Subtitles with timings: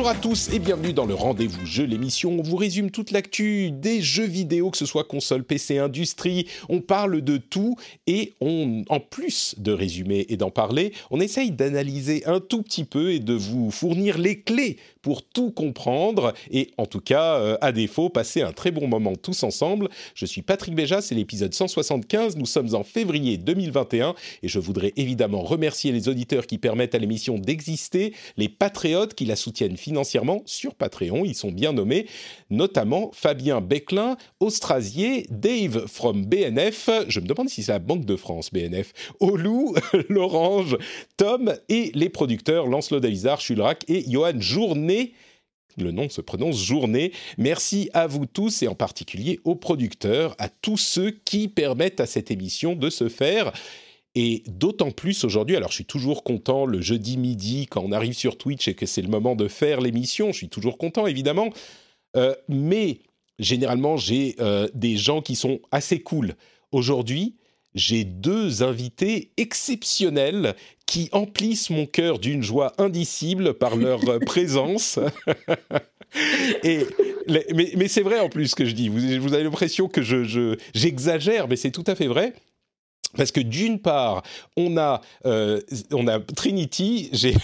[0.00, 3.70] Bonjour à tous et bienvenue dans le Rendez-vous Jeu, l'émission on vous résume toute l'actu
[3.70, 6.46] des jeux vidéo, que ce soit console, PC, industrie.
[6.70, 11.50] On parle de tout et on, en plus de résumer et d'en parler, on essaye
[11.50, 16.70] d'analyser un tout petit peu et de vous fournir les clés pour tout comprendre et
[16.78, 19.90] en tout cas, euh, à défaut, passer un très bon moment tous ensemble.
[20.14, 24.94] Je suis Patrick Béja, c'est l'épisode 175, nous sommes en février 2021 et je voudrais
[24.96, 29.76] évidemment remercier les auditeurs qui permettent à l'émission d'exister, les patriotes qui la soutiennent
[30.46, 32.06] sur Patreon, ils sont bien nommés,
[32.50, 38.16] notamment Fabien Beclin, Austrasier, Dave from BNF, je me demande si c'est la Banque de
[38.16, 39.74] France BNF, Olou,
[40.08, 40.76] L'Orange,
[41.16, 45.12] Tom et les producteurs Lancelot Davizard, Chulrac et Johan Journet
[45.76, 47.12] le nom se prononce Journée.
[47.38, 52.06] Merci à vous tous et en particulier aux producteurs, à tous ceux qui permettent à
[52.06, 53.52] cette émission de se faire.
[54.16, 58.14] Et d'autant plus aujourd'hui, alors je suis toujours content le jeudi midi quand on arrive
[58.14, 61.50] sur Twitch et que c'est le moment de faire l'émission, je suis toujours content évidemment,
[62.16, 62.98] Euh, mais
[63.38, 66.34] généralement j'ai euh, des gens qui sont assez cool.
[66.72, 67.36] Aujourd'hui,
[67.76, 74.98] j'ai deux invités exceptionnels qui emplissent mon cœur d'une joie indicible par leur euh, présence.
[77.28, 78.88] Mais, c'est vrai en plus ce que je dis.
[78.88, 82.32] Vous, avez l'impression que je, je- j'exagère, mais c'est tout à fait vrai.
[83.16, 84.22] Parce que d'une part,
[84.56, 85.60] on a, euh,
[85.92, 87.34] on a Trinity, j'ai,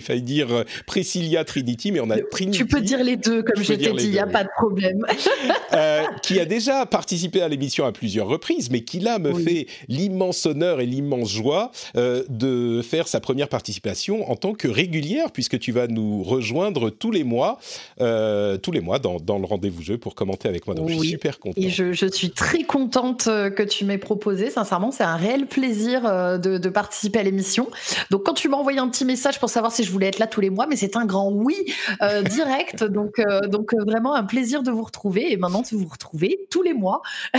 [0.00, 2.58] failli dire euh, Priscilla Trinity, mais on a Trinity.
[2.58, 5.04] Tu peux dire les deux, comme Je t'ai dit, il n'y a pas de problème.
[5.72, 9.44] euh, qui a déjà participé à l'émission à plusieurs reprises, mais qui là me Oui.
[9.44, 14.68] fait l'immense honneur et l'immense joie euh, de faire sa première participation en tant que
[14.68, 17.58] régulière, puisque tu vas nous rejoindre tous les mois,
[17.98, 20.74] tous les mois dans, dans le rendez-vous jeu pour commenter avec moi.
[20.76, 21.60] Donc je suis super content.
[21.60, 24.50] Et je, je suis très contente que tu m'aies proposé.
[24.50, 27.68] Sincèrement, c'est un réel plaisir euh, de, de participer à l'émission.
[28.10, 30.26] Donc, quand tu m'as envoyé un petit message pour savoir si je voulais être là
[30.26, 31.56] tous les mois, mais c'est un grand oui
[32.02, 32.84] euh, direct.
[32.84, 35.32] donc, euh, donc vraiment un plaisir de vous retrouver.
[35.32, 37.02] Et maintenant, de vous retrouver tous les mois.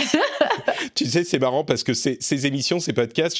[0.95, 3.38] Tu sais, c'est marrant parce que ces, ces émissions, ces podcasts,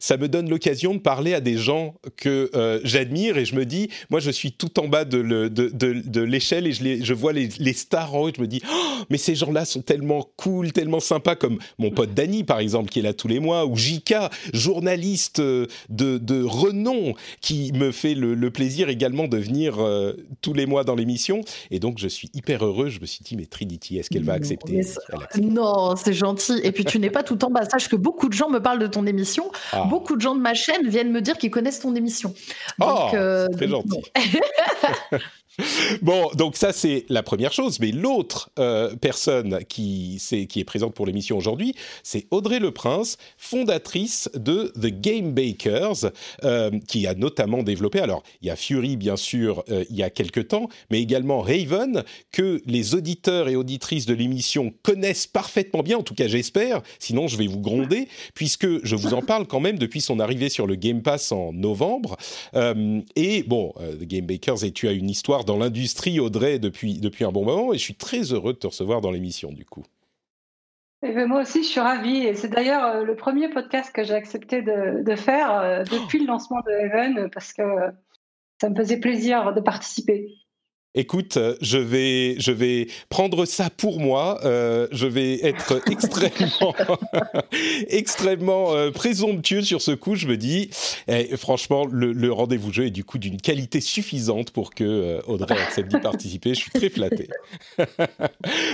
[0.00, 3.64] ça me donne l'occasion de parler à des gens que euh, j'admire et je me
[3.64, 6.82] dis, moi, je suis tout en bas de, le- de, de- de l'échelle et je,
[6.84, 9.34] les, je vois les, les stars en haut et je me dis, Oh, mais ces
[9.34, 13.12] gens-là sont tellement cool, tellement sympas, comme mon pote Dany, par exemple, qui est là
[13.26, 18.50] tous les mois, ou Jika, journaliste euh, de, de renom, qui me fait le, le
[18.52, 21.40] plaisir également de venir euh, tous les mois dans l'émission.
[21.72, 22.88] Et donc, je suis hyper heureux.
[22.88, 25.38] Je me suis dit, mais Trinity, est-ce qu'elle va accepter accepte.
[25.38, 26.60] Non, c'est gentil.
[26.62, 27.64] Et puis, tu n'es pas tout en bas.
[27.64, 29.50] Sache que beaucoup de gens me parlent de ton émission.
[29.72, 29.84] Ah.
[29.90, 32.32] Beaucoup de gens de ma chaîne viennent me dire qu'ils connaissent ton émission.
[32.80, 34.02] Oh, euh, très gentil.
[36.02, 41.06] Bon, donc ça c'est la première chose, mais l'autre euh, personne qui, est présente pour
[41.06, 46.10] l'émission aujourd'hui, c'est Audrey Le Prince, fondatrice de The Game Bakers,
[46.44, 50.02] euh, qui a notamment développé, alors il y a Fury bien sûr euh, il y
[50.02, 55.82] a quelques temps, mais également Raven, que les auditeurs et auditrices de l'émission connaissent parfaitement
[55.82, 59.46] bien, en tout cas j'espère, sinon je vais vous gronder, puisque je vous en parle
[59.46, 62.16] quand même depuis son arrivée sur le Game Pass en novembre.
[63.16, 67.24] Et bon, The Game Bakers, et tu as une histoire dans l'industrie, Audrey, depuis, depuis
[67.24, 69.84] un bon moment, et je suis très heureux de te recevoir dans l'émission, du coup.
[71.02, 72.18] Eh ben, moi aussi, je suis ravie.
[72.18, 76.20] Et c'est d'ailleurs euh, le premier podcast que j'ai accepté de, de faire euh, depuis
[76.20, 77.62] le lancement de Heaven parce que
[78.60, 80.34] ça me faisait plaisir de participer.
[80.98, 84.40] Écoute, euh, je vais, je vais prendre ça pour moi.
[84.44, 86.74] euh, je vais être extrêmement,
[87.88, 90.14] extrêmement euh, présomptueux sur ce coup.
[90.14, 90.70] Je me dis,
[91.08, 95.20] eh, franchement, le, le rendez-vous jeu est du coup d'une qualité suffisante pour que euh,
[95.26, 96.50] Audrey accepte d'y participer.
[96.54, 97.28] Je suis très flatté.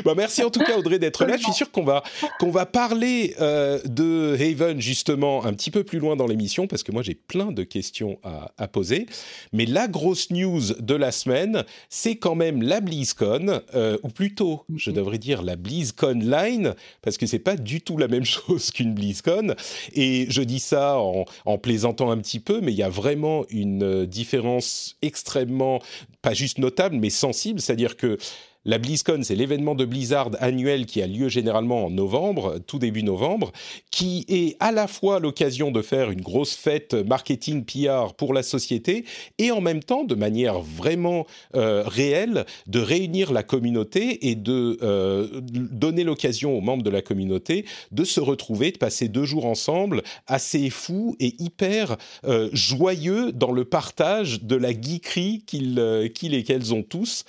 [0.04, 1.36] Bah, merci en tout cas Audrey d'être là.
[1.36, 2.02] Je suis sûr qu'on va
[2.38, 6.92] qu'on va parler de Haven justement un petit peu plus loin dans l'émission parce que
[6.92, 9.06] moi j'ai plein de questions à, à poser.
[9.52, 14.64] Mais la grosse news de la semaine, c'est quand même la BlizzCon, euh, ou plutôt,
[14.76, 18.70] je devrais dire la BlizzCon Line, parce que c'est pas du tout la même chose
[18.70, 19.54] qu'une BlizzCon.
[19.94, 23.44] Et je dis ça en, en plaisantant un petit peu, mais il y a vraiment
[23.50, 25.80] une euh, différence extrêmement,
[26.22, 27.60] pas juste notable, mais sensible.
[27.60, 28.18] C'est-à-dire que
[28.64, 33.02] la BlizzCon, c'est l'événement de Blizzard annuel qui a lieu généralement en novembre, tout début
[33.02, 33.50] novembre,
[33.90, 38.44] qui est à la fois l'occasion de faire une grosse fête marketing PR pour la
[38.44, 39.04] société
[39.38, 41.26] et en même temps, de manière vraiment
[41.56, 47.02] euh, réelle, de réunir la communauté et de euh, donner l'occasion aux membres de la
[47.02, 53.32] communauté de se retrouver, de passer deux jours ensemble, assez fous et hyper euh, joyeux
[53.32, 55.80] dans le partage de la geekerie qu'ils
[56.22, 57.24] et qu'elles ont tous.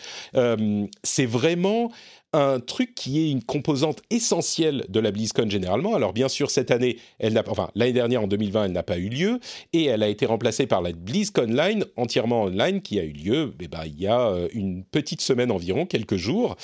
[1.23, 1.89] C'est vraiment
[2.33, 5.95] un truc qui est une composante essentielle de la BlizzCon généralement.
[5.95, 8.97] Alors bien sûr, cette année, elle n'a, enfin l'année dernière en 2020, elle n'a pas
[8.97, 9.39] eu lieu
[9.71, 13.53] et elle a été remplacée par la BlizzCon Line entièrement online qui a eu lieu.
[13.61, 16.57] Eh ben, il y a euh, une petite semaine environ, quelques jours.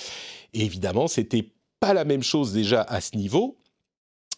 [0.53, 1.45] Et évidemment, c'était
[1.79, 3.57] pas la même chose déjà à ce niveau.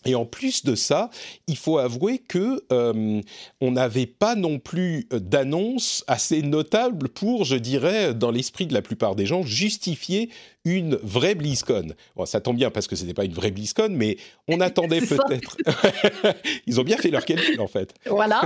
[0.05, 1.09] Et en plus de ça,
[1.47, 3.21] il faut avouer que euh,
[3.59, 8.81] on n'avait pas non plus d'annonce assez notable pour, je dirais, dans l'esprit de la
[8.81, 10.29] plupart des gens, justifier
[10.65, 11.93] une vraie BlizzCon.
[12.15, 14.17] Bon, ça tombe bien parce que ce n'était pas une vraie BlizzCon, mais
[14.47, 15.57] on attendait peut-être.
[16.67, 17.93] Ils ont bien fait leur calcul en fait.
[18.05, 18.41] Voilà.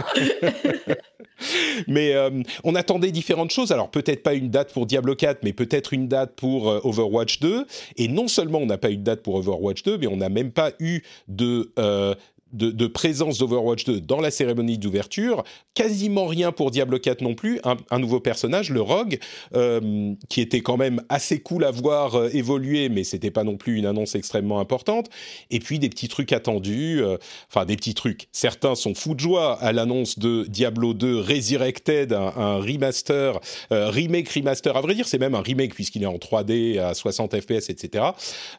[1.88, 2.29] mais euh,
[2.63, 3.71] on attendait différentes choses.
[3.71, 7.39] Alors peut-être pas une date pour Diablo 4, mais peut-être une date pour euh, Overwatch
[7.39, 7.65] 2.
[7.97, 10.29] Et non seulement on n'a pas eu de date pour Overwatch 2, mais on n'a
[10.29, 12.15] même pas eu de euh,
[12.56, 15.44] de, présence d'Overwatch 2 dans la cérémonie d'ouverture.
[15.74, 17.60] Quasiment rien pour Diablo 4 non plus.
[17.63, 19.19] Un, nouveau personnage, le Rogue,
[19.56, 23.57] euh, qui était quand même assez cool à voir euh, évoluer, mais c'était pas non
[23.57, 25.10] plus une annonce extrêmement importante.
[25.52, 27.18] Et puis des petits trucs attendus, euh,
[27.50, 28.28] enfin des petits trucs.
[28.31, 33.40] Certains sont fous de joie à l'annonce de Diablo 2 Resurrected, un, remaster,
[33.72, 34.75] remake remaster.
[34.75, 38.06] À vrai dire, c'est même un remake puisqu'il est en 3D à 60 FPS, etc.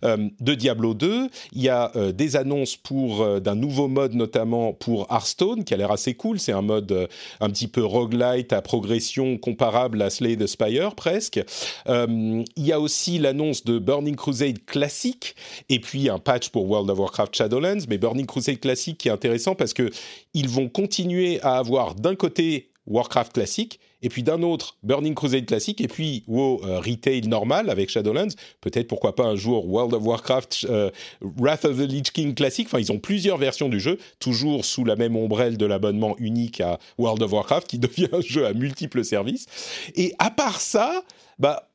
[0.02, 1.28] de Diablo 2.
[1.52, 5.90] Il y a des annonces pour d'un nouveau mode notamment pour Hearthstone qui a l'air
[5.90, 6.38] assez cool.
[6.38, 7.06] C'est un mode euh,
[7.40, 11.40] un petit peu roguelite à progression comparable à Slay the Spire presque.
[11.88, 15.36] Euh, il y a aussi l'annonce de Burning Crusade classique
[15.68, 17.86] et puis un patch pour World of Warcraft Shadowlands.
[17.88, 19.90] Mais Burning Crusade classique qui est intéressant parce que
[20.34, 25.46] ils vont continuer à avoir d'un côté Warcraft classique, et puis d'un autre Burning Crusade
[25.46, 28.34] classique, et puis WoW euh, Retail normal avec Shadowlands.
[28.60, 30.90] Peut-être pourquoi pas un jour World of Warcraft euh,
[31.20, 32.68] Wrath of the Lich King classique.
[32.68, 36.60] Enfin, ils ont plusieurs versions du jeu, toujours sous la même ombrelle de l'abonnement unique
[36.60, 39.46] à World of Warcraft, qui devient un jeu à multiples services.
[39.94, 41.02] Et à part ça,
[41.38, 41.65] bah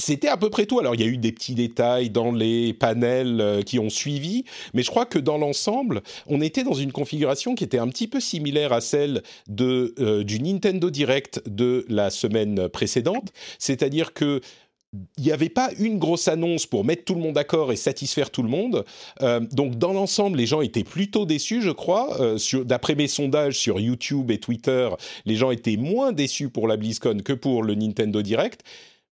[0.00, 0.80] c'était à peu près tout.
[0.80, 4.44] Alors, il y a eu des petits détails dans les panels euh, qui ont suivi,
[4.74, 8.08] mais je crois que dans l'ensemble, on était dans une configuration qui était un petit
[8.08, 13.32] peu similaire à celle de, euh, du Nintendo Direct de la semaine précédente.
[13.58, 14.40] C'est-à-dire que
[15.18, 18.30] il n'y avait pas une grosse annonce pour mettre tout le monde d'accord et satisfaire
[18.30, 18.84] tout le monde.
[19.22, 22.18] Euh, donc dans l'ensemble, les gens étaient plutôt déçus, je crois.
[22.64, 24.88] D'après mes sondages sur YouTube et Twitter,
[25.26, 28.64] les gens étaient moins déçus pour la BlizzCon que pour le Nintendo Direct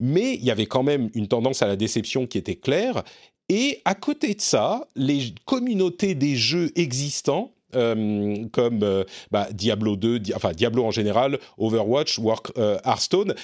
[0.02, 3.04] mais il y avait quand même une tendance à la déception qui était claire.
[3.48, 9.94] Et à côté de ça, les communautés des jeux existants, euh, comme euh, bah, Diablo
[9.94, 13.34] 2, enfin Diablo en général, Overwatch, Work, euh, Hearthstone,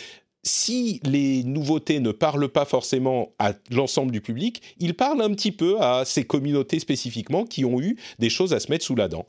[0.42, 5.52] si les nouveautés ne parlent pas forcément à l'ensemble du public, ils parlent un petit
[5.52, 9.06] peu à ces communautés spécifiquement qui ont eu des choses à se mettre sous la
[9.08, 9.26] dent.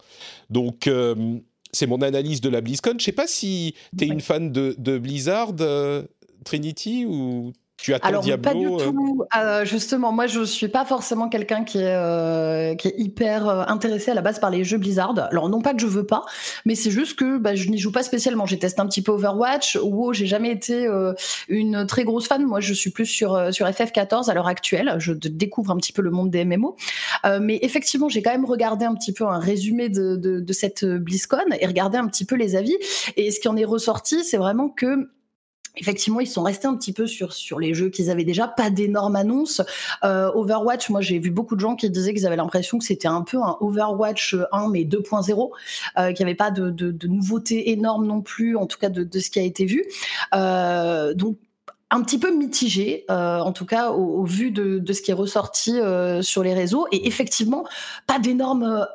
[0.49, 0.89] Donc,
[1.71, 2.91] c'est mon analyse de la BlizzCon.
[2.91, 5.53] Je ne sais pas si tu es une fan de, de Blizzard,
[6.43, 9.23] Trinity ou tu attends Alors, Diablo pas du euh tout.
[9.37, 14.11] Euh, justement, moi, je suis pas forcément quelqu'un qui est euh, qui est hyper intéressé
[14.11, 15.15] à la base par les jeux Blizzard.
[15.31, 16.25] Alors, non pas que je veux pas,
[16.65, 18.45] mais c'est juste que bah, je n'y joue pas spécialement.
[18.45, 19.77] J'ai testé un petit peu Overwatch.
[19.81, 20.87] WoW, j'ai jamais été
[21.47, 22.43] une très grosse fan.
[22.45, 24.95] Moi, je suis plus sur sur FF14 à l'heure actuelle.
[24.99, 26.75] Je découvre un petit peu le monde des MMO.
[27.39, 30.83] mais effectivement, j'ai quand même regardé un petit peu un résumé de, de, de cette
[30.85, 32.75] BlizzCon et regardé un petit peu les avis.
[33.15, 35.09] Et ce qui en est ressorti, c'est vraiment que
[35.75, 38.69] Effectivement, ils sont restés un petit peu sur sur les jeux qu'ils avaient déjà, pas
[38.69, 39.61] d'énormes annonces.
[40.03, 43.07] Euh, Overwatch, moi j'ai vu beaucoup de gens qui disaient qu'ils avaient l'impression que c'était
[43.07, 45.51] un peu un Overwatch 1 mais 2.0,
[45.97, 48.89] euh, qu'il n'y avait pas de, de, de nouveautés énormes non plus, en tout cas
[48.89, 49.85] de, de ce qui a été vu.
[50.33, 51.37] Euh, donc
[51.91, 55.15] un petit peu mitigé, euh, en tout cas au, vu de, de, ce qui est
[55.15, 56.85] ressorti euh, sur les réseaux.
[56.91, 57.65] Et effectivement,
[58.05, 58.85] pas d'énormes euh,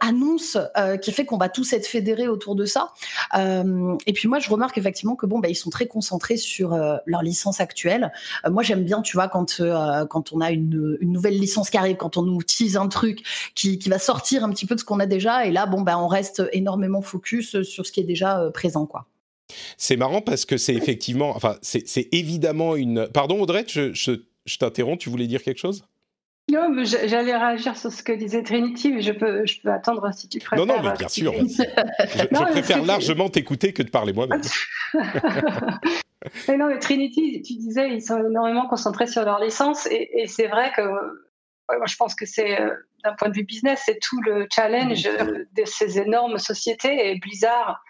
[0.77, 2.93] euh, qui fait qu'on va tous être fédérés autour de ça.
[3.37, 6.73] Euh, et puis moi, je remarque effectivement que bon, bah, ils sont très concentrés sur
[6.73, 8.13] euh, leur licence actuelle.
[8.49, 9.61] moi, j'aime bien, tu vois, quand
[10.09, 13.23] quand on a une, une, nouvelle licence qui arrive, quand on nous utilise un truc
[13.55, 15.47] qui, qui va sortir un petit peu de ce qu'on a déjà.
[15.47, 19.07] Et là, bon, bah, on reste énormément focus sur ce qui est déjà présent, quoi.
[19.77, 23.09] C'est marrant parce que c'est effectivement, enfin, c'est évidemment une.
[23.09, 24.99] Pardon, Audrey, je, je, t'interromps.
[24.99, 25.85] Tu voulais dire quelque chose?
[26.51, 30.11] Non, mais j'allais réagir sur ce que disait Trinity, mais je peux, je peux attendre
[30.13, 30.67] si tu préfères.
[30.67, 31.33] Non, non, mais bien sûr.
[31.33, 34.43] je, préfère largement t'écouter que de parler moi-même.
[36.49, 40.47] Mais non, mais Trinity, tu disais, ils sont énormément concentrés sur leur licence, et, c'est
[40.47, 42.71] vrai que moi, je pense que c'est, euh,
[43.05, 47.83] d'un point de vue business, c'est tout le challenge de ces énormes sociétés, et Blizzard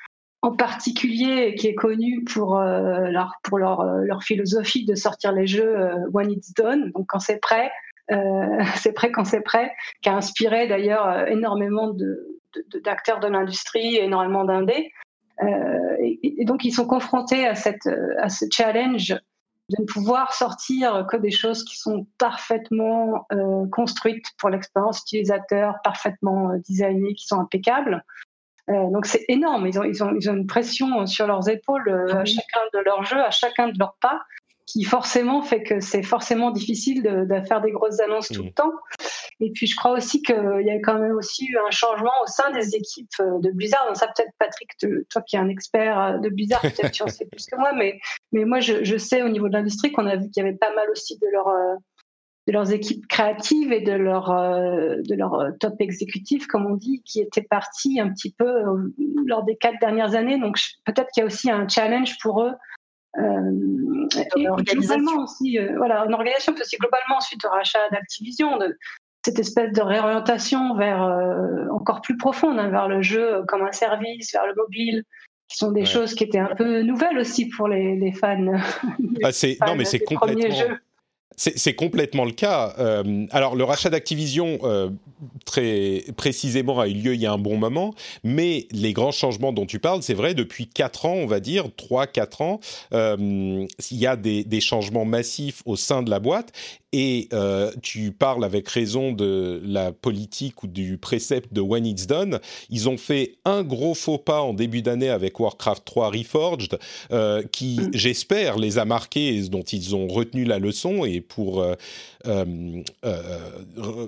[0.44, 5.74] en particulier, qui est connu pour, euh, euh, leur, philosophie de sortir les jeux
[6.12, 7.70] when it's done, donc quand c'est prêt,
[8.76, 9.72] c'est prêt quand c'est prêt,
[10.02, 12.40] qui a inspiré d'ailleurs énormément de,
[12.84, 14.92] d'acteurs de, l'industrie, énormément d'indés.
[15.42, 19.16] Euh, et, donc, ils sont confrontés à, ce challenge
[19.70, 25.76] de ne pouvoir sortir que des choses qui sont parfaitement euh, construites pour l'expérience utilisateur,
[25.82, 28.04] parfaitement euh, designées, qui sont impeccables.
[28.68, 32.20] Donc c'est énorme, ils ont, ils, ont, ils ont, une pression sur leurs épaules à
[32.20, 34.20] ah chacun de leurs jeux, à chacun de leurs pas
[34.66, 38.54] qui forcément fait que c'est forcément difficile de, faire des grosses annonces tout le mmh.
[38.54, 38.72] temps.
[39.40, 42.26] Et puis je crois aussi qu'il y a quand même aussi eu un changement au
[42.26, 43.84] sein des équipes euh, de Blizzard.
[43.86, 44.70] Donc ça peut-être Patrick,
[45.10, 47.72] toi qui es un expert euh, de Blizzard, peut-être tu en sais plus que moi,
[47.74, 47.98] mais,
[48.32, 50.72] mais moi je, sais au niveau de l'industrie qu'on a vu qu'il y avait pas
[50.74, 51.74] mal aussi de leur euh,
[52.46, 57.20] de leurs équipes créatives et de leur de leur top exécutif, comme on dit, qui
[57.20, 58.62] étaient partis un petit peu
[59.26, 60.38] lors des quatre dernières années.
[60.38, 62.52] Donc peut-être qu'il y a aussi un challenge pour eux
[63.18, 68.58] euh, et globalement aussi, euh, voilà, une organisation, peut aussi globalement suite au rachat d'Activision,
[68.58, 68.76] de
[69.24, 73.72] cette espèce de réorientation vers euh, encore plus profonde, hein, vers le jeu comme un
[73.72, 75.04] service, vers le mobile,
[75.48, 78.46] qui sont des choses qui étaient un peu nouvelles aussi pour les, les fans.
[79.22, 79.30] Ah,
[79.66, 80.76] non, mais c'est complètement.
[81.36, 82.74] C'est complètement le cas.
[82.78, 84.90] Euh, alors, le rachat d'Activision, euh,
[85.44, 89.52] très précisément, a eu lieu il y a un bon moment, mais les grands changements
[89.52, 92.60] dont tu parles, c'est vrai, depuis 4 ans, on va dire, 3-4 ans,
[92.92, 96.52] euh, il y a des, des, changements massifs au sein de la boîte,
[96.96, 102.06] et euh, tu parles avec raison de la politique ou du précepte de When It's
[102.06, 102.38] Done.
[102.70, 106.78] Ils ont fait un gros faux pas en début d'année avec Warcraft 3 Reforged,
[107.10, 107.90] euh, qui, mm.
[107.94, 111.04] j'espère, les a marqués et dont ils ont retenu la leçon.
[111.04, 111.74] Et pour euh,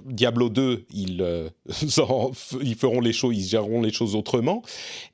[0.05, 1.51] Diablo 2, ils,
[2.63, 4.63] ils feront les choses, ils géreront les choses autrement.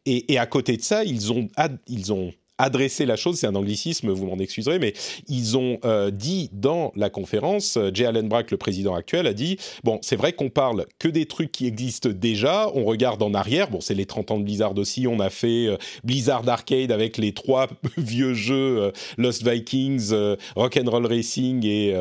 [0.05, 1.49] Et, et à côté de ça, ils ont,
[1.88, 4.95] ils ont adresser la chose, c'est un anglicisme, vous m'en excuserez, mais
[5.28, 9.35] ils ont euh, dit dans la conférence, euh, Jay Allen Brack, le président actuel, a
[9.35, 13.35] dit, bon, c'est vrai qu'on parle que des trucs qui existent déjà, on regarde en
[13.35, 16.92] arrière, bon, c'est les 30 ans de Blizzard aussi, on a fait euh, Blizzard Arcade
[16.92, 17.66] avec les trois
[17.97, 20.12] vieux jeux, Lost Vikings,
[20.54, 21.95] Rock'n'Roll Racing et,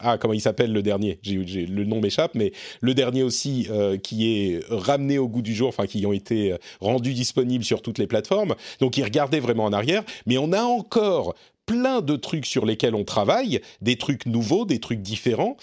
[0.00, 1.18] ah, comment il s'appelle le dernier?
[1.24, 3.68] Le nom m'échappe, mais le dernier aussi
[4.02, 7.98] qui est ramené au goût du jour, enfin, qui ont été rendus disponibles sur toutes
[7.98, 11.34] les plateformes, donc ils regardaient vraiment en arrière, mais on a encore
[11.66, 15.56] plein de trucs sur lesquels on travaille, des trucs nouveaux, des trucs différents.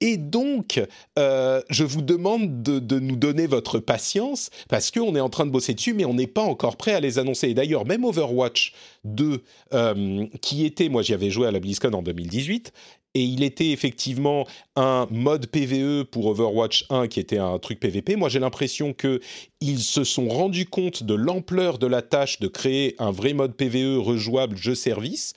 [0.00, 0.82] Et donc,
[1.18, 5.50] euh, je vous demande de, nous donner votre patience parce qu'on est en train de
[5.50, 7.48] bosser dessus, mais on n'est pas encore prêt à les annoncer.
[7.48, 8.74] Et d'ailleurs, même Overwatch
[9.04, 12.72] 2, euh, qui était, moi j'y avais joué à la BlizzCon en 2018,
[13.16, 14.46] et il était effectivement
[14.76, 18.14] un mode PVE pour Overwatch 1 qui était un truc PVP.
[18.14, 19.20] Moi, j'ai l'impression que
[19.62, 23.54] ils se sont rendus compte de l'ampleur de la tâche de créer un vrai mode
[23.54, 25.32] PVE rejouable jeu-service.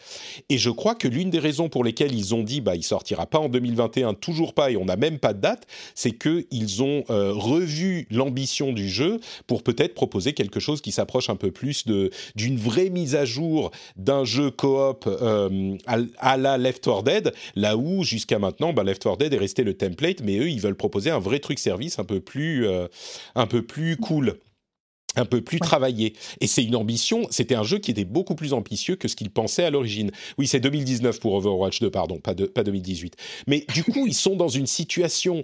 [0.49, 3.27] Et je crois que l'une des raisons pour lesquelles ils ont dit bah il sortira
[3.27, 6.83] pas en 2021, toujours pas, et on n'a même pas de date, c'est que ils
[6.83, 11.51] ont euh, revu l'ambition du jeu pour peut-être proposer quelque chose qui s'approche un peu
[11.51, 17.03] plus de d'une vraie mise à jour d'un jeu coop euh, à, la Left 4
[17.03, 17.33] Dead.
[17.69, 20.59] Là où jusqu'à maintenant, bah, Left 4 Dead est resté le template, mais eux, ils
[20.59, 22.87] veulent proposer un vrai truc service un peu plus, euh,
[23.35, 24.39] un peu plus cool
[25.15, 26.13] un peu plus travaillé.
[26.39, 29.31] Et c'est une ambition, c'était un jeu qui était beaucoup plus ambitieux que ce qu'ils
[29.31, 30.11] pensaient à l'origine.
[30.37, 33.15] Oui, c'est 2019 pour Overwatch 2, pardon, pas, de, pas 2018.
[33.47, 35.43] Mais du coup, ils sont dans une situation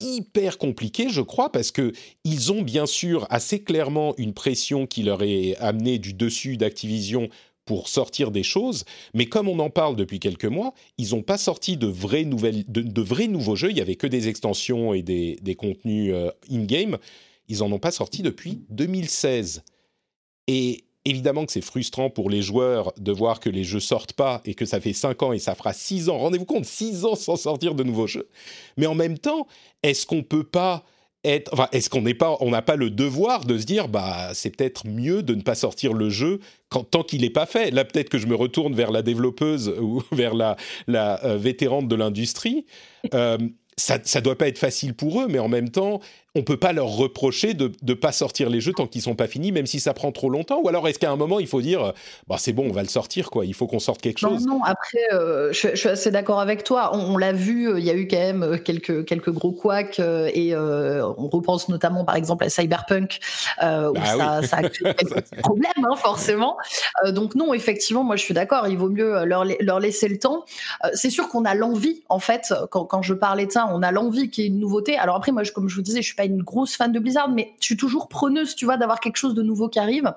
[0.00, 1.92] hyper compliquée, je crois, parce que
[2.24, 7.28] ils ont bien sûr assez clairement une pression qui leur est amenée du dessus d'Activision
[7.66, 11.36] pour sortir des choses, mais comme on en parle depuis quelques mois, ils n'ont pas
[11.36, 15.02] sorti de vrais, nouvelles, de, vrais nouveaux jeux, il n'y avait que des extensions et
[15.02, 16.96] des, contenus euh, in-game,
[17.48, 19.64] ils n'en ont pas sorti depuis 2016.
[20.46, 24.42] Et évidemment que c'est frustrant pour les joueurs de voir que les jeux sortent pas
[24.44, 27.16] et que ça fait 5 ans et ça fera 6 ans, rendez-vous compte, 6 ans
[27.16, 28.28] sans sortir de nouveaux jeux.
[28.76, 29.46] Mais en même temps,
[29.82, 30.84] est-ce qu'on peut pas
[31.26, 34.86] est-ce qu'on n'est pas, on n'a pas le devoir de se dire, bah, c'est peut-être
[34.86, 37.70] mieux de ne pas sortir le jeu quand, tant qu'il n'est pas fait.
[37.70, 40.56] Là, peut-être que je me retourne vers la développeuse ou vers la,
[40.88, 42.66] euh, vétérante de l'industrie.
[43.14, 43.38] Euh,
[43.76, 46.00] ça, ça doit pas être facile pour eux, mais en même temps,
[46.36, 49.26] on peut pas leur reprocher de ne pas sortir les jeux tant qu'ils sont pas
[49.26, 50.60] finis, même si ça prend trop longtemps.
[50.62, 51.94] Ou alors est-ce qu'à un moment il faut dire,
[52.28, 53.46] bah c'est bon, on va le sortir quoi.
[53.46, 54.44] Il faut qu'on sorte quelque chose.
[54.46, 54.64] Non, non.
[54.64, 56.90] Après, euh, je, suis assez d'accord avec toi.
[56.94, 59.98] On, l'a vu, euh, il y a eu quand même euh, quelques quelques gros couacs
[59.98, 63.18] et on repense notamment par exemple à Cyberpunk
[63.62, 66.58] où bah ça, a créé quelques problèmes hein, forcément.
[67.08, 68.68] donc non, effectivement, moi je suis d'accord.
[68.68, 70.44] Il vaut mieux leur leur laisser le temps.
[70.92, 72.52] c'est sûr qu'on a l'envie en fait.
[72.70, 74.98] Quand, quand je parlais de ça, on a l'envie qu'il y ait une nouveauté.
[74.98, 76.98] Alors après, moi, je, comme je vous disais, je suis pas une grosse fan de
[76.98, 80.12] Blizzard, mais je suis toujours preneuse, tu vois, d'avoir quelque chose de nouveau qui arrive.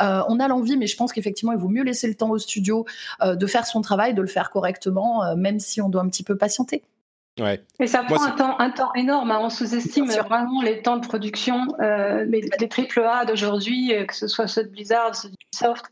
[0.00, 2.38] Euh, on a l'envie, mais je pense qu'effectivement, il vaut mieux laisser le temps au
[2.38, 2.86] studio
[3.22, 6.08] euh, de faire son travail, de le faire correctement, euh, même si on doit un
[6.08, 6.82] petit peu patienter.
[7.38, 7.62] Ouais.
[7.80, 9.30] Et ça prend un, temps, un temps énorme.
[9.30, 9.40] Hein.
[9.42, 11.66] On sous-estime vraiment les temps de production.
[11.78, 15.84] mais les AAA d'aujourd'hui, que ce soit ceux de Blizzard, ceux de Ubisoft,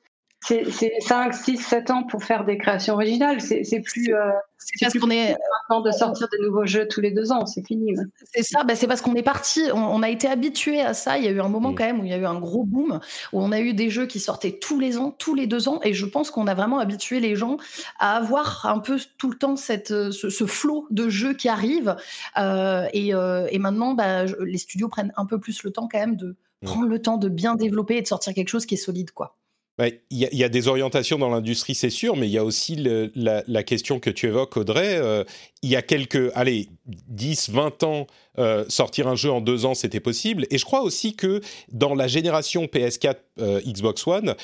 [0.46, 3.40] c'est 5, 6, 7 ans pour faire des créations originales.
[3.40, 4.14] C'est plus.
[4.14, 5.36] Euh, c'est parce qu'on est
[5.68, 7.94] maintenant de sortir des nouveaux jeux tous les deux ans, c'est fini.
[8.34, 11.18] C'est ça, bah c'est parce qu'on est parti, on, a été habitué à ça.
[11.18, 11.74] Il y a eu un moment mm.
[11.74, 13.00] quand même où il y a eu un gros boom,
[13.32, 15.80] où on a eu des jeux qui sortaient tous les ans, tous les deux ans,
[15.82, 17.58] et je pense qu'on a vraiment habitué les gens
[17.98, 21.96] à avoir un peu tout le temps cette, ce, flot de jeux qui arrivent.
[22.38, 25.98] Euh, et, euh, et, maintenant, bah, les studios prennent un peu plus le temps quand
[25.98, 26.66] même de mm.
[26.66, 29.36] prendre le temps de bien développer et de sortir quelque chose qui est solide, quoi.
[29.80, 33.62] Il y, a des orientations dans l'industrie, c'est sûr, mais il y a aussi la,
[33.64, 34.96] question que tu évoques, Audrey.
[34.98, 35.24] Euh,
[35.62, 38.06] il y a quelques, allez, 10, 20 ans,
[38.38, 40.46] euh, sortir un jeu en deux ans, c'était possible.
[40.50, 41.40] Et je crois aussi que
[41.72, 44.36] dans la génération PS4, euh, Xbox One,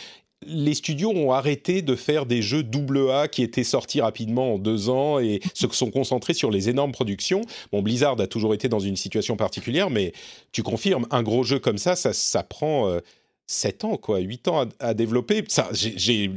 [0.44, 4.58] les studios ont arrêté de faire des jeux double A qui étaient sortis rapidement en
[4.58, 7.42] deux ans et se sont concentrés sur les énormes productions.
[7.70, 10.12] Bon, Blizzard a toujours été dans une situation particulière, mais
[10.50, 13.00] tu confirmes, un gros jeu comme ça, ça prend
[13.50, 15.44] 7 ans, quoi, 8 ans à, développer.
[15.48, 16.30] Ça, j'ai,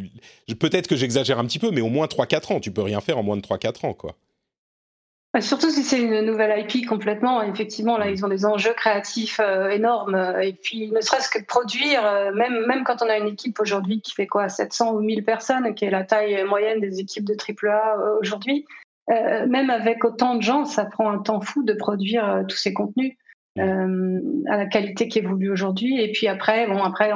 [0.60, 2.60] peut-être que j'exagère un petit peu, mais au moins 3-4 ans.
[2.60, 4.16] Tu peux rien faire en moins de 3-4 ans, quoi.
[5.32, 9.40] Bah, surtout si c'est une nouvelle IP complètement, effectivement, là, ils ont des enjeux créatifs
[9.40, 10.16] euh, énormes.
[10.42, 14.02] Et puis, ne serait-ce que produire, euh, même, même quand on a une équipe aujourd'hui
[14.02, 17.36] qui fait quoi, 700 ou 1000 personnes, qui est la taille moyenne des équipes de
[17.36, 18.66] AAA euh, aujourd'hui,
[19.10, 23.14] même avec autant de gens, ça prend un temps fou de produire tous ces contenus.
[23.60, 24.20] Euh,
[24.50, 26.02] à la qualité qui évolue aujourd'hui.
[26.02, 27.12] Et puis après, bon, après,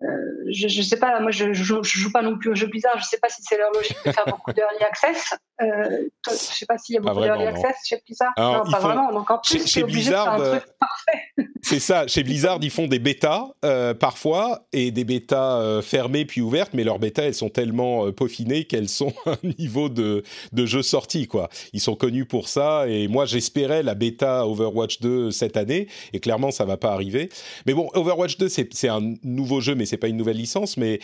[0.00, 3.04] je, je sais pas, moi je, je, joue pas non plus au jeu Blizzard, je
[3.04, 5.34] sais pas si c'est leur logique de faire beaucoup d'early access.
[5.62, 8.32] Euh, je sais pas s'il y a beaucoup d'early access chez Blizzard.
[8.38, 9.12] non, pas vraiment.
[9.12, 11.50] Donc en plus, chez, Blizzard, de faire un truc parfait.
[11.62, 12.06] C'est ça.
[12.06, 16.72] Chez Blizzard, ils font des bêtas euh, parfois et des bêtas euh, fermées puis ouvertes,
[16.72, 20.22] mais leurs bêtas elles sont tellement euh, peaufinées qu'elles sont à un niveau de,
[20.52, 21.48] de jeu sorti quoi.
[21.72, 26.20] Ils sont connus pour ça et moi j'espérais la bêta Overwatch 2 cette année et
[26.20, 27.28] clairement ça va pas arriver.
[27.66, 30.76] Mais bon, Overwatch 2 c'est un nouveau jeu mais c'est pas une nouvelle licence.
[30.76, 31.00] Mais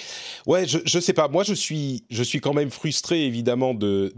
[0.46, 1.29] ouais, je, sais pas.
[1.29, 4.12] Moi, je suis, je suis quand même frustré évidemment de,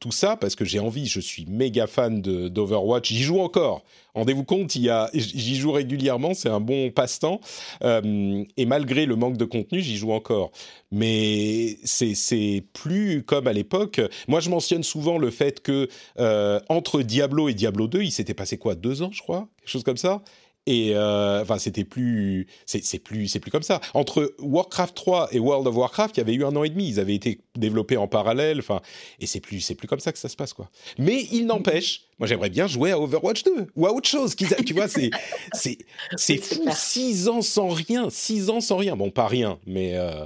[0.00, 1.06] tout ça parce que j'ai envie.
[1.06, 3.08] Je suis méga fan d'Overwatch.
[3.08, 3.82] J'y joue encore.
[4.14, 7.40] Rendez-vous compte, j'y joue régulièrement, c'est un bon passe-temps.
[7.82, 10.52] Euh, et malgré le manque de contenu, j'y joue encore.
[10.92, 14.00] Mais c'est plus comme à l'époque.
[14.28, 15.88] Moi, je mentionne souvent le fait que
[16.20, 19.48] euh, entre Diablo et Diablo 2, il s'était passé quoi Deux ans, je crois?
[19.58, 20.22] Quelque chose comme ça?
[20.66, 23.80] Et euh, enfin, c'était plus, c'est plus, c'est plus comme ça.
[23.92, 26.88] Entre Warcraft 3 et World of Warcraft, il y avait eu un an et demi.
[26.88, 28.60] Ils avaient été développés en parallèle.
[28.60, 28.80] Enfin,
[29.20, 30.70] et c'est plus, c'est plus comme ça que ça se passe, quoi.
[30.98, 34.34] Mais il n'empêche, moi, j'aimerais bien jouer à Overwatch 2 ou à autre chose.
[34.36, 35.10] Tu vois, c'est,
[35.52, 35.78] c'est,
[36.16, 36.64] c'est fou.
[36.74, 38.96] Six ans sans rien, six ans sans rien.
[38.96, 39.96] Bon, pas rien, mais.
[39.96, 40.24] Euh,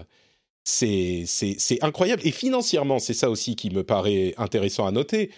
[0.68, 2.20] c'est incroyable.
[2.27, 5.31] Et financièrement, c'est ça aussi qui me paraît intéressant à noter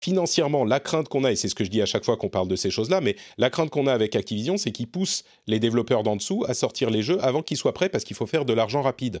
[0.00, 2.28] financièrement, la crainte qu'on a, et c'est ce que je dis à chaque fois qu'on
[2.28, 5.60] parle de ces choses-là, mais la crainte qu'on a avec Activision, c'est qu'ils poussent les
[5.60, 8.44] développeurs d'en dessous à sortir les jeux avant qu'ils soient prêts parce qu'il faut faire
[8.44, 9.20] de l'argent rapide.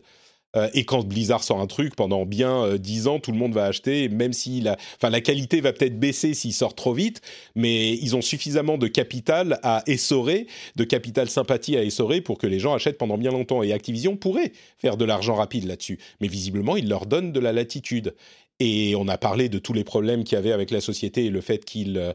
[0.56, 3.54] Euh, et quand Blizzard sort un truc, pendant bien dix 10 ans, tout le monde
[3.54, 7.20] va acheter, même si la, la qualité va peut-être baisser s'il sort trop vite,
[7.54, 12.48] mais ils ont suffisamment de capital à essorer, de capital sympathie à essorer pour que
[12.48, 13.62] les gens achètent pendant bien longtemps.
[13.62, 15.98] Et Activision pourrait faire de l'argent rapide là-dessus.
[16.20, 18.14] Mais visiblement, ils leur donnent de la latitude.
[18.60, 21.30] Et on a parlé de tous les problèmes qu'il y avait avec la société et
[21.30, 22.12] le fait qu'ils euh,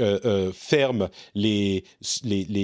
[0.00, 1.84] euh, euh ferment les,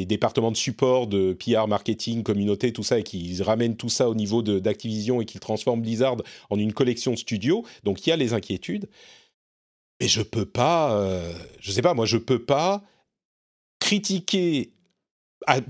[0.04, 4.16] départements de support de PR, marketing, communauté, tout ça, et qu'ils ramènent tout ça au
[4.16, 6.16] niveau d'Activision et qu'ils transforment Blizzard
[6.50, 7.64] en une collection de studios.
[7.84, 8.88] Donc il y a les inquiétudes.
[10.00, 12.82] Mais je peux pas, euh, je sais pas, moi je peux pas
[13.78, 14.72] critiquer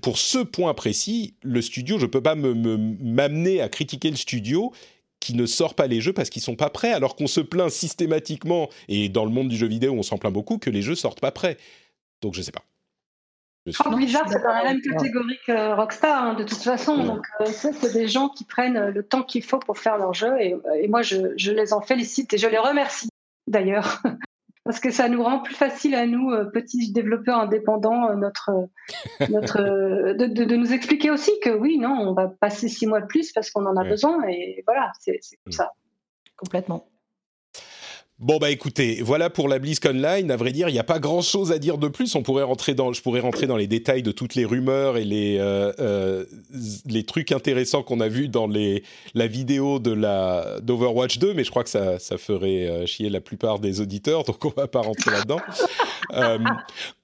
[0.00, 1.98] pour ce point précis le studio.
[1.98, 4.72] Je peux pas m'amener me, à critiquer le studio
[5.20, 7.70] qui ne sort pas les jeux parce qu'ils sont pas prêts, alors qu'on se plaint
[7.70, 10.94] systématiquement, et dans le monde du jeu vidéo on s'en plaint beaucoup, que les jeux
[10.94, 11.56] sortent pas prêts.
[12.22, 12.64] Donc je sais pas.
[13.66, 17.04] Je Blizzard, c'est dans la même catégorie que Rockstar, hein, de toute façon.
[17.04, 20.32] Donc, euh, c'est des gens qui prennent le temps qu'il faut pour faire leur jeu.
[20.40, 23.10] Et, moi, je, je, les en félicite et je les remercie,
[23.46, 24.02] d'ailleurs,
[24.64, 28.50] parce que ça nous rend plus facile à nous, petits développeurs indépendants, notre,
[29.30, 29.58] notre,
[30.14, 33.32] de, de, nous expliquer aussi que oui, non, on va passer six mois de plus
[33.32, 34.22] parce qu'on en a besoin.
[34.28, 35.52] Et voilà, c'est comme mm.
[35.52, 35.72] ça.
[36.36, 36.86] Complètement.
[38.20, 40.30] Bon bah écoutez, voilà pour la BlizzCon Line.
[40.30, 42.14] À vrai dire, il n'y a pas grand-chose à dire de plus.
[42.14, 45.04] On pourrait rentrer dans, je pourrais rentrer dans les détails de toutes les rumeurs et
[45.06, 46.26] les euh, euh,
[46.84, 51.44] les trucs intéressants qu'on a vus dans les la vidéo de la d'Overwatch 2, mais
[51.44, 54.68] je crois que ça ça ferait euh, chier la plupart des auditeurs, donc on va
[54.68, 55.40] pas rentrer là-dedans.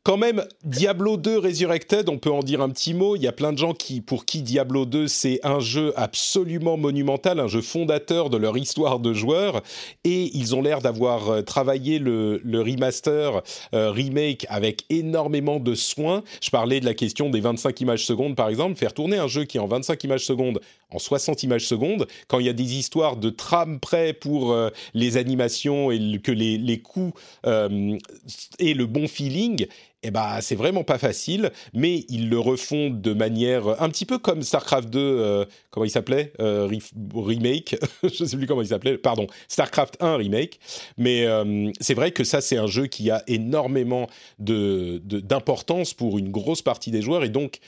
[0.06, 3.16] Quand même, Diablo 2 Resurrected, on peut en dire un petit mot.
[3.16, 6.76] Il y a plein de gens qui, pour qui Diablo 2, c'est un jeu absolument
[6.76, 9.62] monumental, un jeu fondateur de leur histoire de joueurs.
[10.04, 13.42] Et ils ont l'air d'avoir euh, travaillé le, remaster,
[13.74, 16.22] euh, remake avec énormément de soin.
[16.40, 18.76] Je parlais de la question des 25 images secondes, par exemple.
[18.76, 20.60] Faire tourner un jeu qui en 25 images secondes
[20.90, 24.70] en 60 images secondes, quand il y a des histoires de trame près pour euh,
[24.94, 27.12] les animations et que les, les coups
[27.44, 29.66] et le bon feeling,
[30.07, 34.18] eh ben, c'est vraiment pas facile, mais ils le refont de manière un petit peu
[34.18, 36.68] comme StarCraft 2, euh, comment il s'appelait euh,
[37.12, 40.61] Remake, je sais plus comment il s'appelait, pardon, StarCraft 1 Remake.
[40.96, 46.18] Mais euh, c'est vrai que ça, c'est un jeu qui a énormément de, d'importance pour
[46.18, 47.59] une grosse partie des joueurs, et donc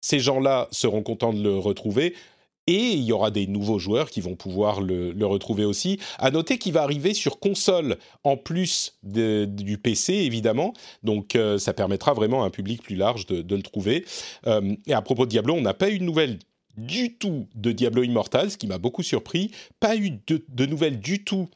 [0.00, 2.14] ces gens-là seront contents de le retrouver.
[2.68, 5.98] Et il y aura des nouveaux joueurs qui vont pouvoir le, retrouver aussi.
[6.18, 10.74] À noter qu'il va arriver sur console en plus du PC, évidemment.
[11.02, 14.04] Donc euh, ça permettra vraiment à un public plus large de, le trouver.
[14.46, 16.38] Euh, et à propos de Diablo, on n'a pas eu de nouvelles
[16.76, 19.50] du tout de Diablo Immortal, ce qui m'a beaucoup surpris.
[19.80, 21.48] Pas eu de nouvelles du tout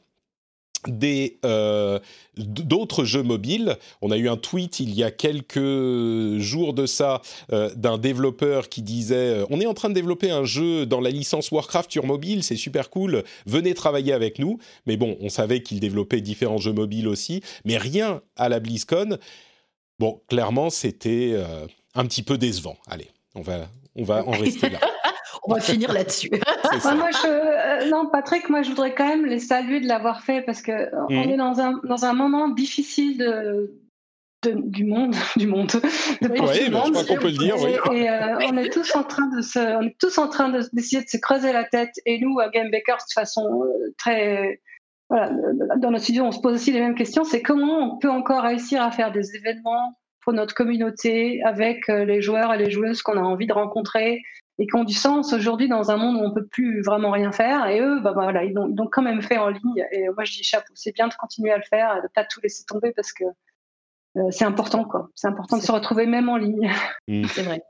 [1.45, 1.99] euh,
[2.37, 3.77] d'autres jeux mobiles.
[4.01, 8.69] On a eu un tweet il y a quelques jours de ça euh, d'un développeur
[8.69, 11.91] qui disait euh, on est en train de développer un jeu dans la licence Warcraft
[11.91, 14.57] sur mobile, c'est super cool, venez travailler avec nous.
[14.85, 19.17] Mais bon, on savait qu'il développait différents jeux mobiles aussi, mais rien à la BlizzCon.
[19.99, 21.35] Bon, clairement, c'était
[21.93, 22.77] un petit peu décevant.
[22.87, 24.79] Allez, on va on va en rester là.
[25.45, 26.29] on va finir là-dessus.
[26.95, 30.41] moi, je, euh, non, Patrick, moi, je voudrais quand même les saluer de l'avoir fait
[30.41, 31.29] parce que euh, on mm.
[31.29, 33.71] est dans un, dans un moment difficile de,
[34.43, 35.67] du monde, du monde.
[35.67, 37.55] De oui, je crois qu'on peut le dire.
[37.59, 37.97] Oui.
[37.97, 41.03] Et, euh, on est tous en train de se, on est tous en train d'essayer
[41.03, 41.91] de, se creuser la tête.
[42.05, 43.63] Et nous, à Game Bakers, de façon
[43.97, 44.61] très,
[45.09, 45.29] voilà,
[45.77, 47.25] dans notre studio, on se pose aussi les mêmes questions.
[47.25, 52.21] C'est comment on peut encore réussir à faire des événements pour notre communauté avec les
[52.21, 54.21] joueurs et les joueuses qu'on a envie de rencontrer,
[54.59, 57.31] et qui ont du sens aujourd'hui dans un monde où on peut plus vraiment rien
[57.31, 57.67] faire.
[57.67, 59.85] Et eux, bah, bah voilà, ils l'ont quand même fait en ligne.
[59.91, 62.23] Et moi, je dis chapeau, c'est bien de continuer à le faire, et de pas
[62.23, 63.23] tout laisser tomber parce que
[64.17, 65.09] euh, c'est important, quoi.
[65.15, 66.71] C'est important de se retrouver même en ligne.
[67.07, 67.25] Mmh.
[67.25, 67.63] C'est vrai.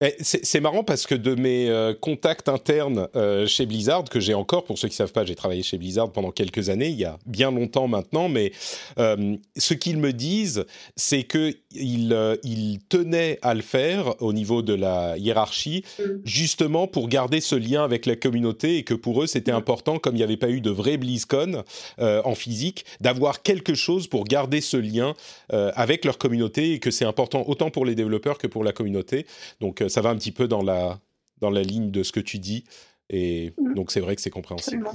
[0.00, 4.34] Eh, c'est marrant parce que de mes euh, contacts internes euh, chez Blizzard, que j'ai
[4.34, 6.98] encore, pour ceux qui ne savent pas, j'ai travaillé chez Blizzard pendant quelques années, il
[6.98, 8.52] y a bien longtemps maintenant, mais
[9.00, 11.56] euh, ce qu'ils me disent, c'est qu'ils
[12.44, 16.02] ils tenaient à le faire au niveau de la hiérarchie, mm.
[16.24, 19.56] justement pour garder ce lien avec la communauté et que pour eux, c'était mm.
[19.56, 21.64] important, comme il n'y avait pas eu de vrai BlizzCon
[21.98, 25.14] en physique, d'avoir quelque chose pour garder ce lien
[25.50, 29.26] avec leur communauté et que c'est important autant pour les développeurs que pour la communauté.
[29.60, 31.00] Donc, ça va un petit peu dans la,
[31.38, 32.64] dans la ligne de ce que tu dis.
[33.10, 33.74] Et mmh.
[33.74, 34.88] donc, c'est vrai que c'est compréhensible.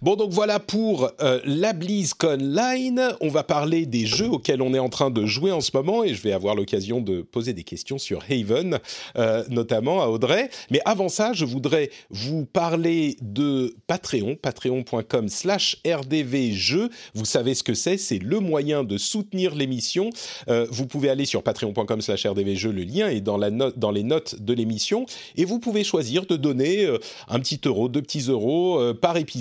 [0.00, 3.02] Bon, donc voilà pour euh, la BlizzCon Line.
[3.20, 6.04] On va parler des jeux auxquels on est en train de jouer en ce moment
[6.04, 8.78] et je vais avoir l'occasion de poser des questions sur Haven,
[9.16, 10.50] euh, notamment à Audrey.
[10.70, 16.90] Mais avant ça, je voudrais vous parler de Patreon, patreon.com slash rdvjeux.
[17.14, 20.10] Vous savez ce que c'est, c'est le moyen de soutenir l'émission.
[20.48, 24.40] Euh, vous pouvez aller sur patreon.com slash rdvjeux, le lien est dans, dans les notes
[24.40, 25.06] de l'émission
[25.36, 26.86] et vous pouvez choisir de donner
[27.28, 29.37] un petit euro, deux petits euros par épisode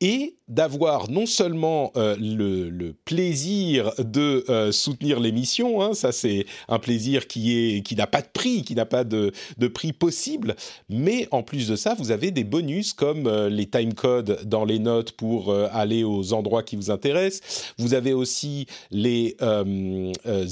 [0.00, 6.78] et d'avoir non seulement euh, le, plaisir de euh, soutenir l'émission, hein, ça c'est un
[6.78, 9.32] plaisir qui est qui n'a pas de prix, qui n'a pas de,
[9.72, 10.54] prix possible,
[10.90, 14.64] mais en plus de ça, vous avez des bonus comme euh, les time codes dans
[14.64, 17.72] les notes pour aller aux endroits qui vous intéressent.
[17.78, 19.36] Vous avez aussi les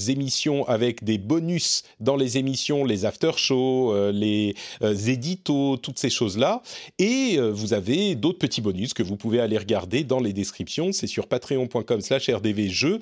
[0.08, 6.38] émissions avec des bonus dans les émissions, les after shows, les éditos, toutes ces choses
[6.38, 6.62] là,
[6.98, 10.92] et vous avez d'autres petits bonus que vous pouvez aller regarder dans les descriptions.
[10.92, 13.00] C'est sur patreon.com slash rdvjeux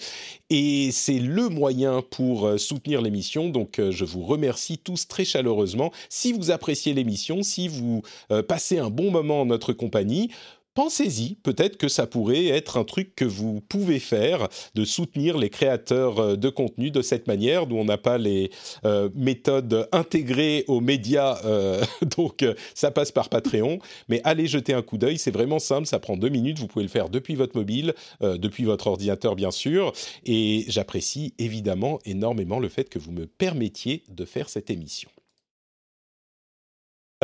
[0.51, 3.49] et c'est le moyen pour euh, soutenir l'émission.
[3.49, 5.93] Donc euh, je vous remercie tous très chaleureusement.
[6.09, 10.31] Si vous appréciez l'émission, si vous euh, passez un bon moment en notre compagnie,
[10.79, 15.51] pensez-y, peut-être que ça pourrait être un truc que vous pouvez faire, de soutenir les
[15.51, 18.53] créateurs euh, de contenu de cette manière, d'où on n'a pas les
[18.85, 21.83] euh, méthodes intégrées aux médias, euh,
[22.17, 23.81] donc ça passe par Patreon.
[24.09, 26.85] Mais allez jeter un coup d'œil, c'est vraiment simple, ça prend deux minutes, vous pouvez
[26.85, 29.93] le faire depuis votre mobile, depuis votre ordinateur bien sûr,
[30.27, 35.11] et j'apprécie évidemment énormément le fait que vous me permettiez de faire cette émission.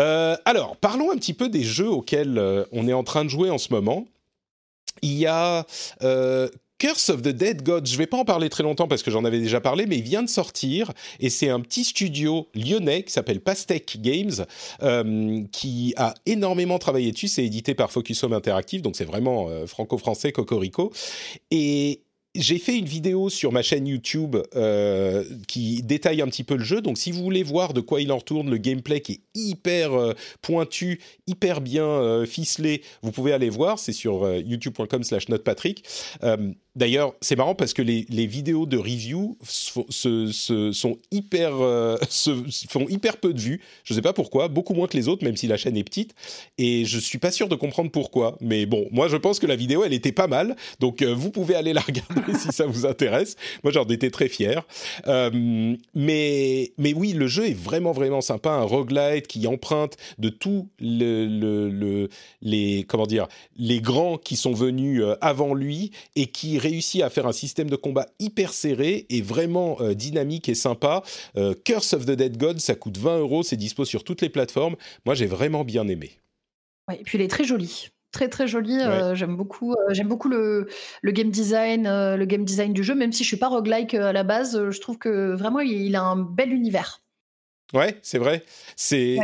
[0.01, 3.31] Euh, alors, parlons un petit peu des jeux auxquels euh, on est en train de
[3.31, 4.07] jouer en ce moment.
[5.03, 5.67] Il y a
[6.03, 9.03] euh, Curse of the Dead Gods, je ne vais pas en parler très longtemps parce
[9.03, 12.49] que j'en avais déjà parlé, mais il vient de sortir et c'est un petit studio
[12.55, 14.47] lyonnais qui s'appelle Pastec Games
[15.51, 17.29] qui a énormément travaillé dessus.
[17.29, 20.93] C'est édité par Focus Home Interactive, donc c'est vraiment franco-français, cocorico.
[21.51, 22.04] Et
[22.35, 26.65] j'ai fait une vidéo sur ma chaîne YouTube euh, qui détaille un petit peu le
[26.65, 26.81] jeu.
[26.81, 29.93] Donc, si vous voulez voir de quoi il en retourne, le gameplay qui est hyper
[29.93, 33.79] euh, pointu, hyper bien euh, ficelé, vous pouvez aller voir.
[33.79, 35.85] C'est sur youtube.com/slash notepatrick.
[36.77, 41.53] D'ailleurs, c'est marrant parce que les, vidéos de review se, sont hyper,
[42.09, 42.31] se
[42.69, 43.61] font hyper peu de vues.
[43.85, 45.85] Je ne sais pas pourquoi, beaucoup moins que les autres, même si la chaîne est
[45.85, 46.15] petite.
[46.59, 48.37] Et je suis pas sûr de comprendre pourquoi.
[48.41, 50.57] Mais bon, moi, je pense que la vidéo, elle était pas mal.
[50.81, 53.37] Donc, vous pouvez aller la regarder si ça vous intéresse.
[53.63, 54.63] Moi, j'en étais très fier.
[55.07, 58.51] Euh, mais, mais oui, le jeu est vraiment, vraiment sympa.
[58.51, 62.09] Un roguelite qui emprunte de tous le, le,
[62.43, 67.11] les, comment dire, les grands qui sont venus euh, avant lui et qui réussit à
[67.11, 71.03] faire un système de combat hyper serré et vraiment euh, dynamique et sympa.
[71.65, 73.43] Curse of the Dead God, ça coûte 20 euros.
[73.43, 74.77] C'est dispo sur toutes les plateformes.
[75.05, 76.19] Moi, j'ai vraiment bien aimé.
[76.89, 78.79] Ouais, et puis il est très joli très très joli.
[78.81, 80.69] Euh, j'aime beaucoup, euh, j'aime beaucoup le,
[81.03, 82.95] le, game design, euh, le game design du jeu.
[82.95, 86.03] Même si je suis pas roguelike à la base, je trouve que vraiment il, a
[86.03, 87.03] un bel univers.
[87.75, 88.45] Ouais, c'est vrai.
[88.77, 89.19] C'est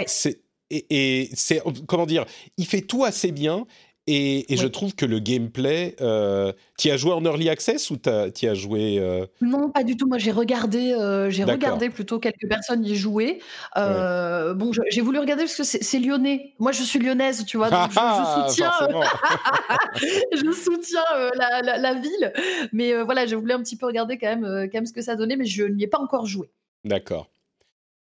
[0.72, 2.26] et, et c'est comment dire,
[2.56, 3.66] il fait tout assez bien
[4.06, 8.08] et, je trouve que le gameplay, euh, tu as joué en early access ou tu
[8.48, 9.26] as joué euh?
[9.40, 10.06] Non, pas du tout.
[10.06, 13.40] Moi, j'ai regardé, euh, j'ai regardé plutôt quelques personnes y jouer.
[13.76, 16.54] Euh, Bon, j'ai voulu regarder parce que c'est lyonnais.
[16.58, 18.72] Moi, je suis lyonnaise, tu vois, donc je, ah, soutiens,
[20.32, 21.00] je soutiens
[21.36, 22.32] la, la, la, ville.
[22.72, 25.14] Mais voilà, j'ai voulu un petit peu regarder quand même, quand même ce que ça
[25.14, 26.50] donnait, mais je n'y ai pas encore joué.
[26.84, 27.28] D'accord.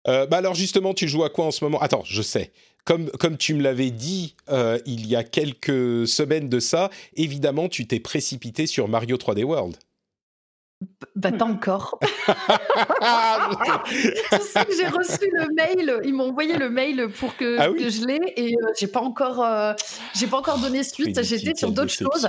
[0.07, 1.81] bah alors justement, tu joues à quoi en ce moment?
[1.81, 2.51] Attends, je sais
[2.85, 7.69] comme, comme tu me l'avais dit euh, il y a quelques semaines de ça, évidemment,
[7.69, 9.77] tu t'es précipité sur Mario 3D World.
[11.15, 11.99] Bah, pas encore.
[12.03, 12.07] je
[14.41, 18.05] sais que j'ai reçu le mail, ils m'ont envoyé le mail pour que, ah je
[18.05, 19.75] l'ai et euh, j'ai pas encore, euh,
[20.15, 21.23] j'ai pas encore donné suite.
[21.23, 22.29] J'étais sur d'autres choses.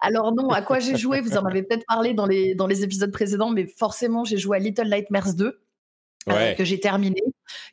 [0.00, 1.20] Alors non, à quoi j'ai joué?
[1.20, 4.58] Vous en avez peut-être parlé dans les dans les épisodes précédents, mais forcément j'ai joué
[4.58, 5.58] à Little Nightmares 2.
[6.56, 7.22] Que j'ai terminé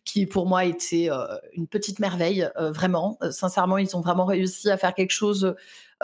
[0.03, 3.17] qui pour moi était euh, une petite merveille, euh, vraiment.
[3.21, 5.55] Euh, sincèrement, ils ont vraiment réussi à faire quelque chose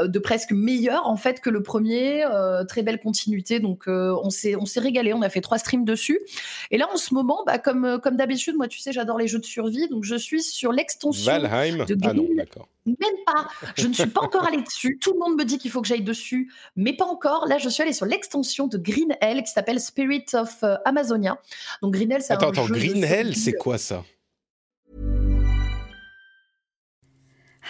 [0.07, 2.23] de presque meilleur en fait que le premier.
[2.67, 5.13] très belle continuité, donc on s'est on s'est régalé.
[5.13, 6.19] On a fait trois streams dessus.
[6.69, 9.39] Et là, en ce moment, bah, comme comme d'habitude, moi, tu sais, j'adore les jeux
[9.39, 11.85] de survie, donc je suis sur l'extension Valheim.
[11.85, 12.67] de Ah non, d'accord.
[12.85, 13.47] Même pas.
[13.77, 14.97] Je ne suis pas encore allée dessus.
[14.99, 17.47] Tout le monde me dit qu'il faut que j'aille dessus, mais pas encore.
[17.47, 21.37] Là, je suis allée sur l'extension de Green Hell qui s'appelle Spirit of Amazonia.
[21.81, 22.73] Donc Green Hell, c'est un attends, jeu.
[22.73, 24.03] Attends, Green Hell, c'est quoi ça?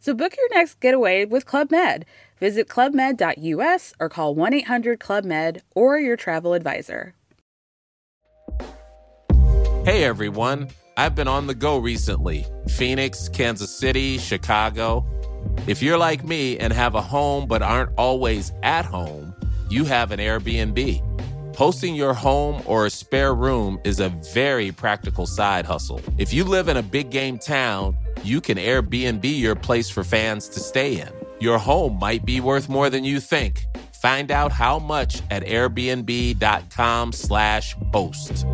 [0.00, 2.06] So book your next getaway with Club Med.
[2.38, 7.14] Visit clubmed.us or call 1 800 Club Med or your travel advisor.
[9.84, 15.06] Hey everyone, I've been on the go recently Phoenix, Kansas City, Chicago.
[15.66, 19.34] If you're like me and have a home but aren't always at home,
[19.68, 21.06] you have an Airbnb.
[21.56, 26.00] Hosting your home or a spare room is a very practical side hustle.
[26.16, 30.48] If you live in a big game town, you can Airbnb your place for fans
[30.48, 31.08] to stay in.
[31.40, 33.64] Your home might be worth more than you think.
[34.02, 38.44] Find out how much at airbnb.com/slash boast.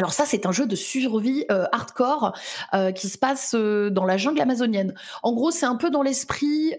[0.00, 2.32] Alors ça, c'est un jeu de survie euh, hardcore
[2.72, 4.94] euh, qui se passe euh, dans la jungle amazonienne.
[5.22, 6.74] En gros, c'est un peu dans l'esprit,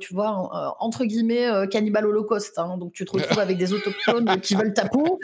[0.00, 2.58] tu vois, entre guillemets, cannibal holocauste.
[2.58, 2.78] Hein.
[2.78, 5.18] Donc tu te retrouves avec des autochtones qui veulent ta peau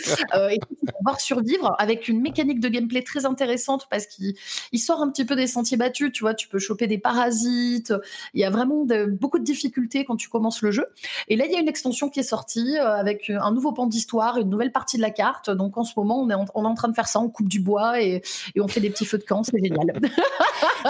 [0.50, 4.34] et tu vas pouvoir survivre avec une mécanique de gameplay très intéressante parce qu'il
[4.78, 6.12] sort un petit peu des sentiers battus.
[6.12, 7.94] Tu vois, tu peux choper des parasites.
[8.34, 10.86] Il y a vraiment beaucoup de difficultés quand tu commences le jeu.
[11.28, 14.36] Et là, il y a une extension qui est sortie avec un nouveau pan d'histoire,
[14.36, 15.48] une nouvelle partie de la carte.
[15.48, 17.48] Donc en ce moment, on est on est en train de faire ça, on coupe
[17.48, 18.22] du bois et,
[18.58, 20.00] on fait des petits feux de camp, c'est génial.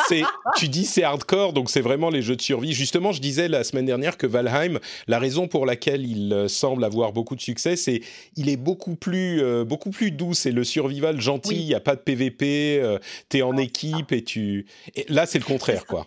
[0.56, 2.72] tu dis c'est hardcore, donc c'est vraiment les jeux de survie.
[2.72, 6.84] Justement, je disais la semaine dernière que Valheim, la raison pour laquelle il euh, semble
[6.84, 8.00] avoir beaucoup de succès, c'est
[8.36, 10.34] il est beaucoup plus, euh, beaucoup plus doux.
[10.34, 12.98] C'est le survival gentil, il n'y a pas de PVP, euh,
[13.28, 14.66] tu es en équipe et tu.
[15.08, 16.06] là, c'est le contraire, quoi.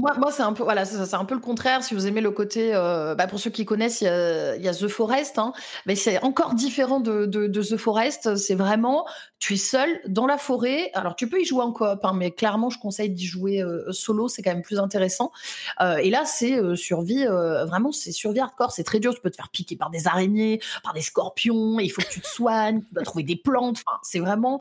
[0.00, 1.84] Moi, c'est un peu voilà, c'est un peu le contraire.
[1.84, 4.88] Si vous aimez le côté, euh, bah, pour ceux qui connaissent, il y a, The
[4.88, 5.52] Forest, hein,
[5.84, 8.36] mais c'est encore différent de, The Forest.
[8.36, 9.06] C'est vraiment,
[9.38, 10.90] tu es seul dans la forêt.
[10.94, 13.92] Alors tu peux y jouer en coop, hein, mais clairement, je conseille d'y jouer euh,
[13.92, 14.28] solo.
[14.28, 15.32] C'est quand même plus intéressant.
[15.80, 18.72] Euh, et là, c'est survie, vraiment, c'est survie hardcore.
[18.72, 19.14] C'est très dur.
[19.14, 21.78] Tu peux te faire piquer par des araignées, par des scorpions.
[21.78, 22.80] Il faut que tu te soignes.
[22.80, 23.82] Tu dois trouver des plantes.
[24.02, 24.60] C'est vraiment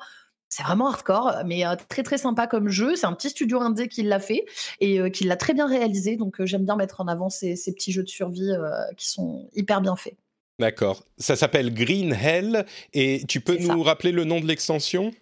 [0.49, 2.95] c'est vraiment hardcore, mais euh, très très sympa comme jeu.
[2.95, 4.45] C'est un petit studio indé qui l'a fait
[4.81, 6.17] et euh, qui l'a très bien réalisé.
[6.17, 8.51] Donc euh, j'aime bien mettre en avant ces, petits jeux de survie
[8.97, 10.15] qui sont hyper bien faits.
[10.57, 11.05] D'accord.
[11.17, 15.13] Ça s'appelle Green Hell et tu peux nous rappeler le nom de l'extension?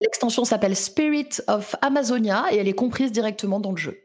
[0.00, 3.98] L'extension s'appelle Spirit of Amazonia et elle est comprise directement dans le jeu.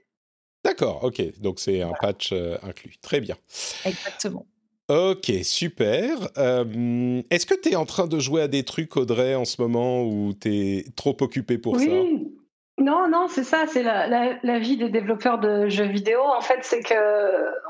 [0.66, 1.40] D'accord, ok.
[1.40, 2.98] Donc c'est un patch inclus.
[3.02, 3.38] Très bien.
[3.86, 4.46] Exactement.
[4.88, 6.30] Ok, super.
[6.38, 9.60] Euh, est-ce que tu es en train de jouer à des trucs, Audrey, en ce
[9.60, 11.86] moment, ou tu es trop occupé pour ça?
[11.88, 12.36] Oui,
[12.78, 16.20] non, non, c'est ça, c'est la, vie des développeurs de jeux vidéo.
[16.22, 16.94] En fait, c'est que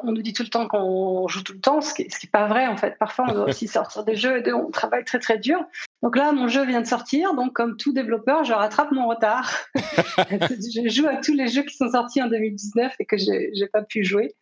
[0.04, 2.48] on nous dit tout le temps qu'on joue tout le temps, ce qui n'est pas
[2.48, 2.68] vrai.
[2.68, 5.64] En fait, parfois, on doit aussi sortir des jeux et on travaille très très dur.
[6.02, 9.54] Donc là, mon jeu vient de sortir, donc comme tout développeur, je rattrape mon retard.
[9.76, 13.84] je joue à tous les jeux qui sont sortis en 2019 et que j'ai pas
[13.84, 14.34] pu jouer.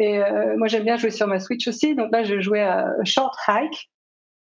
[0.00, 1.94] Et euh, moi, j'aime bien jouer sur ma Switch aussi.
[1.94, 3.90] Donc là, je jouais à Short Hike,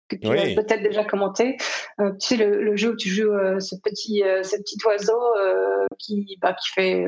[0.09, 1.57] que tu as peut-être déjà commenté.
[2.01, 5.21] Euh, tu sais, le, jeu où tu joues euh, ce, petit, ce petit oiseau
[5.99, 7.05] qui, bah, qui fait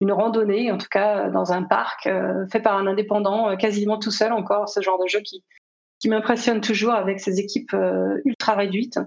[0.00, 2.08] une randonnée, en tout cas dans un parc,
[2.50, 4.68] fait par un indépendant, quasiment tout seul encore.
[4.68, 5.44] Ce genre de jeu qui,
[6.00, 7.76] qui m'impressionne toujours avec ses équipes
[8.24, 8.98] ultra réduites.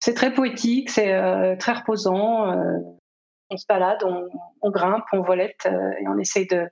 [0.00, 2.52] C'est très poétique, c'est très reposant.
[3.50, 4.28] on se balade, on,
[4.62, 6.68] on grimpe, on volette et on essaye de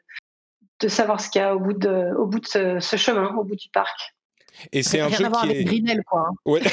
[0.81, 3.45] de savoir ce qu'il y a au bout de, au bout de ce, chemin, au
[3.45, 4.15] bout du parc.
[4.73, 6.05] Et c'est un jeu qui est.
[6.05, 6.29] Quoi.
[6.31, 6.35] Hein.
[6.47, 6.63] Ouais.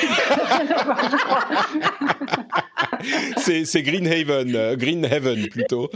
[3.37, 5.89] c'est Greenhaven, euh, Greenhaven plutôt.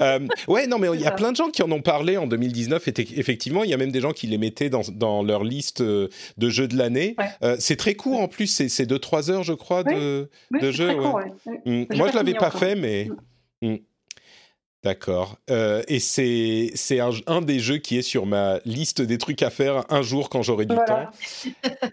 [0.00, 2.26] Euh, ouais, non, mais il y a plein de gens qui en ont parlé en
[2.26, 2.88] 2019.
[2.88, 5.80] Et effectivement, il y a même des gens qui les mettaient dans, dans leur liste
[5.80, 7.16] euh, de jeux de l'année.
[7.58, 10.28] c'est très court en plus, c'est 2-3 heures, je crois, de,
[10.60, 10.94] de jeu.
[11.66, 11.84] Mm.
[11.94, 13.08] Moi, je l'avais pas fait, mais.
[13.62, 13.76] Mm.
[14.84, 15.36] D'accord.
[15.48, 19.40] Euh, et c'est c'est un, un, des jeux qui est sur ma liste des trucs
[19.42, 21.06] à faire un jour quand j'aurai du temps.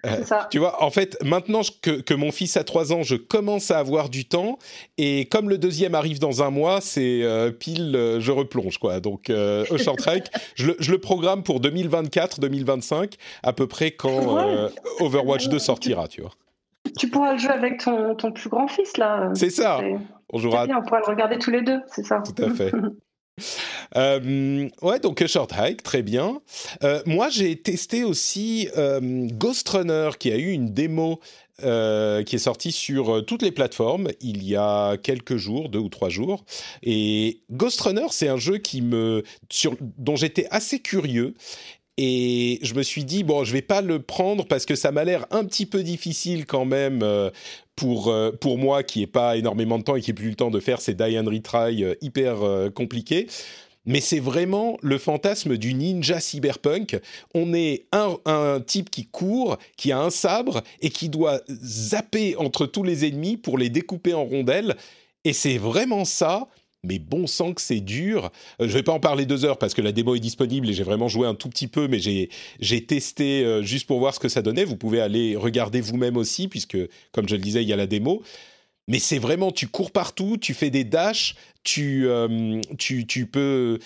[0.05, 0.47] Euh, ça.
[0.49, 3.79] Tu vois, en fait, maintenant que, que, mon fils a 3 ans, je commence à
[3.79, 4.57] avoir du temps.
[4.97, 8.99] Et comme le deuxième arrive dans un mois, c'est euh, pile, je replonge, quoi.
[8.99, 16.07] Donc, je, le, je le programme pour 2024-2025, à peu près quand Overwatch 2 sortira,
[16.07, 16.31] tu vois.
[16.97, 19.31] Tu pourras le jouer avec ton, ton plus grand fils, là.
[19.33, 19.81] C'est ça.
[20.31, 20.65] On jouera.
[20.65, 22.21] Bien, on pourra le regarder tous les deux, c'est ça.
[22.25, 22.71] Tout à fait.
[23.95, 26.41] Euh, ouais, donc Short Hike, très bien.
[26.83, 31.19] Euh, moi, j'ai testé aussi euh, Ghost Runner, qui a eu une démo
[31.61, 31.65] qui
[32.37, 36.45] est sortie sur toutes les plateformes il y a quelques jours, deux ou trois jours.
[36.83, 41.33] Et Ghost Runner, c'est un jeu qui me, sur, dont j'étais assez curieux
[42.01, 45.03] et je me suis dit, bon, je vais pas le prendre parce que ça m'a
[45.03, 47.29] l'air un petit peu difficile quand même euh,
[47.75, 50.35] pour, euh, pour moi qui n'ai pas énormément de temps et qui n'ai plus le
[50.35, 52.37] temps de faire ces die and retry euh, hyper
[52.73, 53.27] compliqués.
[53.85, 56.97] Mais c'est vraiment le fantasme du ninja cyberpunk.
[57.35, 62.37] On est un, un, type qui court, qui a un sabre et qui doit zapper
[62.37, 64.77] entre tous les ennemis pour les découper en rondelles.
[65.25, 66.47] Et c'est vraiment ça,
[66.83, 68.31] mais bon sang que c'est dur.
[68.61, 70.73] Euh, je vais pas en parler deux heures parce que la démo est disponible et
[70.73, 74.19] j'ai vraiment joué un tout petit peu, mais j'ai testé euh, juste pour voir ce
[74.19, 74.63] que ça donnait.
[74.63, 76.77] Vous pouvez aller regarder vous-même aussi, puisque,
[77.11, 78.23] comme je le disais, il y a la démo.
[78.87, 83.77] Mais c'est vraiment, tu cours partout, tu fais des dashs, tu, euh, tu, tu, peux,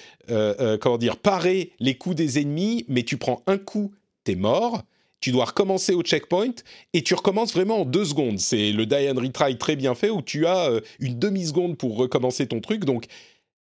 [0.80, 3.92] comment dire, parer les coups des ennemis, mais tu prends un coup,
[4.24, 4.84] t'es mort
[5.24, 6.54] tu dois recommencer au checkpoint
[6.92, 8.40] et tu recommences vraiment en deux secondes.
[8.40, 11.96] C'est le die and retry très bien fait où tu as euh, une demi-seconde pour
[11.96, 12.84] recommencer ton truc.
[12.84, 13.06] Donc,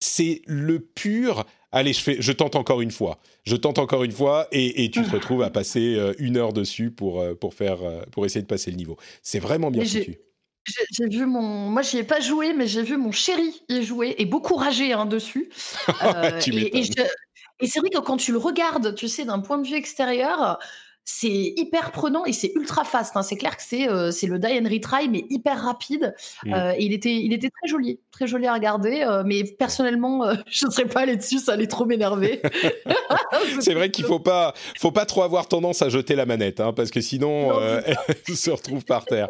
[0.02, 1.46] c'est le pur.
[1.72, 3.20] Allez, je, fais, je tente encore une fois.
[3.46, 6.92] Je tente encore une fois et, tu te retrouves à passer euh, une heure dessus
[6.92, 7.78] pour, euh, pour, faire,
[8.12, 8.98] pour essayer de passer le niveau.
[9.22, 10.18] C'est vraiment bien foutu.
[10.92, 11.70] J'ai vu mon.
[11.70, 14.92] Moi, j'y ai pas joué, mais j'ai vu mon chéri y jouer et beaucoup rager
[14.92, 15.50] hein, dessus.
[16.04, 16.80] Euh, tu et,
[17.62, 20.60] et c'est vrai que quand tu le regardes, tu sais, d'un point de vue extérieur,
[21.08, 23.16] c'est hyper prenant et c'est ultra fast.
[23.16, 23.22] Hein.
[23.22, 26.16] C'est clair que c'est euh, c'est le die and retry, mais hyper rapide.
[26.44, 26.54] Mm.
[26.54, 29.04] Euh, et il était, il était très joli, très joli à regarder.
[29.04, 32.42] Euh, mais personnellement, je ne serais pas allé dessus, ça allait trop m'énerver.
[33.60, 36.74] c'est vrai qu'il faut pas, faut pas trop avoir tendance à jeter la manette, hein,
[36.74, 37.52] parce que sinon,
[38.28, 39.28] elle se retrouve par terre.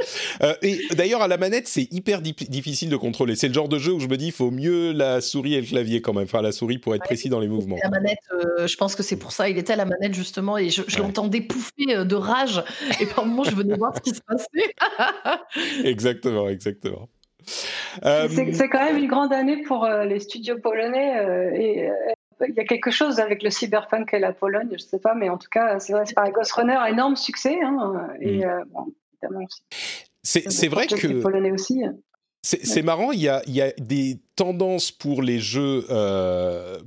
[0.61, 3.35] et d'ailleurs, à la manette, c'est hyper difficile de contrôler.
[3.35, 5.61] C'est le genre de jeu où je me dis, il faut mieux la souris et
[5.61, 6.23] le clavier quand même.
[6.23, 7.77] Enfin, la souris pour être précis dans les mouvements.
[7.83, 8.19] La manette,
[8.65, 9.49] je pense que c'est pour ça.
[9.49, 12.63] Il était à la manette justement, et je, je l'entendais pouffer euh, de rage.
[12.99, 14.73] Et par moments, je venais voir ce qui se passait.
[15.83, 17.09] exactement, exactement.
[18.03, 21.53] Euh, c'est quand même une grande année pour euh, les studios polonais.
[21.55, 21.89] et
[22.47, 25.29] il y a quelque chose avec le cyberpunk et la Pologne, je sais pas, mais
[25.29, 26.33] en tout cas, c'est vrai, c'est pareil.
[26.33, 27.57] Ghost Runner, énorme succès.
[27.63, 28.63] Hein, et mm.
[28.73, 29.47] bon, évidemment,
[30.23, 31.21] c'est vrai que.
[31.21, 31.81] Polonais aussi.
[32.41, 35.85] C'est marrant, il y, a, il y, a, des tendances pour les jeux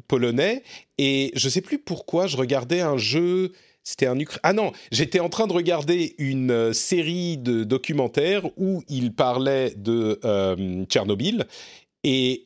[0.07, 0.63] polonais
[0.99, 3.53] et je sais plus pourquoi je regardais un jeu
[3.89, 8.83] c'était un Ah non, j'étais en train de regarder une euh, série de documentaires où
[8.87, 11.47] il parlait de euh, Tchernobyl
[12.05, 12.45] et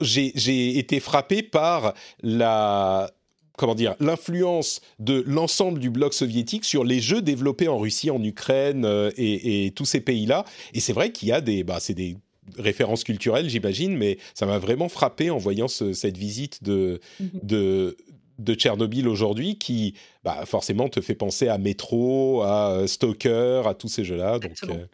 [0.00, 3.08] j'ai été frappé par la
[3.56, 8.22] comment dire l'influence de l'ensemble du bloc soviétique sur les jeux développés en Russie, en
[8.24, 10.44] Ukraine euh, et, tous ces pays-là.
[10.74, 12.16] Et c'est vrai qu'il y a des bah, c'est des
[12.58, 17.00] références culturelles, j'imagine, mais ça m'a vraiment frappé en voyant cette visite de,
[17.42, 17.96] de,
[18.40, 23.74] de Tchernobyl aujourd'hui qui bah, forcément te fait penser à Metro, à euh, Stalker, à
[23.74, 24.38] tous ces jeux-là.
[24.38, 24.86] Donc, euh,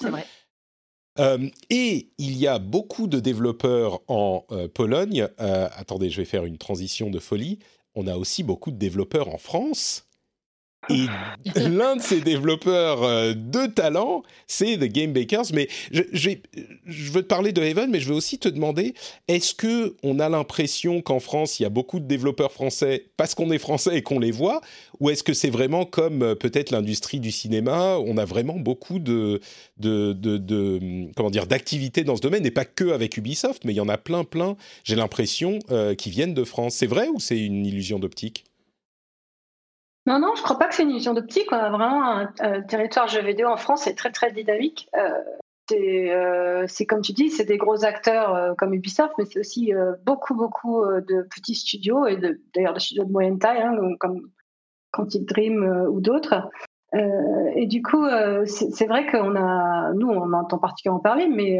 [0.00, 0.26] c'est vrai.
[1.18, 5.28] Euh, et il y a beaucoup de développeurs en Pologne.
[5.38, 7.58] attendez, je vais faire une transition de folie.
[7.94, 10.06] On a aussi beaucoup de développeurs en France.
[10.90, 11.06] Et
[11.60, 15.52] l'un de ces développeurs euh, de talent, c'est The Game Bakers.
[15.52, 16.30] Mais je, je,
[16.86, 18.94] je, veux te parler de Haven, mais je veux aussi te demander
[19.28, 23.34] est-ce que on a l'impression qu'en France, il y a beaucoup de développeurs français parce
[23.34, 24.60] qu'on est français et qu'on les voit,
[24.98, 28.98] ou est-ce que c'est vraiment comme euh, peut-être l'industrie du cinéma On a vraiment beaucoup
[28.98, 29.40] de,
[29.78, 33.72] de, de, de comment dire d'activités dans ce domaine, et pas que avec Ubisoft, mais
[33.72, 34.56] il y en a plein, plein.
[34.84, 36.74] J'ai l'impression euh, qui viennent de France.
[36.74, 38.44] C'est vrai ou c'est une illusion d'optique?
[40.06, 41.52] Non, non, je crois pas que c'est une illusion d'optique.
[41.52, 44.88] On a vraiment un, territoire jeux vidéo en France, c'est très très dynamique.
[44.96, 45.10] Euh,
[45.72, 49.72] euh, c'est comme tu dis, c'est des gros acteurs euh, comme Ubisoft, mais c'est aussi
[50.04, 52.18] beaucoup beaucoup de petits studios et
[52.54, 54.28] d'ailleurs de, studios de moyenne taille, hein, comme
[54.90, 56.50] Quantic Dream ou d'autres.
[56.92, 58.04] et du coup,
[58.44, 61.58] c'est vrai qu'on a, nous, on entend particulièrement parler, mais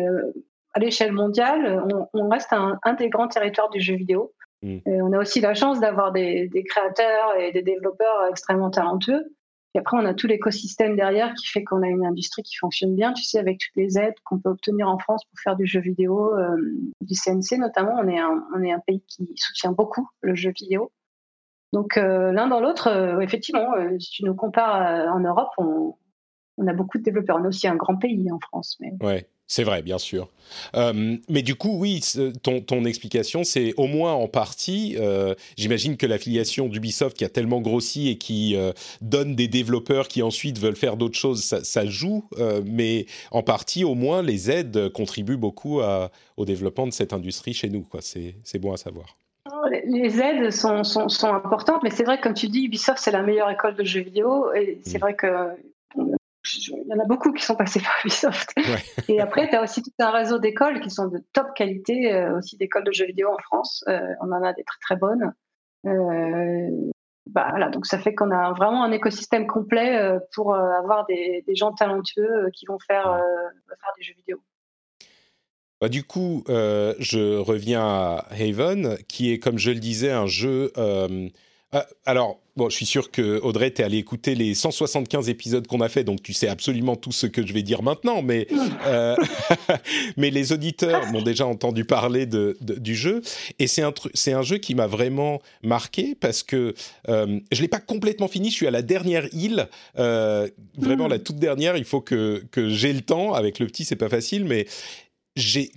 [0.74, 4.32] à l'échelle mondiale, on, on reste un, un, des grands territoires du jeu vidéo.
[4.62, 4.78] Mm.
[4.86, 9.34] on a aussi la chance d'avoir des, créateurs et des développeurs extrêmement talentueux.
[9.74, 12.94] Et après, on a tout l'écosystème derrière qui fait qu'on a une industrie qui fonctionne
[12.94, 15.66] bien, tu sais, avec toutes les aides qu'on peut obtenir en France pour faire du
[15.66, 16.56] jeu vidéo, euh,
[17.00, 17.94] du CNC notamment.
[17.98, 20.92] On est, un, on est un pays qui soutient beaucoup le jeu vidéo.
[21.72, 23.66] Donc, euh, l'un dans l'autre, euh, effectivement,
[23.98, 25.94] si tu nous compares en Europe, on,
[26.58, 27.38] on, a beaucoup de développeurs.
[27.40, 28.76] On est aussi un grand pays en France.
[28.80, 28.92] Mais...
[29.00, 29.26] Ouais.
[29.52, 30.30] C'est vrai, bien sûr.
[30.76, 32.00] Euh, mais du coup, oui,
[32.42, 34.96] ton, ton explication, c'est au moins en partie.
[34.98, 38.72] Euh, j'imagine que l'affiliation d'Ubisoft qui a tellement grossi et qui euh,
[39.02, 42.24] donne des développeurs qui ensuite veulent faire d'autres choses, ça, joue.
[42.64, 47.68] mais en partie, au moins, les aides contribuent beaucoup au développement de cette industrie chez
[47.68, 47.86] nous.
[48.00, 49.18] C'est bon à savoir.
[49.86, 53.22] Les aides sont, sont, sont importantes, mais c'est vrai, comme tu dis, Ubisoft, c'est la
[53.22, 54.50] meilleure école de jeux vidéo.
[54.54, 55.00] Et c'est mm.
[55.02, 55.26] vrai que
[56.44, 58.52] il y en a beaucoup qui sont passés par Ubisoft.
[59.08, 62.38] Et après, tu as aussi tout un réseau d'écoles qui sont de top qualité, euh,
[62.38, 63.84] aussi d'écoles de jeux vidéo en France.
[63.88, 65.32] Euh, on en a des très très bonnes.
[65.86, 66.90] Euh,
[67.26, 71.54] bah, voilà, donc ça fait qu'on a vraiment un écosystème complet pour avoir des, des,
[71.54, 74.42] gens talentueux qui vont faire, faire des jeux vidéo.
[75.80, 80.72] Bah, du coup, je reviens à Haven, qui est, comme je le disais, un jeu
[81.74, 85.80] euh, alors, bon, je suis sûr que Audrey, t'es allé écouter les 175 épisodes qu'on
[85.80, 88.22] a fait, donc tu sais absolument tout ce que je vais dire maintenant.
[88.22, 88.46] Mais,
[88.86, 89.16] euh,
[90.16, 93.22] mais les auditeurs m'ont déjà entendu parler de, du jeu,
[93.58, 96.74] et c'est un c'est un jeu qui m'a vraiment marqué parce que
[97.08, 98.50] euh, je l'ai pas complètement fini.
[98.50, 99.68] Je suis à la dernière île,
[99.98, 101.76] euh, vraiment la toute dernière.
[101.76, 103.34] Il faut que que j'ai le temps.
[103.34, 104.66] Avec le petit, c'est pas facile, mais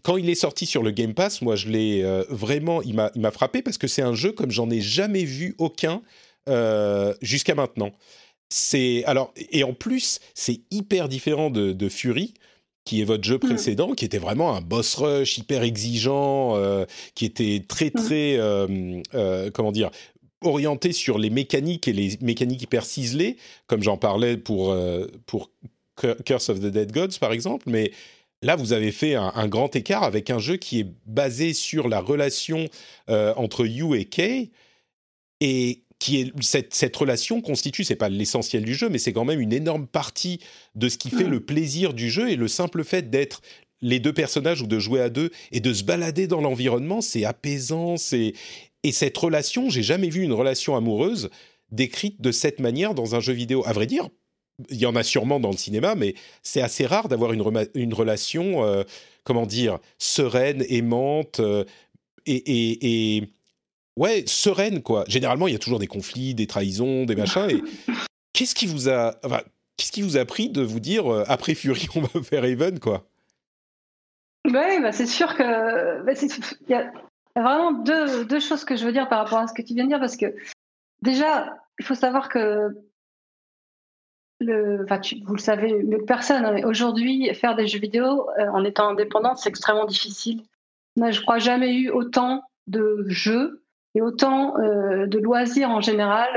[0.03, 3.31] quand il est sorti sur le Game Pass, moi je l'ai euh, vraiment, il m'a
[3.31, 6.01] frappé parce que c'est un jeu comme j'en ai jamais vu aucun
[6.49, 7.91] euh, jusqu'à maintenant.
[8.49, 12.33] C'est alors et en plus c'est hyper différent de, Fury
[12.83, 13.39] qui est votre jeu mm.
[13.39, 16.85] précédent, qui était vraiment un boss rush hyper exigeant, euh,
[17.15, 19.03] qui était très mm.
[19.03, 19.89] très comment dire
[20.41, 23.37] orienté sur les mécaniques et les mécaniques hyper ciselées,
[23.67, 24.75] comme j'en parlais pour
[25.25, 25.49] pour
[25.95, 27.91] Curse of the Dead Gods par exemple, mais
[28.45, 31.99] là, vous avez fait un, grand écart avec un jeu qui est basé sur la
[31.99, 32.67] relation
[33.07, 34.51] entre You et Kay,
[35.41, 39.25] et qui est cette, cette relation constitue, c'est pas l'essentiel du jeu, mais c'est quand
[39.25, 40.39] même une énorme partie
[40.75, 41.29] de ce qui fait mm.
[41.29, 43.41] le plaisir du jeu et le simple fait d'être
[43.81, 47.25] les deux personnages ou de jouer à deux et de se balader dans l'environnement, c'est
[47.25, 48.33] apaisant, c'est
[48.83, 51.29] et cette relation, j'ai jamais vu une relation amoureuse
[51.71, 53.63] décrite de cette manière dans un jeu vidéo.
[53.65, 54.09] À vrai dire,
[54.69, 57.43] il y en a sûrement dans le cinéma, mais c'est assez rare d'avoir une,
[57.73, 58.83] une, relation, euh,
[59.23, 61.65] comment dire, sereine, aimante euh,
[62.25, 63.29] et, et, et
[63.97, 65.03] ouais, sereine, quoi.
[65.07, 67.49] Généralement, il y a toujours des conflits, des trahisons, des machins.
[67.49, 67.63] Et
[68.33, 69.41] qu'est-ce qui vous a, enfin,
[69.77, 72.79] qu'est-ce qui vous a pris de vous dire euh, après Fury, on va faire Even,
[72.79, 73.05] quoi?
[74.45, 76.91] Oui, bah c'est sûr que bah, il y a
[77.35, 79.85] vraiment deux, deux choses que je veux dire par rapport à ce que tu viens
[79.85, 80.35] de dire, parce que
[81.01, 82.69] déjà, il faut savoir que
[84.39, 88.47] le, enfin, vous le savez mieux que personne, hein, aujourd'hui, faire des jeux vidéo euh,
[88.49, 90.43] en étant indépendante, c'est extrêmement difficile.
[90.97, 93.63] Moi, je crois jamais eu autant de jeux
[93.95, 96.29] et autant euh, de loisirs en général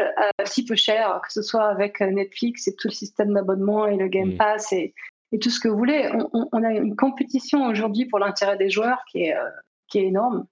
[0.44, 4.08] si peu cher, que ce soit avec Netflix et tout le système d'abonnement et le
[4.08, 4.36] Game mm.
[4.36, 4.94] Pass et,
[5.32, 6.10] et, tout ce que vous voulez.
[6.32, 9.48] On, on a une compétition aujourd'hui pour l'intérêt des joueurs qui est, euh,
[9.88, 10.46] qui est énorme.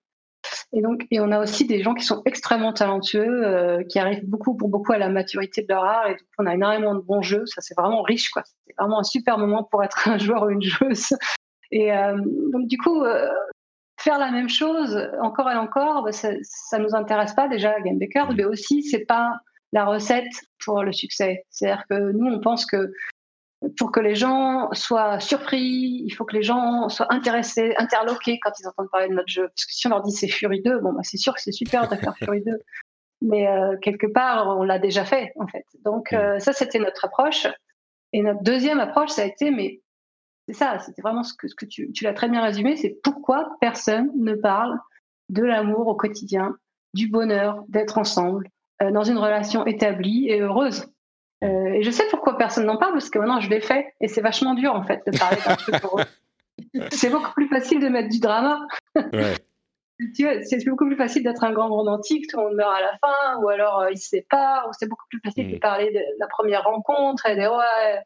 [0.73, 4.29] Et donc, et on a aussi des gens qui sont extrêmement talentueux, euh, qui arrivent
[4.29, 6.07] beaucoup pour beaucoup à la maturité de leur art.
[6.09, 7.45] Et donc, on a énormément de bons jeux.
[7.47, 8.43] Ça, c'est vraiment riche, quoi.
[8.67, 11.15] C'est vraiment un super moment pour être un joueur ou une joueuse.
[11.73, 11.91] Et
[12.53, 13.03] donc, du coup,
[13.99, 17.81] faire la même chose encore et encore, bah, ça, ne nous intéresse pas déjà à
[17.81, 17.99] Game
[18.37, 19.33] mais aussi c'est pas
[19.73, 20.33] la recette
[20.65, 21.45] pour le succès.
[21.51, 22.93] C'est-à-dire que nous on pense que
[23.79, 28.53] pour que les gens soient surpris, il faut que les gens soient intéressés, interloqués quand
[28.61, 29.49] ils entendent parler de notre jeu.
[29.49, 31.53] Parce que si on leur dit c'est Fury 2, bon bah c'est sûr que c'est
[31.53, 32.53] super de faire Fury 2.
[33.23, 35.65] Mais euh, quelque part, on l'a déjà fait, en fait.
[35.85, 37.47] Donc, euh, ça, c'était notre approche.
[38.13, 39.81] Et notre deuxième approche, ça a été, mais
[40.47, 42.99] c'est ça, c'était vraiment ce que, ce que tu, tu l'as très bien résumé, c'est
[43.03, 44.79] pourquoi personne ne parle
[45.29, 46.57] de l'amour au quotidien,
[46.95, 48.49] du bonheur d'être ensemble,
[48.83, 50.87] euh, dans une relation établie et heureuse.
[51.45, 54.09] Euh, et je sais pourquoi personne n'en parle, parce que maintenant je l'ai fait, et
[54.09, 56.05] c'est vachement dur en fait de parler d'un truc heureux.
[56.91, 58.61] C'est beaucoup plus facile de mettre du drama.
[58.95, 59.34] Ouais.
[60.43, 63.43] c'est beaucoup plus facile d'être un grand romantique, tout le monde meurt à la fin,
[63.43, 65.61] ou alors euh, il se sépare, ou c'est beaucoup plus facile de mm.
[65.61, 68.03] parler de la première rencontre et des ouais,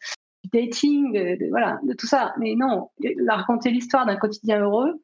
[0.53, 2.35] dating, de, voilà, de tout ça.
[2.39, 5.01] Mais non, la raconter l'histoire d'un quotidien heureux,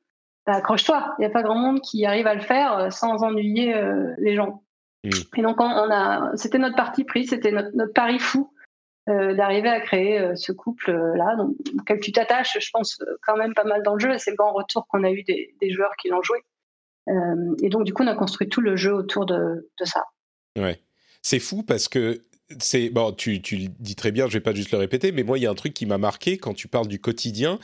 [0.46, 1.14] bah, accroche-toi.
[1.18, 4.14] Il n'y a pas grand monde qui arrive à le faire euh, sans ennuyer euh,
[4.18, 4.62] les gens.
[5.06, 5.38] Mm.
[5.38, 8.52] Et donc, on, a, c'était notre parti pris, c'était notre, notre, pari fou
[9.08, 13.64] euh, d'arriver à créer ce couple-là, donc, auquel tu t'attaches, je pense, quand même pas
[13.64, 14.18] mal dans le jeu.
[14.18, 16.38] C'est le grand retour qu'on a eu des, des, joueurs qui l'ont joué.
[17.62, 20.04] et donc, du coup, on a construit tout le jeu autour de, de ça.
[20.58, 20.80] Ouais.
[21.22, 22.20] C'est fou parce que
[22.58, 25.22] c'est bon, tu, tu le dis très bien, je vais pas juste le répéter, mais
[25.22, 27.58] moi il y a un truc qui m'a marqué quand tu parles du quotidien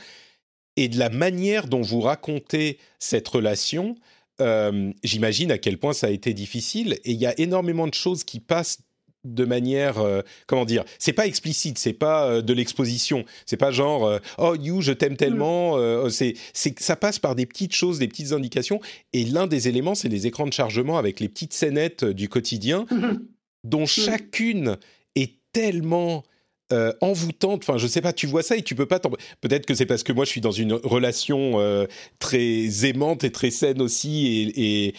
[0.75, 3.95] et de la manière dont vous racontez cette relation.
[4.41, 7.93] Euh, j'imagine à quel point ça a été difficile et il y a énormément de
[7.93, 8.79] choses qui passent
[9.23, 13.71] de manière euh, comment dire c'est pas explicite c'est pas euh, de l'exposition c'est pas
[13.71, 16.09] genre oh you je t'aime tellement mm.
[16.09, 18.81] c'est c'est ça passe par des petites choses des petites indications
[19.13, 22.85] et l'un des éléments c'est les écrans de chargement avec les petites scénettes du quotidien
[22.89, 23.19] mm-hmm
[23.63, 23.87] dont mmh.
[23.87, 24.77] chacune
[25.15, 26.23] est tellement
[26.71, 27.63] euh, envoûtante.
[27.63, 28.99] Enfin, je sais pas, tu vois ça et tu peux pas.
[29.41, 31.85] Peut-être que c'est parce que moi je suis dans une relation euh,
[32.19, 34.93] très aimante et très saine aussi, et,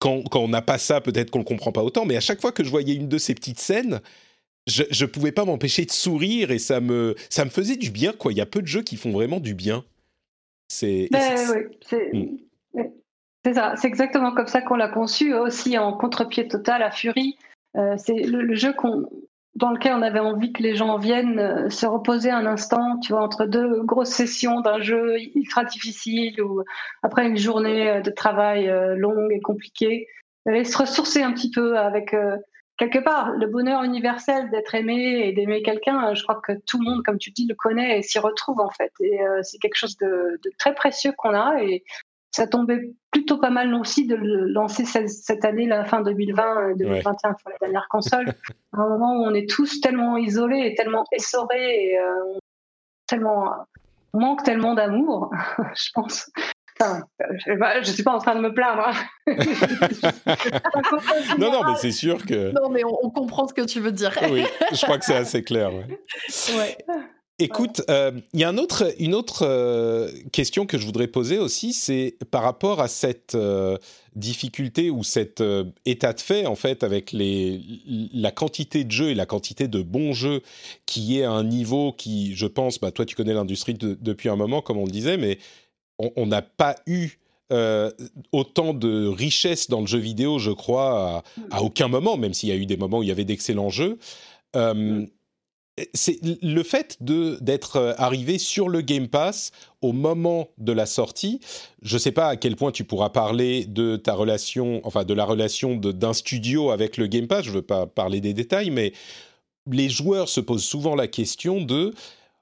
[0.00, 2.04] quand, on n'a pas ça, peut-être qu'on le comprend pas autant.
[2.04, 4.00] Mais à chaque fois que je voyais une de ces petites scènes,
[4.66, 8.12] je, je pouvais pas m'empêcher de sourire et ça me ça me faisait du bien.
[8.12, 9.84] Quoi, il y a peu de jeux qui font vraiment du bien.
[10.68, 11.08] C'est.
[11.10, 11.20] Ben,
[12.12, 12.36] mmh.
[13.44, 17.36] c'est ça, c'est exactement comme ça qu'on l'a conçu aussi en contre-pied total à Fury.
[17.76, 18.72] Euh, c'est le, jeu
[19.56, 23.12] dans lequel on avait envie que les gens viennent euh, se reposer un instant, tu
[23.12, 26.62] vois, entre deux grosses sessions d'un jeu ultra difficile ou
[27.02, 30.08] après une journée euh, de travail longue et compliquée,
[30.50, 32.14] et se ressourcer un petit peu avec
[32.76, 36.12] quelque part le bonheur universel d'être aimé et d'aimer quelqu'un.
[36.12, 38.68] Je crois que tout le monde, comme tu dis, le connaît et s'y retrouve en
[38.68, 38.92] fait.
[39.00, 41.82] Et c'est quelque chose de, de, très précieux qu'on a et
[42.30, 47.34] ça tombait plutôt pas mal aussi de le lancer cette, année, la fin 2020, 2021
[47.34, 48.34] pour la dernière console,
[48.72, 52.38] à un moment où on est tous tellement isolés et tellement essorés et euh,
[53.06, 53.52] tellement
[54.14, 55.30] on manque tellement d'amour,
[55.76, 56.28] je pense.
[56.80, 58.88] je ne suis pas en train de me plaindre.
[58.88, 58.94] Hein.
[61.38, 62.50] non, non, mais c'est sûr que.
[62.50, 64.10] Non, mais on, comprend ce que tu veux dire.
[64.28, 65.72] oui, je crois que c'est assez clair.
[65.72, 65.86] Ouais.
[67.40, 72.16] Écoute, euh, il y a une autre euh, question que je voudrais poser aussi, c'est
[72.30, 73.76] par rapport à cette euh,
[74.14, 75.42] difficulté ou cet
[75.84, 80.12] état de fait, en fait, avec la quantité de jeux et la quantité de bons
[80.12, 80.42] jeux
[80.86, 84.36] qui est à un niveau qui, je pense, bah, toi tu connais l'industrie depuis un
[84.36, 85.38] moment, comme on le disait, mais
[85.98, 87.18] on n'a pas eu
[88.30, 92.52] autant de richesse dans le jeu vidéo, je crois, à, aucun moment, même s'il y
[92.52, 93.98] a eu des moments où il y avait d'excellents jeux.
[94.54, 95.06] Mm
[95.92, 99.50] c'est le fait de d'être euh, arrivé sur le Game Pass
[99.82, 101.40] au moment de la sortie.
[101.82, 105.14] Je ne sais pas à quel point tu pourras parler de ta relation, enfin de
[105.14, 107.44] la relation d'un studio avec le Game Pass.
[107.44, 108.92] Je ne veux pas parler des détails, mais
[109.70, 111.92] les joueurs se posent souvent la question de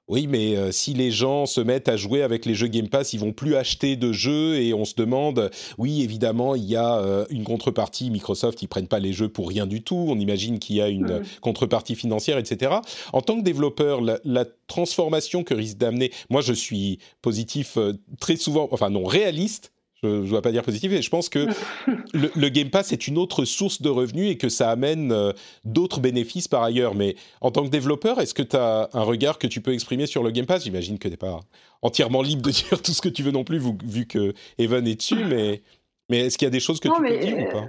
[0.09, 3.13] oui, mais euh, si les gens se mettent à jouer avec les jeux Game Pass,
[3.13, 6.97] ils vont plus acheter de jeux et on se demande, oui, évidemment, il y a
[6.97, 8.11] euh, une contrepartie.
[8.11, 10.07] Microsoft, ils prennent pas les jeux pour rien du tout.
[10.09, 12.73] On imagine qu'il y a une contrepartie financière, etc.
[13.13, 18.37] En tant que développeur, la, transformation que risque d'amener, moi, je suis positif euh, très
[18.37, 19.72] souvent, enfin non, réaliste
[20.03, 21.47] je ne dois pas dire positif, mais je pense que
[22.13, 25.31] le, Game Pass est une autre source de revenus et que ça amène euh,
[25.65, 26.95] d'autres bénéfices par ailleurs.
[26.95, 30.05] Mais en tant que développeur, est-ce que tu as un regard que tu peux exprimer
[30.05, 30.63] sur le Game Pass?
[30.63, 31.39] J'imagine que tu n'es pas
[31.81, 34.95] entièrement libre de dire tout ce que tu veux non plus, vu, que Evan est
[34.95, 35.61] dessus, mais,
[36.09, 37.67] mais est-ce qu'il y a des choses que tu peux dire ou pas?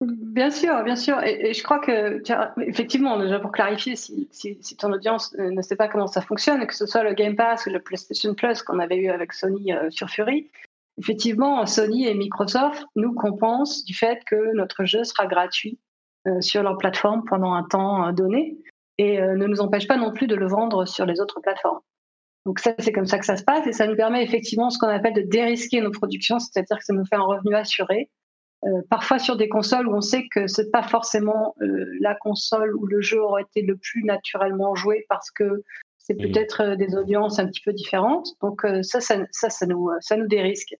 [0.00, 1.20] Bien sûr, bien sûr.
[1.24, 2.22] Et, je crois que,
[2.62, 4.28] effectivement, déjà pour clarifier, si,
[4.78, 7.70] ton audience ne sait pas comment ça fonctionne, que ce soit le Game Pass ou
[7.70, 10.48] le PlayStation Plus qu'on avait eu avec Sony euh, sur Fury,
[10.98, 15.78] effectivement, Sony et Microsoft nous compensent du fait que notre jeu sera gratuit
[16.26, 18.58] euh, sur leur plateforme pendant un temps euh, donné
[18.98, 21.78] et euh, ne nous empêche pas non plus de le vendre sur les autres plateformes.
[22.44, 24.78] Donc ça, c'est comme ça que ça se passe et ça nous permet effectivement ce
[24.78, 28.10] qu'on appelle de dérisquer nos productions, c'est-à-dire que ça nous fait un revenu assuré.
[28.88, 31.54] parfois sur des consoles où on sait que c'est pas forcément
[32.00, 35.62] la console où le jeu aurait été le plus naturellement joué parce que
[35.98, 38.28] c'est peut-être des audiences un petit peu différentes.
[38.40, 40.74] Donc ça, ça, ça, ça, nous, ça nous dérisque.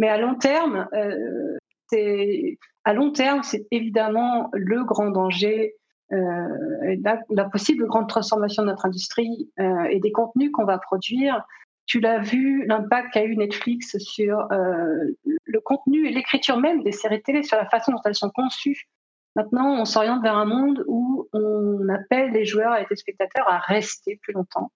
[0.00, 5.74] Mais à long terme, euh, c'est à long terme, c'est évidemment le grand danger,
[6.10, 6.96] euh,
[7.28, 11.44] la, possible grande transformation de notre industrie euh, et des contenus qu'on va produire.
[11.84, 17.20] Tu l'as vu, l'impact qu'a eu Netflix sur le contenu et l'écriture même des séries
[17.20, 18.88] télé, sur la façon dont elles sont conçues.
[19.36, 23.58] Maintenant, on s'oriente vers un monde où on appelle les joueurs et les spectateurs à
[23.58, 24.70] rester plus longtemps.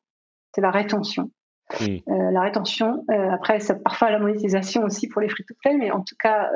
[0.54, 1.30] C'est la rétention.
[1.80, 3.04] Euh, la rétention.
[3.10, 6.50] Euh, après, ça, parfois la monétisation aussi pour les free-to-play, mais en tout cas,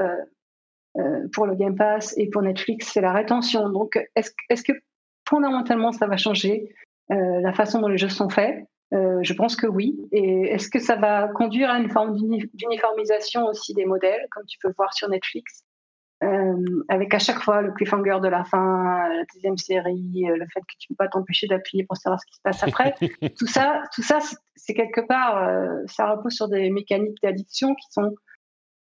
[0.96, 3.68] euh, pour le Game Pass et pour Netflix, c'est la rétention.
[3.70, 4.72] Donc, est-ce est que
[5.28, 6.74] fondamentalement, ça va changer
[7.10, 8.64] la façon dont les jeux sont faits?
[8.90, 9.96] Je pense que oui.
[10.12, 14.58] Et est-ce que ça va conduire à une forme d'uniformisation aussi des modèles, comme tu
[14.60, 15.64] peux voir sur Netflix?
[16.24, 20.46] Euh, avec à chaque fois le cliffhanger de la fin, la deuxième série, euh, le
[20.52, 22.94] fait que tu ne peux pas t'empêcher d'appuyer pour savoir ce qui se passe après.
[23.38, 24.18] tout ça, tout ça,
[24.56, 28.14] c'est quelque part, euh, ça repose sur des mécaniques d'addiction qui sont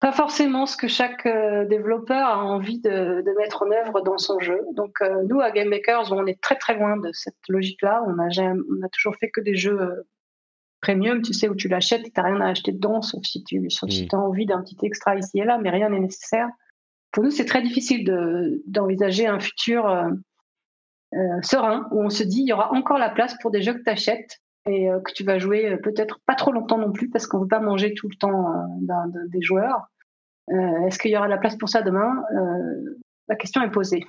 [0.01, 1.27] pas forcément ce que chaque
[1.69, 4.61] développeur a envie de, de, mettre en œuvre dans son jeu.
[4.77, 8.05] Donc nous, à Game Makers, on est très très loin de cette logique-là.
[8.07, 10.05] On on a toujours fait que des jeux
[10.81, 13.43] premium, tu sais, où tu l'achètes et tu n'as rien à acheter dedans, sauf si
[13.43, 16.49] tu si as envie d'un petit extra ici et là, mais rien n'est nécessaire
[17.19, 18.05] pour nous, c'est très difficile
[18.69, 20.09] d'envisager un futur euh,
[21.15, 23.75] euh, serein où on se dit il y aura encore la place pour des jeux
[23.75, 27.11] que tu achètes et euh, que tu vas jouer peut-être pas trop longtemps non plus
[27.11, 28.47] parce qu'on ne veut pas manger tout le temps
[29.33, 29.89] des joueurs.
[30.87, 32.23] Est-ce qu'il y aura la place pour ça demain?
[33.27, 34.05] La question est posée.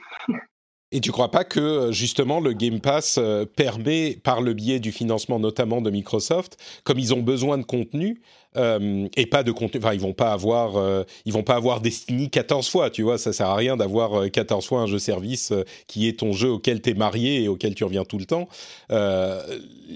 [0.92, 3.20] Et tu crois pas que justement le Game Pass
[3.56, 8.22] permet, par le biais du financement notamment de Microsoft, comme ils ont besoin de contenu,
[8.58, 9.80] euh, et pas de contenu.
[9.80, 13.18] Enfin, ils vont pas avoir, euh, ils vont pas avoir Destiny 14 fois, tu vois.
[13.18, 15.54] Ça sert à rien d'avoir 14 euh, fois un jeu service
[15.88, 18.48] qui est ton jeu auquel tu es marié et auquel tu reviens tout le temps.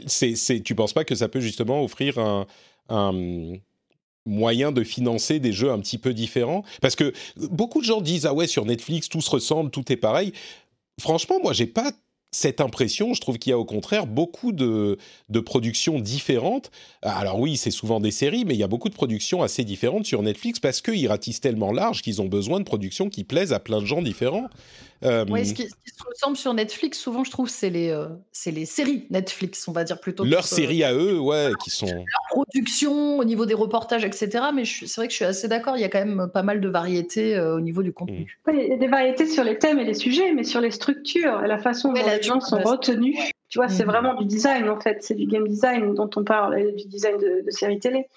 [0.06, 2.18] c'est, c'est, tu penses pas que ça peut justement offrir
[2.90, 3.54] un
[4.26, 6.64] moyen de financer des jeux un petit peu différents?
[6.82, 9.98] Parce que beaucoup de gens disent ah ouais sur Netflix tout se ressemble, tout est
[9.98, 10.32] pareil.
[11.00, 11.92] Franchement, moi j'ai pas
[12.34, 13.14] cette impression.
[13.14, 14.98] Je trouve qu'il y a au contraire beaucoup de,
[15.30, 16.72] de productions différentes.
[17.02, 20.06] Alors oui, c'est souvent des séries, mais il y a beaucoup de productions assez différentes
[20.06, 23.60] sur Netflix parce qu'ils ratissent tellement large qu'ils ont besoin de productions qui plaisent à
[23.60, 24.50] plein de gens différents.
[25.04, 28.52] Euh, oui, ce qui, se ressemble sur Netflix, souvent, je trouve, c'est les, euh, c'est
[28.52, 30.24] les séries Netflix, on va dire plutôt.
[30.24, 31.88] Leurs séries à eux, ouais, qui sont.
[31.88, 34.46] Leur production, au niveau des reportages, etc.
[34.54, 36.62] Mais c'est vrai que je suis assez d'accord, il y a quand même pas mal
[36.62, 38.40] de variétés euh, au niveau du contenu.
[38.52, 41.44] Il y a des variétés sur les thèmes et les sujets, mais sur les structures
[41.44, 43.18] et la façon dont les gens sont retenus.
[43.50, 43.88] Tu vois, c'est mm.
[43.88, 44.98] vraiment du design, en fait.
[45.02, 48.08] C'est du game design dont on parle, du design de, de séries télé.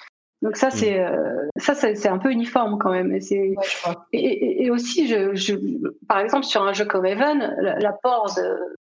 [0.42, 0.70] Donc ça, mm.
[0.72, 3.12] c'est euh, ça, c'est un peu uniforme quand même.
[3.12, 3.54] Et,
[4.12, 5.54] et, et, aussi, je, je,
[6.08, 8.76] par exemple, sur un jeu comme Even, l'apport de,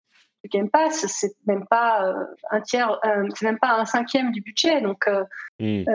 [0.52, 2.14] Game Pass, c'est même pas euh,
[2.52, 4.82] un tiers, euh, c'est même pas un cinquième du budget.
[4.82, 5.24] Donc, euh,
[5.60, 5.84] Hmm.
[5.88, 5.94] euh,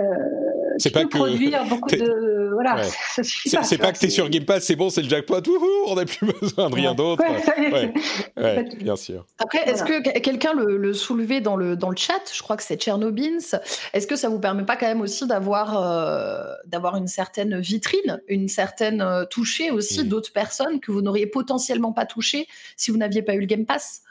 [0.79, 2.83] C'est tu pas peux que produire beaucoup t'es- de, voilà, Ouais.
[3.23, 5.97] C'est pas, que tu es sur Game Pass, c'est bon, c'est le jackpot, wouhou, on
[5.97, 7.23] n'a plus besoin de rien d'autre.
[7.25, 7.93] Ouais,
[8.37, 8.65] Ouais.
[8.77, 9.27] bien sûr.
[9.39, 12.21] Après, est-ce que que- quelqu'un le, le soulevait dans le, dans le chat?
[12.33, 13.39] Je crois que c'est Tchernobins.
[13.93, 18.23] Est-ce que ça vous permet pas quand même aussi d'avoir euh, d'avoir une certaine vitrine,
[18.29, 20.09] une certaine toucher aussi Mm.
[20.09, 22.47] d'autres personnes que vous n'auriez potentiellement pas touché
[22.77, 24.03] si vous n'aviez pas eu le Game Pass?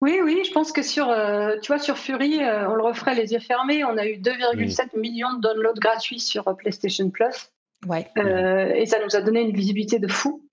[0.00, 3.14] Oui, oui, je pense que sur, euh, tu vois, sur Fury, euh, on le referait
[3.14, 3.84] les yeux fermés.
[3.84, 7.50] On a eu 2,7 millions de downloads gratuits sur euh, PlayStation Plus.
[7.86, 8.06] Ouais.
[8.18, 10.46] Euh, et ça nous a donné une visibilité de fou.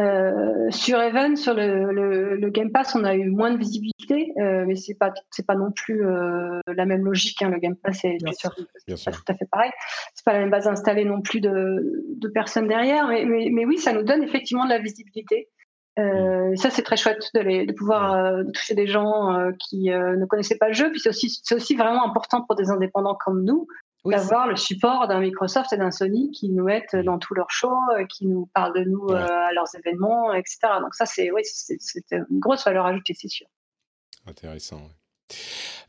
[0.00, 4.32] Euh, sur Even, sur le, le, le Game Pass, on a eu moins de visibilité,
[4.40, 7.42] euh, mais c'est pas c'est pas non plus euh, la même logique.
[7.42, 7.50] hein.
[7.50, 8.54] Le Game Pass, c'est Bien c'est- sûr.
[8.86, 9.22] Bien c'est pas sûr.
[9.24, 9.70] tout à fait pareil.
[10.14, 13.66] C'est pas la même base installée non plus de, de personnes derrière, mais, mais, mais
[13.66, 15.50] oui, ça nous donne effectivement de la visibilité.
[15.98, 19.90] Euh, Ça, c'est très chouette de, les, de pouvoir euh, toucher des gens euh, qui
[19.90, 20.90] euh, ne connaissaient pas le jeu.
[20.90, 23.66] Puis c'est aussi, c'est aussi vraiment important pour des indépendants comme nous
[24.04, 27.50] Oui, d'avoir le support d'un Microsoft et d'un Sony qui nous mettent dans tous leurs
[27.50, 27.76] shows,
[28.08, 29.18] qui nous parlent de nous Ouais.
[29.20, 30.58] à leurs événements, etc.
[30.80, 33.46] Donc ça, c'est oui, c'est c'est une grosse valeur ajoutée, c'est sûr.
[34.26, 34.76] Intéressant.
[34.76, 35.36] ouais.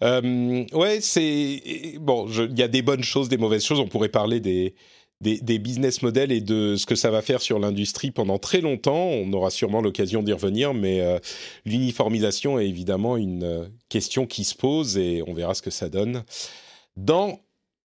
[0.02, 2.28] Euh, ouais, c'est bon.
[2.28, 3.80] Il y a des bonnes choses, des mauvaises choses.
[3.80, 4.74] On pourrait parler des,
[5.24, 9.08] des business models et de ce que ça va faire sur l'industrie pendant très longtemps.
[9.08, 11.20] On aura sûrement l'occasion d'y revenir, mais euh,
[11.66, 15.90] l'uniformisation est évidemment une euh, question qui se pose et on verra ce que ça
[15.90, 16.24] donne
[16.98, 17.40] dans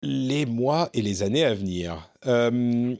[0.04, 2.12] les mois et les années à venir.
[2.28, 2.96] Euh,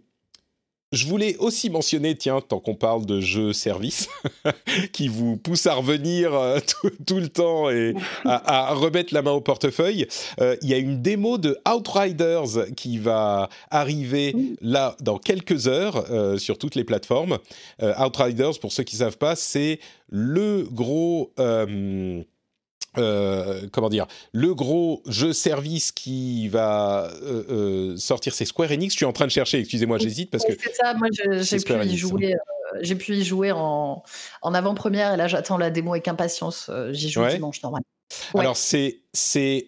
[0.92, 4.10] je voulais aussi mentionner, tiens, tant qu'on parle de jeux services,
[4.92, 7.94] qui vous poussent à revenir euh, tout, tout le temps et
[8.26, 10.08] à, à remettre la main au portefeuille,
[10.42, 16.12] euh, il y a une démo de Outriders qui va arriver là dans quelques heures
[16.12, 17.38] euh, sur toutes les plateformes.
[17.82, 19.80] Outriders, pour ceux qui ne savent pas, c'est
[20.10, 21.32] le gros...
[22.98, 28.94] euh, comment dire, le gros jeu service qui va euh, euh, sortir, c'est Square Enix.
[28.94, 30.94] Je suis en train de chercher, excusez-moi, j'hésite parce que c'est ça.
[30.96, 32.36] Moi, j'ai pu y jouer.
[32.82, 34.04] j'ai pu y jouer en,
[34.42, 36.70] en avant-première et là j'attends la démo avec impatience.
[36.92, 37.36] J'y joue Ouais.
[37.36, 37.86] dimanche normalement.
[38.34, 38.42] Ouais.
[38.42, 38.98] Alors c'est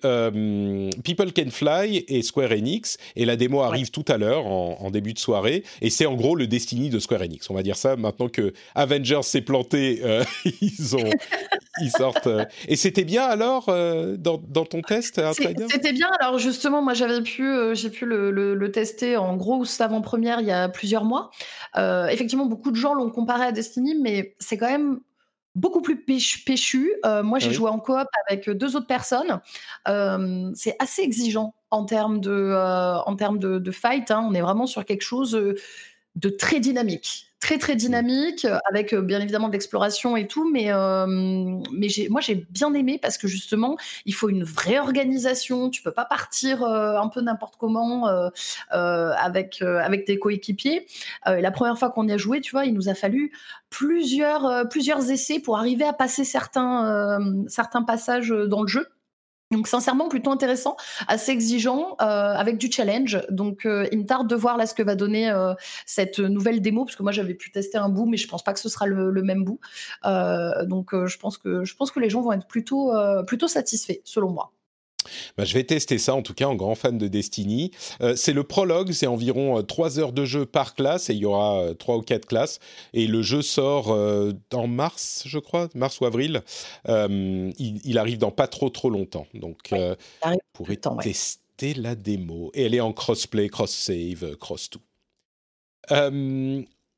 [0.05, 4.77] euh, People Can Fly et Square Enix et la démo arrive tout à l'heure en,
[4.79, 7.49] en début de soirée et c'est en gros le Destiny de Square Enix.
[7.49, 10.23] On va dire ça maintenant que Avengers s'est planté, euh,
[10.61, 11.09] ils ont
[11.81, 15.19] ils sortent euh, et c'était bien alors dans, dans ton test
[15.69, 16.07] C'était bien.
[16.21, 20.47] Alors justement, moi j'avais pu, j'ai pu le, le- le tester en grosse avant-première il
[20.47, 21.31] y a plusieurs mois.
[21.75, 24.99] Effectivement, beaucoup de gens l'ont comparé à Destiny, mais c'est quand même
[25.55, 25.97] beaucoup plus
[26.43, 26.93] péchu.
[27.05, 27.55] Euh, moi, j'ai Ah oui.
[27.55, 29.41] joué en coop avec deux autres personnes.
[29.87, 34.09] Euh, c'est assez exigeant en termes de, euh, en termes de, de fight.
[34.11, 34.25] hein.
[34.29, 35.55] On est vraiment sur quelque chose euh,
[36.15, 37.32] de très dynamique.
[37.43, 41.05] Très très dynamique, euh, avec euh, bien évidemment de l'exploration et tout, mais, euh,
[41.73, 43.75] mais moi j'ai bien aimé parce que justement
[44.05, 45.69] il faut une vraie organisation.
[45.69, 48.29] Tu peux pas partir euh, un peu n'importe comment euh,
[48.71, 50.87] avec avec tes coéquipiers.
[51.25, 53.33] La première fois qu'on y a joué, tu vois, il nous a fallu
[53.69, 57.19] plusieurs plusieurs essais pour arriver à passer certains
[57.49, 58.87] certains passages dans le jeu.
[59.53, 60.75] Donc sincèrement plutôt intéressant,
[61.07, 63.21] assez exigeant, euh, avec du challenge.
[63.29, 65.53] Donc euh, il me tarde de voir là ce que va donner euh,
[65.85, 68.53] cette nouvelle démo, parce que moi j'avais pu tester un bout, mais je pense pas
[68.53, 69.59] que ce sera le, le même bout.
[70.03, 72.91] Donc je pense que je pense que les gens vont être plutôt
[73.27, 74.51] plutôt satisfaits, selon moi.
[75.37, 77.71] Bah, je vais tester ça, en tout cas, en grand fan de Destiny.
[78.01, 81.25] Euh, c'est le prologue, c'est environ 3 heures de jeu par classe, et il y
[81.25, 82.59] aura 3 ou 4 classes.
[82.93, 86.41] Et le jeu sort euh, en mars, je crois, mars ou avril.
[86.87, 89.27] Euh, il, il arrive dans pas trop trop longtemps.
[89.33, 89.95] Donc, euh,
[90.25, 90.37] ouais.
[91.01, 92.51] tester la démo.
[92.53, 94.81] Et elle est en crossplay, cross-save, cross-tout.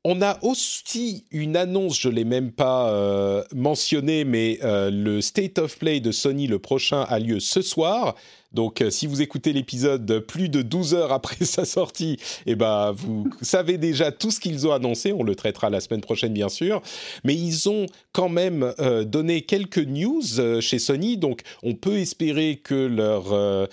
[0.08, 5.20] On a aussi une annonce, je ne l'ai même pas euh, mentionné, mais euh, le
[5.20, 8.14] State of Play de Sony, le prochain, a lieu ce soir.
[8.52, 12.92] Donc, euh, si vous écoutez l'épisode plus de 12 heures après sa sortie, eh ben,
[12.92, 15.12] vous savez déjà tout ce qu'ils ont annoncé.
[15.12, 16.82] On le traitera la semaine prochaine, bien sûr.
[17.24, 21.16] Mais ils ont quand même euh, donné quelques news euh, chez Sony.
[21.18, 23.26] Donc, on peut espérer que leur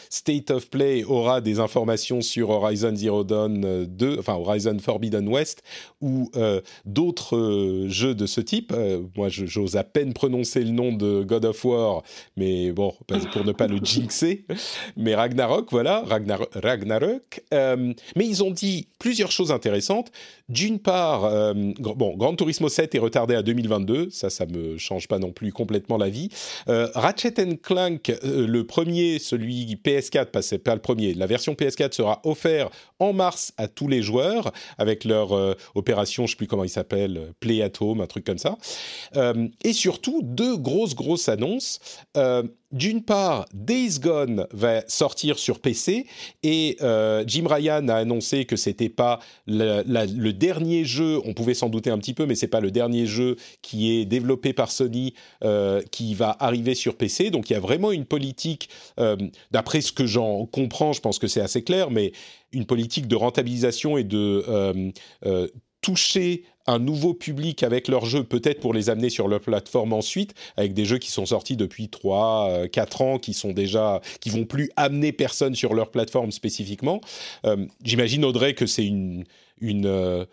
[0.09, 5.28] State of Play aura des informations sur Horizon Zero Dawn euh, 2, enfin Horizon Forbidden
[5.28, 5.63] West
[6.01, 6.30] ou
[6.86, 8.74] d'autres jeux de ce type.
[9.15, 12.03] Moi, j'ose à peine prononcer le nom de God of War,
[12.36, 12.93] mais bon,
[13.32, 14.45] pour ne pas le jinxer.
[14.97, 16.03] Mais Ragnarok, voilà,
[16.55, 17.43] Ragnarok.
[17.53, 20.11] Euh, mais ils ont dit plusieurs choses intéressantes.
[20.49, 25.07] D'une part, euh, bon, Gran Turismo 7 est retardé à 2022, ça, ça me change
[25.07, 26.30] pas non plus complètement la vie.
[26.67, 30.26] Euh, Ratchet Clank, le premier, celui PS4,
[30.59, 32.69] pas, le premier, la version PS4 sera offert
[32.99, 37.34] en mars à tous les joueurs avec leur opération, je sais plus comment il s'appelle,
[37.39, 38.57] Play at un truc comme ça.
[39.63, 41.80] et surtout, deux grosses, grosses annonces
[42.74, 46.07] d'une part, Days Gone va sortir sur PC
[46.41, 51.21] et euh, Jim Ryan a annoncé que c'était pas le, dernier jeu.
[51.24, 54.05] On pouvait s'en douter un petit peu, mais c'est pas le dernier jeu qui est
[54.05, 55.13] développé par Sony
[55.43, 57.30] euh, qui va arriver sur PC.
[57.30, 58.69] Donc il y a vraiment une politique,
[58.99, 59.17] euh,
[59.51, 62.11] d'après ce que j'en comprends, je pense que c'est assez clair, mais
[62.51, 64.91] une politique de rentabilisation et de
[65.84, 70.34] toucher un nouveau public avec leurs jeux, peut-être pour les amener sur leur plateforme ensuite,
[70.56, 74.30] avec des jeux qui sont sortis depuis 3, 4 euh, ans, qui sont déjà, qui
[74.30, 77.02] vont plus amener personne sur leur plateforme spécifiquement.
[77.46, 79.26] Euh, j'imagine, Audrey, que c'est une,
[79.60, 80.26] une euh,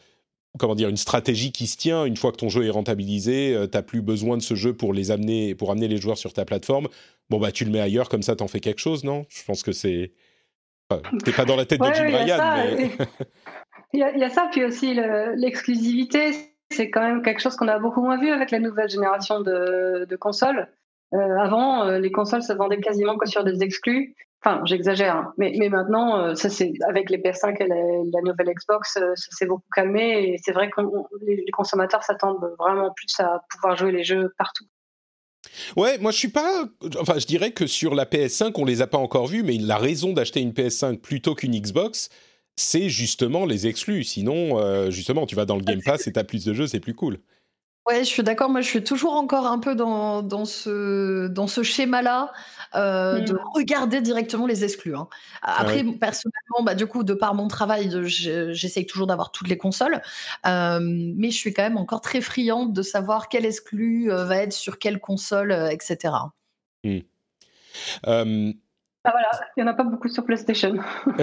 [0.58, 2.04] comment dire, une stratégie qui se tient.
[2.04, 4.92] Une fois que ton jeu est rentabilisé, tu n'as plus besoin de ce jeu pour
[4.92, 6.88] les amener, pour amener les joueurs sur ta plateforme.
[7.28, 9.26] Bon, bah, tu le mets ailleurs, comme ça, t'en fais quelque chose, non?
[9.28, 10.12] Je pense que c'est.
[11.24, 12.90] T'es pas dans la tête de Jim Ryan, mais.
[13.92, 14.94] Il y, a ça, puis aussi
[15.34, 16.32] l'exclusivité,
[16.70, 20.16] c'est quand même quelque chose qu'on a beaucoup moins vu avec la nouvelle génération de,
[20.20, 20.68] consoles.
[21.12, 24.14] Euh, avant, euh, les consoles se vendaient quasiment que sur des exclus.
[24.42, 25.34] Enfin, j'exagère, hein.
[25.36, 29.68] mais, maintenant, euh, ça c'est avec les PS5 et la, nouvelle Xbox, ça s'est beaucoup
[29.74, 30.80] calmé et c'est vrai que
[31.20, 34.64] les, consommateurs s'attendent vraiment plus à pouvoir jouer les jeux partout.
[35.76, 36.64] Ouais, moi je suis pas.
[36.98, 39.76] Enfin, je dirais que sur la PS5, on les a pas encore vus, mais la
[39.76, 42.08] raison d'acheter une PS5 plutôt qu'une Xbox,
[42.60, 44.04] c'est justement les exclus.
[44.04, 46.66] Sinon, euh, justement, tu vas dans le Game Pass et tu as plus de jeux,
[46.66, 47.18] c'est plus cool.
[47.88, 48.50] Ouais, je suis d'accord.
[48.50, 52.30] Moi, je suis toujours encore un peu dans, dans ce, dans ce schéma-là
[52.74, 53.38] euh, de mmh.
[53.54, 54.94] regarder directement les exclus.
[54.94, 55.08] Hein.
[55.40, 59.56] Ah Après, personnellement, bah, du coup, de par mon travail, j'essaye toujours d'avoir toutes les
[59.56, 60.02] consoles.
[60.46, 64.52] Euh, mais je suis quand même encore très friande de savoir quel exclu va être
[64.52, 66.12] sur quelle console, etc.
[69.02, 70.74] Ah voilà, il n'y en a pas beaucoup sur PlayStation.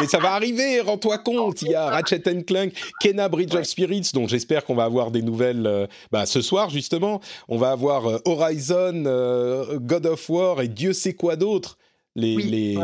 [0.00, 1.62] Mais ça va arriver, rends-toi compte.
[1.62, 5.22] Il y a Ratchet Clank, Kena Bridge of Spirits, dont j'espère qu'on va avoir des
[5.22, 7.20] nouvelles euh, bah, ce soir justement.
[7.48, 11.78] On va avoir euh, Horizon, euh, God of War et Dieu sait quoi d'autre.
[12.16, 12.78] Les, les...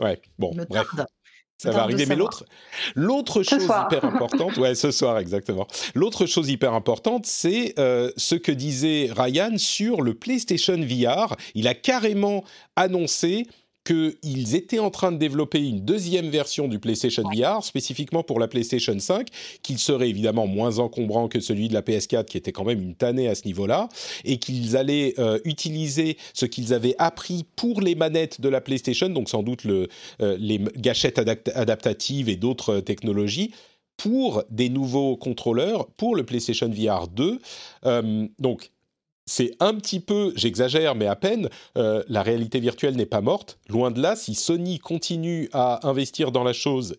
[0.00, 0.88] Ouais, bon, bref.
[1.60, 2.46] Ça va arriver, mais l'autre,
[2.94, 5.66] l'autre chose hyper importante, ouais, ce soir exactement.
[5.94, 11.36] L'autre chose hyper importante, c'est euh, ce que disait Ryan sur le PlayStation VR.
[11.54, 12.44] Il a carrément
[12.76, 13.46] annoncé
[13.90, 18.46] qu'ils étaient en train de développer une deuxième version du PlayStation VR, spécifiquement pour la
[18.46, 19.26] PlayStation 5,
[19.62, 22.94] qu'il serait évidemment moins encombrant que celui de la PS4, qui était quand même une
[22.94, 23.88] tannée à ce niveau-là,
[24.24, 29.08] et qu'ils allaient euh, utiliser ce qu'ils avaient appris pour les manettes de la PlayStation,
[29.08, 29.88] donc sans doute le,
[30.22, 33.50] euh, les gâchettes adaptatives et d'autres technologies,
[33.96, 37.40] pour des nouveaux contrôleurs pour le PlayStation VR 2.
[37.86, 38.70] Euh, donc,
[39.30, 43.60] c'est un petit peu, j'exagère, mais à peine, euh, la réalité virtuelle n'est pas morte.
[43.68, 46.96] Loin de là, si Sony continue à investir dans la chose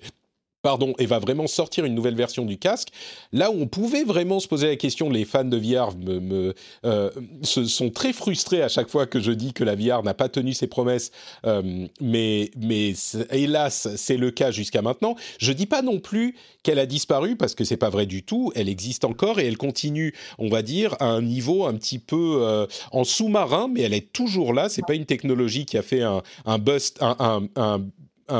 [0.61, 2.89] pardon, et va vraiment sortir une nouvelle version du casque.
[3.31, 6.53] Là où on pouvait vraiment se poser la question, les fans de VR me,
[6.85, 7.09] euh,
[7.43, 10.29] se sont très frustrés à chaque fois que je dis que la VR n'a pas
[10.29, 11.11] tenu ses promesses,
[11.45, 12.93] euh, mais, mais
[13.31, 15.15] hélas, c'est le cas jusqu'à maintenant.
[15.39, 18.51] Je dis pas non plus qu'elle a disparu parce que c'est pas vrai du tout.
[18.55, 22.39] Elle existe encore et elle continue, on va dire, à un niveau un petit peu
[22.41, 24.69] euh, en sous-marin, mais elle est toujours là.
[24.69, 27.81] C'est pas une technologie qui a fait un, un bust, un, un un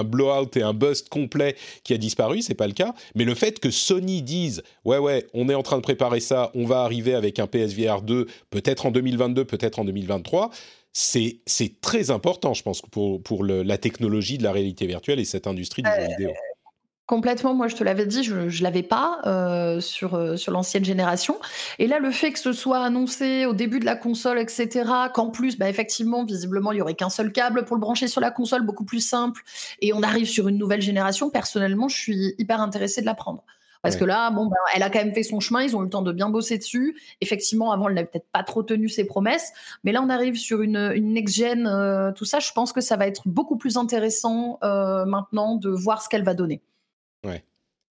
[0.03, 2.93] blowout et un bust complet qui a disparu, c'est pas le cas.
[3.15, 6.51] Mais le fait que Sony dise ouais ouais, on est en train de préparer ça,
[6.55, 10.51] on va arriver avec un PSVR 2, peut-être en 2022, peut-être en 2023.
[10.93, 15.25] C'est, c'est très important, je pense, pour, pour la technologie de la réalité virtuelle et
[15.25, 16.31] cette industrie du jeu vidéo.
[17.07, 20.85] Complètement, moi je te l'avais dit, je ne l'avais pas euh, sur, euh, sur l'ancienne
[20.85, 21.37] génération.
[21.77, 25.29] Et là, le fait que ce soit annoncé au début de la console, etc., qu'en
[25.29, 28.31] plus, bah, effectivement, visiblement, il n'y aurait qu'un seul câble pour le brancher sur la
[28.31, 29.41] console, beaucoup plus simple,
[29.81, 33.43] et on arrive sur une nouvelle génération, personnellement, je suis hyper intéressée de la prendre.
[33.81, 35.85] Parce que là, bon, bah, elle a quand même fait son chemin, ils ont eu
[35.85, 36.95] le temps de bien bosser dessus.
[37.19, 39.51] Effectivement, avant, elle n'avait peut-être pas trop tenu ses promesses,
[39.83, 42.39] mais là, on arrive sur une, une next-gen, euh, tout ça.
[42.39, 46.35] Je pense que ça va être beaucoup plus intéressant maintenant de voir ce qu'elle va
[46.35, 46.61] donner.
[47.23, 47.43] Ouais.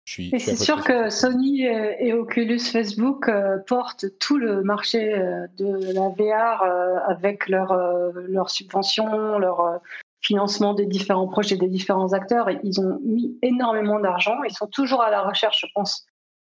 [0.07, 6.09] c'est sûr que Sony et Oculus Facebook euh, portent tout le marché euh, de la
[6.09, 7.75] VR euh, avec leurs
[8.15, 9.81] leur subventions, leur
[10.21, 12.49] financement des différents projets des différents acteurs.
[12.63, 14.43] Ils ont mis énormément d'argent.
[14.45, 16.07] Ils sont toujours à la recherche, je pense,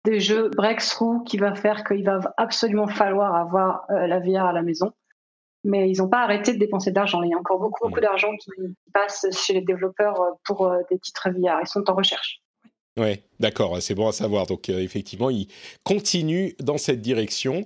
[0.04, 4.62] des jeux breakthrough qui va faire qu'il va absolument falloir avoir la VR à la
[4.62, 4.92] maison.
[5.64, 7.24] mais ils n'ont pas arrêté de dépenser d'argent.
[7.24, 8.52] Il y a encore beaucoup, beaucoup d'argent qui
[8.94, 11.60] passe chez les développeurs pour des titres VR.
[11.62, 12.42] Ils sont en recherche.
[12.98, 14.48] Oui, d'accord, c'est bon à savoir.
[14.48, 15.48] Donc euh, effectivement, il
[15.84, 17.66] continue dans cette direction.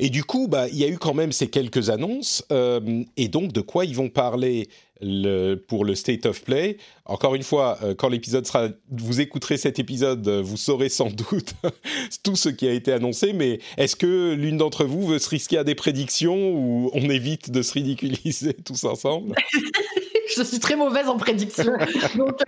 [0.00, 2.44] Et du coup, bah, il y a eu quand même ces quelques annonces.
[2.52, 4.68] Euh, et donc, de quoi ils vont parler
[5.00, 6.76] le, pour le State of Play?
[7.06, 8.68] Encore une fois, euh, quand l'épisode sera...
[8.90, 11.54] Vous écouterez cet épisode, vous saurez sans doute
[12.22, 13.32] tout ce qui a été annoncé.
[13.32, 17.50] Mais est-ce que l'une d'entre vous veut se risquer à des prédictions ou on évite
[17.50, 19.36] de se ridiculiser tous ensemble?
[20.36, 21.72] Je suis très mauvaise en prédiction.
[22.14, 22.42] donc...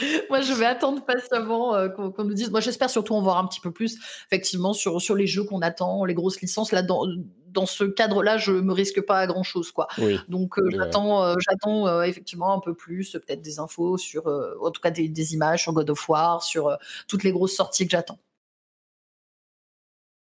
[0.30, 2.50] Moi, je vais attendre patiemment euh, qu'on nous dise.
[2.50, 5.60] Moi, j'espère surtout en voir un petit peu plus, effectivement, sur, sur les jeux qu'on
[5.60, 6.72] attend, les grosses licences.
[6.72, 7.06] Là, dans,
[7.48, 9.88] dans ce cadre-là, je me risque pas à grand chose, quoi.
[10.28, 14.80] Donc, euh, j'attends, euh, j'attends effectivement un peu plus, peut-être des infos sur, en tout
[14.80, 16.76] cas, des, des, images sur God of War, sur
[17.08, 18.18] toutes les grosses sorties que j'attends.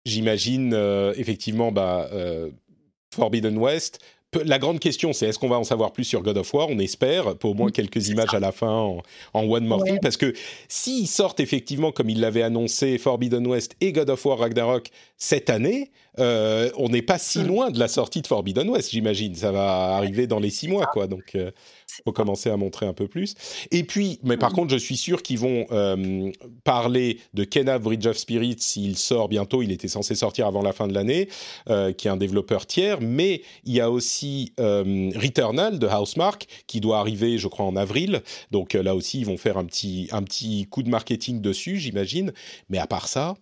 [0.07, 0.75] J'imagine
[1.17, 2.09] effectivement, bah,
[3.15, 4.01] Forbidden West
[4.45, 6.69] la grande question, c'est est-ce qu'on va en savoir plus sur God of War?
[6.71, 9.03] On espère, pour au moins quelques images à la fin en,
[9.35, 10.33] One More Thing, parce que
[10.69, 15.51] s'ils sortent effectivement, comme ils l'avaient annoncé, Forbidden West et God of War Ragnarok cette
[15.51, 17.47] année, euh, on n'est pas si mm.
[17.47, 19.35] loin de la sortie de Forbidden West, j'imagine.
[19.35, 21.07] Ça va arriver dans les six mois, quoi.
[21.07, 21.51] Donc, il euh,
[22.05, 23.35] faut commencer à montrer un peu plus.
[23.71, 24.55] Et puis, mais par mm.
[24.55, 26.31] contre, je suis sûr qu'ils vont euh,
[26.63, 29.63] parler de Kena Bridge of Spirits s'il sort bientôt.
[29.63, 31.29] Il était censé sortir avant la fin de l'année,
[31.67, 33.01] qui est un développeur tiers.
[33.01, 38.23] Mais il y a aussi Returnal de Housemark qui doit arriver, je crois, en avril.
[38.51, 42.33] Donc là aussi, ils vont faire un petit, un petit coup de marketing dessus, j'imagine.
[42.69, 43.35] Mais à part ça,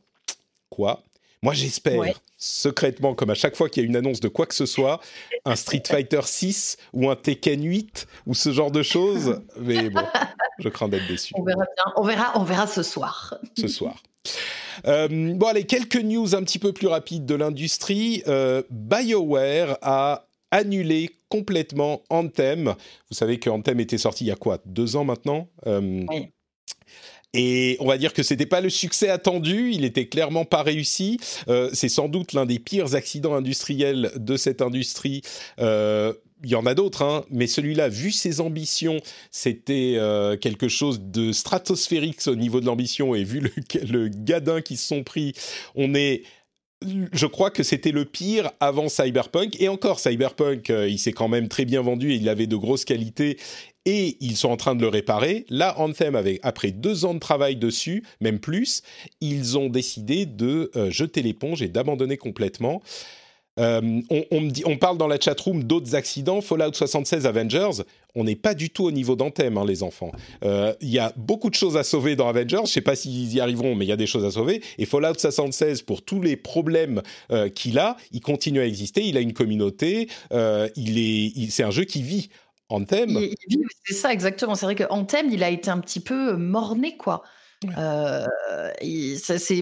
[0.70, 1.02] quoi?
[1.42, 4.54] Moi, j'espère secrètement, comme à chaque fois qu'il y a une annonce de quoi que
[4.54, 5.00] ce soit,
[5.44, 9.40] un Street Fighter 6 ou un Tekken 8 ou ce genre de choses.
[9.60, 10.02] Mais bon,
[10.58, 11.32] je crains d'être déçu.
[11.36, 11.92] On verra bien.
[11.96, 13.34] On verra, on verra ce soir.
[13.56, 14.02] Ce soir.
[14.86, 18.24] Euh, bon, allez, quelques news un petit peu plus rapides de l'industrie.
[18.26, 22.74] Euh, BioWare a annulé complètement Anthem.
[23.08, 24.58] Vous savez que Anthem était sorti il y a quoi?
[24.66, 25.48] Deux ans maintenant?
[25.66, 26.28] Euh, oui.
[27.34, 31.18] Et on va dire que c'était pas le succès attendu, il était clairement pas réussi.
[31.48, 35.22] Euh, c'est sans doute l'un des pires accidents industriels de cette industrie.
[35.58, 36.12] Euh,
[36.44, 38.98] il y en a d'autres, hein, mais celui-là, vu ses ambitions,
[39.30, 43.50] c'était euh, quelque chose de stratosphérique au niveau de l'ambition, et vu le,
[43.88, 45.32] le gadin qu'ils se sont pris,
[45.74, 46.24] on est
[47.12, 49.60] je crois que c'était le pire avant Cyberpunk.
[49.60, 52.84] Et encore, Cyberpunk, il s'est quand même très bien vendu et il avait de grosses
[52.84, 53.38] qualités
[53.84, 55.44] et ils sont en train de le réparer.
[55.48, 58.82] Là, Anthem, avait, après deux ans de travail dessus, même plus,
[59.20, 62.82] ils ont décidé de euh, jeter l'éponge et d'abandonner complètement.
[63.60, 64.00] Euh,
[64.64, 66.40] on, parle dans la chatroom d'autres accidents.
[66.40, 67.82] Fallout 76 Avengers,
[68.14, 70.10] on n'est pas du tout au niveau d'Anthem, hein, les enfants.
[70.42, 72.56] Euh, il y a beaucoup de choses à sauver dans Avengers.
[72.56, 74.62] Je ne sais pas s'ils y arriveront, mais il y a des choses à sauver.
[74.78, 77.02] Et Fallout 76, pour tous les problèmes
[77.54, 79.04] qu'il a, il continue à exister.
[79.04, 80.08] Il a une communauté.
[80.30, 82.30] il est, c'est un jeu qui vit.
[82.72, 83.18] Anthem.
[83.84, 84.54] C'est ça, exactement.
[84.54, 87.22] C'est vrai que Anthem, il a été un petit peu morné, quoi.
[87.78, 88.26] Euh,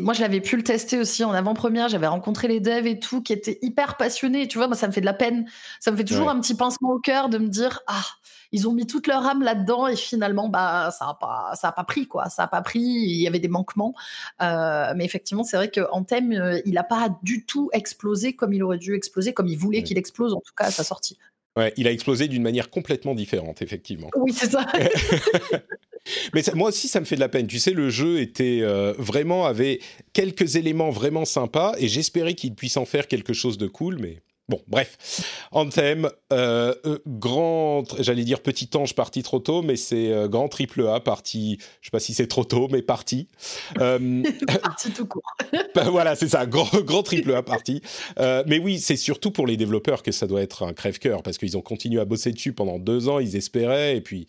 [0.01, 1.89] moi, je l'avais pu le tester aussi en avant-première.
[1.89, 4.49] J'avais rencontré les devs et tout qui étaient hyper passionnés.
[4.49, 5.47] Tu vois, moi, ça me fait de la peine.
[5.81, 8.05] Ça me fait toujours un petit pincement au cœur de me dire ah,
[8.53, 11.73] ils ont mis toute leur âme là-dedans et finalement, bah, ça a pas, ça a
[11.73, 12.29] pas pris quoi.
[12.29, 12.81] Ça a pas pris.
[12.81, 13.95] Il y avait des manquements.
[14.43, 18.53] Euh, mais effectivement, c'est vrai que Anthem, euh, il n'a pas du tout explosé comme
[18.53, 21.19] il aurait dû exploser, comme il voulait qu'il explose en tout cas à sa sortie.
[21.57, 24.09] Ouais, il a explosé d'une manière complètement différente, effectivement.
[24.17, 24.67] Oui, c'est ça.
[26.35, 27.47] Mais moi aussi, ça me fait de la peine.
[27.47, 29.81] Tu sais, le jeu était euh, vraiment avait
[30.13, 34.21] quelques éléments vraiment sympas et j'espérais qu'il puisse en faire quelque chose de cool, mais
[34.51, 35.47] Bon, bref.
[35.53, 40.49] Anthem, euh, euh, grand, j'allais dire petit ange parti trop tôt, mais c'est euh, grand
[40.49, 43.29] triple A parti, je sais pas si c'est trop tôt, mais parti.
[43.79, 45.23] parti tout court.
[45.77, 47.81] Bah, voilà, c'est ça, grand, grand triple A parti.
[48.19, 51.57] mais oui, c'est surtout pour les développeurs que ça doit être un crève-cœur, parce qu'ils
[51.57, 54.27] ont continué à bosser dessus pendant deux ans, ils espéraient, et puis,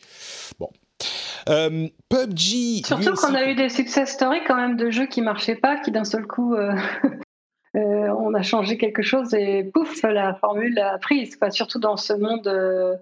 [0.59, 0.69] bon.
[1.47, 2.86] PUBG.
[2.86, 5.89] Surtout qu'on a eu des success stories quand même de jeux qui marchaient pas, qui
[5.89, 6.76] d'un seul coup euh,
[7.74, 11.38] on a changé quelque chose et pouf, la formule a prise.
[11.51, 12.95] Surtout dans ce monde, euh,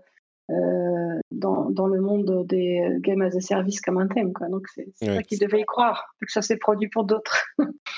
[0.49, 4.34] euh, dans, le monde des games as a service comme un thème.
[4.49, 5.15] Donc c'est ouais.
[5.15, 7.45] ça qu'ils devaient y croire, que ça s'est produit pour d'autres.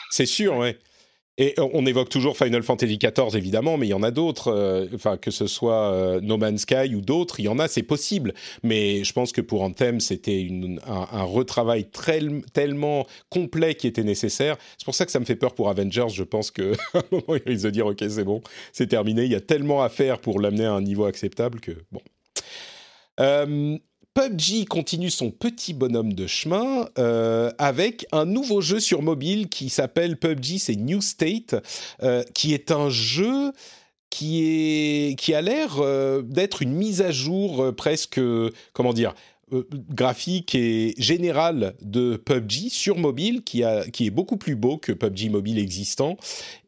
[0.09, 0.77] c'est sûr, ouais.
[1.37, 4.49] Et on évoque toujours Final Fantasy XIV évidemment, mais il y en a d'autres.
[4.49, 4.87] Euh,
[5.21, 8.33] que ce soit euh, No Man's Sky ou d'autres, il y en a, c'est possible.
[8.63, 10.49] Mais je pense que pour Anthem, c'était
[10.85, 11.87] un, retravail
[12.53, 14.57] tellement complet qui était nécessaire.
[14.77, 16.09] C'est pour ça que ça me fait peur pour Avengers.
[16.09, 16.63] Je pense qu'à
[16.93, 18.41] un moment, ils risquent de dire ok, c'est bon,
[18.73, 19.23] c'est terminé.
[19.23, 22.01] Il y a tellement à faire pour l'amener à un niveau acceptable que bon.
[23.19, 23.77] Euh,
[24.13, 29.69] PUBG continue son petit bonhomme de chemin euh, avec un nouveau jeu sur mobile qui
[29.69, 31.55] s'appelle PUBG, c'est New State,
[32.03, 33.53] euh, qui est un jeu
[34.09, 35.81] qui, a l'air
[36.23, 38.19] d'être une mise à jour presque,
[38.73, 39.13] comment dire,
[39.89, 44.91] graphique et générale de PUBG sur mobile qui, a, qui est beaucoup plus beau que
[44.91, 46.17] PUBG mobile existant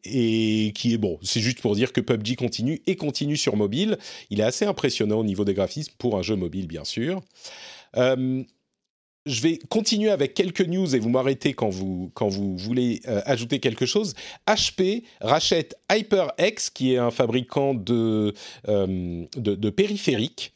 [0.04, 1.18] et qui est bon.
[1.22, 3.98] C'est juste pour dire que PUBG continue et continue sur mobile.
[4.30, 7.22] Il est assez impressionnant au niveau des graphismes pour un jeu mobile, bien sûr.
[7.96, 8.42] Euh,
[9.26, 13.22] je vais continuer avec quelques news et vous m'arrêtez quand vous, quand vous voulez euh,
[13.24, 14.14] ajouter quelque chose.
[14.46, 18.32] HP rachète HyperX, qui est un fabricant euh,
[18.66, 20.54] de, de périphériques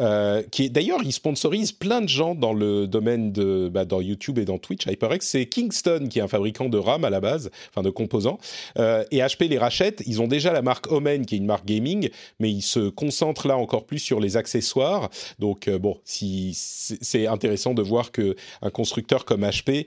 [0.00, 4.00] euh, qui est d'ailleurs, il sponsorise plein de gens dans le domaine de bah, dans
[4.00, 4.86] YouTube et dans Twitch.
[4.88, 8.38] HyperX, c'est Kingston qui est un fabricant de RAM à la base, enfin de composants,
[8.78, 10.02] euh, et HP les rachète.
[10.06, 13.46] Ils ont déjà la marque Omen qui est une marque gaming, mais ils se concentrent
[13.46, 15.10] là encore plus sur les accessoires.
[15.38, 19.86] Donc euh, bon, c'est intéressant de voir que un constructeur comme HP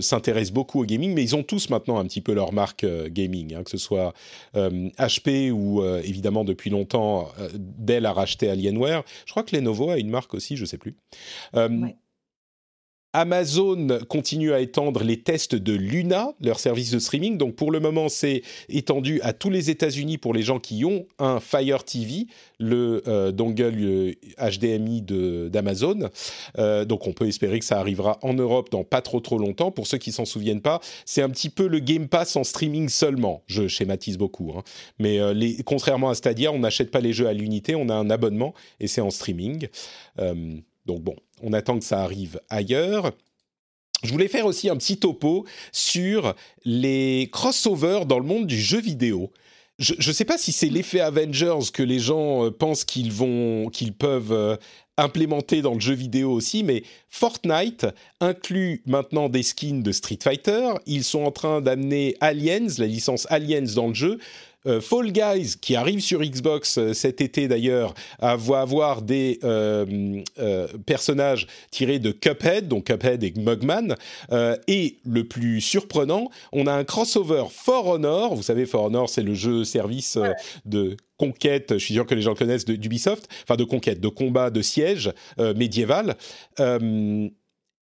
[0.00, 3.54] s'intéresse beaucoup au gaming, mais ils ont tous maintenant un petit peu leur marque gaming,
[3.54, 4.14] hein, que ce soit
[4.54, 9.04] HP ou évidemment depuis longtemps Dell a racheté Alienware.
[9.26, 10.96] Je crois que Lenovo a une marque aussi, je ne sais plus.
[11.54, 11.88] Euh,
[13.16, 17.38] Amazon continue à étendre les tests de Luna, leur service de streaming.
[17.38, 21.06] Donc pour le moment, c'est étendu à tous les États-Unis pour les gens qui ont
[21.18, 22.26] un Fire TV,
[22.58, 26.10] le euh, dongle HDMI euh, d'Amazon.
[26.58, 29.70] Euh, donc on peut espérer que ça arrivera en Europe dans pas trop trop longtemps.
[29.70, 32.90] Pour ceux qui s'en souviennent pas, c'est un petit peu le Game Pass en streaming
[32.90, 33.42] seulement.
[33.46, 34.62] Je schématise beaucoup, hein.
[34.98, 35.18] mais
[35.64, 38.88] contrairement à Stadia, on n'achète pas les jeux à l'unité, on a un abonnement et
[38.88, 39.68] c'est en streaming.
[40.86, 43.12] Donc bon, on attend que ça arrive ailleurs.
[44.02, 46.34] Je voulais faire aussi un petit topo sur
[46.64, 49.32] les crossovers dans le monde du jeu vidéo.
[49.78, 53.68] Je ne sais pas si c'est l'effet Avengers que les gens euh, pensent qu'ils vont,
[53.68, 54.56] qu'ils peuvent euh,
[54.96, 57.86] implémenter dans le jeu vidéo aussi, mais Fortnite
[58.20, 60.70] inclut maintenant des skins de Street Fighter.
[60.86, 64.18] Ils sont en train d'amener Aliens, la licence Aliens dans le jeu.
[64.66, 70.22] Euh, Fall Guys, qui arrive sur Xbox euh, cet été d'ailleurs, va avoir des euh,
[70.86, 73.94] personnages tirés de Cuphead, donc Cuphead et Mugman.
[74.66, 78.34] et le plus surprenant, on a un crossover For Honor.
[78.34, 80.18] Vous savez, For Honor, c'est le jeu service
[80.64, 84.50] de conquête, je suis sûr que les gens connaissent d'Ubisoft, enfin de conquête, de combat,
[84.50, 86.16] de siège médiéval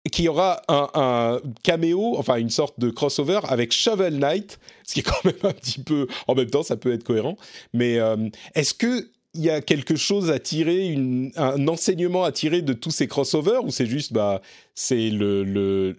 [0.09, 5.03] qui aura un, caméo, enfin une sorte de crossover avec Shovel Knight, ce qui est
[5.03, 7.37] quand même un petit peu, en même temps, ça peut être cohérent.
[7.73, 10.95] Mais euh, est-ce que il y a quelque chose à tirer,
[11.35, 14.41] un enseignement à tirer de tous ces crossovers, ou c'est juste, bah,
[14.73, 15.95] c'est le,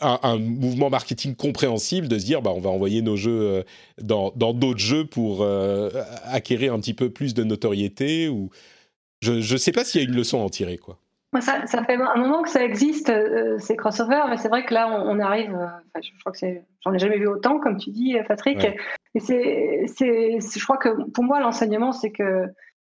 [0.00, 3.62] un, mouvement marketing compréhensible de se dire bah on va envoyer nos jeux euh,
[4.00, 5.90] dans d'autres jeux pour euh,
[6.24, 8.50] acquérir un petit peu plus de notoriété ou
[9.20, 10.98] je ne sais pas s'il y a une leçon à en tirer quoi.
[11.38, 14.74] Ça, ça, fait un moment que ça existe, euh, ces crossovers, mais c'est vrai que
[14.74, 15.54] là, on, arrive.
[15.54, 16.64] Euh, je, crois que c'est.
[16.84, 18.66] J'en ai jamais vu autant, comme tu dis, Patrick.
[19.14, 22.46] Et c'est, je crois que pour moi, l'enseignement, c'est que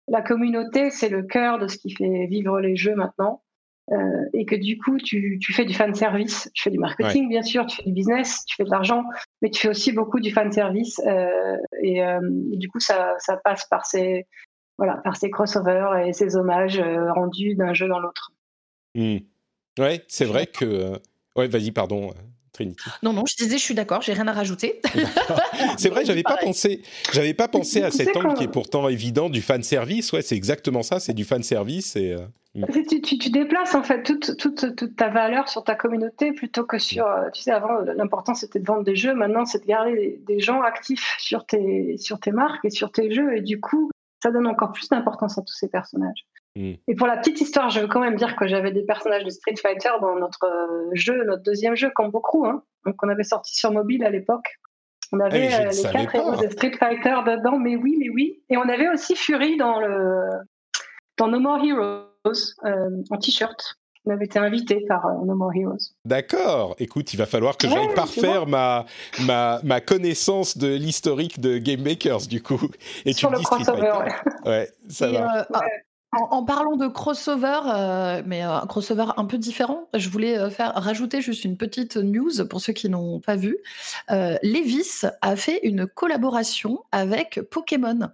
[0.06, 3.42] la communauté, c'est le cœur de ce qui fait vivre les jeux maintenant.
[3.90, 7.28] Euh, et que du coup, tu, tu, fais du fan service, tu fais du marketing,
[7.28, 9.02] bien sûr, tu fais du business, tu fais de l'argent,
[9.40, 11.00] mais tu fais aussi beaucoup du fan service.
[11.06, 14.26] Euh, et, et, du coup, ça, ça passe par ces,
[14.78, 18.32] voilà, par ces crossovers et ces hommages euh, rendus d'un jeu dans l'autre.
[18.94, 19.18] Hmm.
[19.78, 20.64] Ouais, c'est vrai que.
[20.64, 20.96] Euh,
[21.36, 22.10] ouais, vas-y, pardon.
[22.10, 22.12] Euh,
[22.52, 22.88] Trinity.
[23.02, 24.80] Non, non, je disais, je suis d'accord, j'ai rien à rajouter.
[25.78, 29.28] c'est vrai, j'avais pas pensé, j'avais pas pensé à cet angle qui est pourtant évident
[29.28, 30.12] du fan service.
[30.12, 32.16] Ouais, c'est exactement ça, c'est du fan service et.
[32.54, 32.64] Hmm.
[32.88, 36.78] Tu, tu, déplaces en fait toute, toute, toute, ta valeur sur ta communauté plutôt que
[36.78, 37.06] sur.
[37.34, 39.14] Tu sais, avant, l'important c'était de vendre des jeux.
[39.14, 42.90] Maintenant, c'est de garder des, des, gens actifs sur tes, sur tes marques et sur
[42.90, 43.36] tes jeux.
[43.36, 43.90] Et du coup,
[44.22, 46.26] ça donne encore plus d'importance à tous ces personnages.
[46.56, 46.74] Hmm.
[46.86, 49.30] Et pour la petite histoire, je veux quand même dire que j'avais des personnages de
[49.30, 53.24] Street Fighter dans notre euh, jeu, notre deuxième jeu, Combo Crew, hein, donc on avait
[53.24, 54.46] sorti sur mobile à l'époque.
[55.12, 58.42] On avait eh, euh, les quatre héros de Street Fighter dedans, mais oui, mais oui.
[58.50, 60.28] Et on avait aussi Fury dans le
[61.16, 63.78] dans No More Heroes euh, en t-shirt.
[64.06, 65.94] On avait été invité par No More Heroes.
[66.04, 66.74] D'accord.
[66.78, 68.86] Écoute, il va falloir que j'aille parfaire ma,
[69.26, 72.70] ma, ma, connaissance de l'historique de Game Makers, du coup.
[73.04, 73.92] Et Sur tu le crossover,
[74.44, 74.50] ouais.
[74.50, 74.70] ouais.
[74.88, 75.46] ça va.
[76.12, 80.48] En, parlant de crossover, euh, mais euh, un crossover un peu différent, je voulais euh,
[80.48, 83.58] faire rajouter juste une petite news pour ceux qui n'ont pas vu.
[84.08, 88.08] Levis a fait une collaboration avec Pokémon.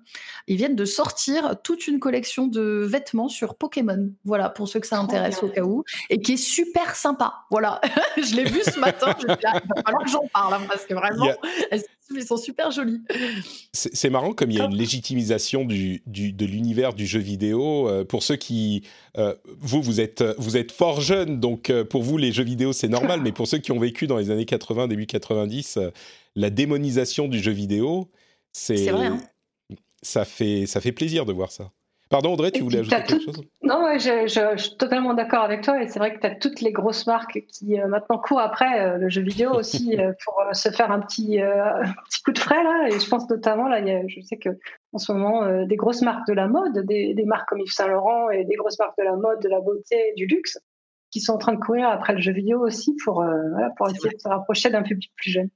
[0.48, 4.10] Ils viennent de sortir toute une collection de vêtements sur Pokémon.
[4.24, 7.44] Voilà, pour ceux que ça intéresse au cas où, et qui est super sympa.
[7.52, 7.80] Voilà,
[8.16, 9.14] je l'ai vu ce matin.
[9.20, 9.36] il va
[9.84, 11.30] falloir que j'en parle hein, parce que vraiment,
[12.10, 13.00] ils sont super jolis.
[13.72, 17.88] C'est marrant comme il y a une légitimisation du, de l'univers du jeu vidéo.
[17.88, 18.82] Euh, pour ceux qui...
[19.16, 22.72] Euh, vous, vous êtes, vous êtes fort jeune, donc euh, pour vous, les jeux vidéo,
[22.72, 23.20] c'est normal.
[23.24, 25.78] mais pour ceux qui ont vécu dans les années 80, début 90,
[26.36, 28.10] la démonisation du jeu vidéo,
[28.52, 29.06] C'est vrai.
[29.06, 29.20] Hein.
[30.02, 31.70] Ça fait ça fait plaisir de voir ça.
[32.10, 33.42] Pardon Audrey, tu voulais ajouter quelque chose?
[33.62, 36.60] Non, ouais, je, suis totalement d'accord avec toi et c'est vrai que tu as toutes
[36.60, 40.38] les grosses marques qui euh, maintenant courent après euh, le jeu vidéo aussi euh, pour
[40.52, 42.88] se faire un petit, petit coup de frais là.
[42.88, 44.50] Et je pense notamment là, je sais que
[44.92, 48.30] en ce moment des grosses marques de la mode, des, marques comme Yves Saint Laurent
[48.30, 50.58] et des grosses marques de la mode, de la beauté, du luxe
[51.10, 53.24] qui sont en train de courir après le jeu vidéo aussi pour,
[53.76, 55.48] pour essayer de se rapprocher d'un public plus jeune.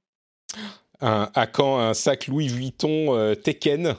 [1.01, 3.95] à quand un sac Louis Vuitton Tekken?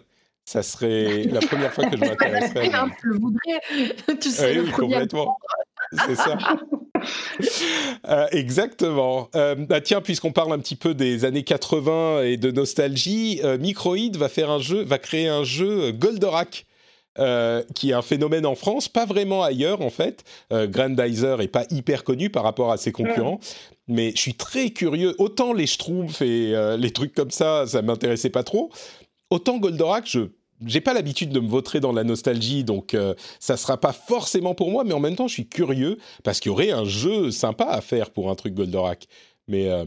[0.50, 2.70] Ça serait la première fois que je m'intéresserais.
[2.72, 2.86] À...
[3.02, 4.16] le voudrais.
[4.20, 5.36] Tu sais, oui, complètement.
[6.06, 6.36] C'est ça.
[8.10, 9.30] Euh, exactement.
[9.34, 13.56] Euh, bah tiens, puisqu'on parle un petit peu des années 80 et de nostalgie, euh,
[13.56, 16.66] Microïd va faire un jeu, va créer un jeu Goldorak.
[17.74, 20.24] qui est un phénomène en France, pas vraiment ailleurs en fait.
[20.50, 23.40] Grandizer est pas hyper connu par rapport à ses concurrents,
[23.88, 25.14] mais je suis très curieux.
[25.16, 28.70] Autant les Schtroumpfs et les trucs comme ça, ça m'intéressait pas trop.
[29.30, 30.28] Autant Goldorak, je
[30.66, 34.54] j'ai pas l'habitude de me vautrer dans la nostalgie, donc euh, ça sera pas forcément
[34.54, 37.30] pour moi, mais en même temps, je suis curieux parce qu'il y aurait un jeu
[37.30, 39.06] sympa à faire pour un truc Goldorak.
[39.48, 39.84] Mais euh,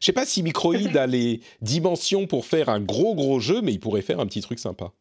[0.00, 3.72] je sais pas si Microïd a les dimensions pour faire un gros gros jeu, mais
[3.72, 4.92] il pourrait faire un petit truc sympa.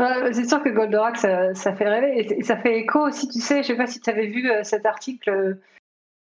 [0.00, 3.28] Euh, c'est sûr que Goldorak, ça, fait rêver et, ça fait écho aussi.
[3.28, 5.58] Tu sais, je sais pas si tu avais vu cet article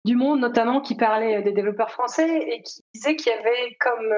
[0.06, 4.14] du Monde notamment qui parlait des développeurs français et qui disait qu'il y avait comme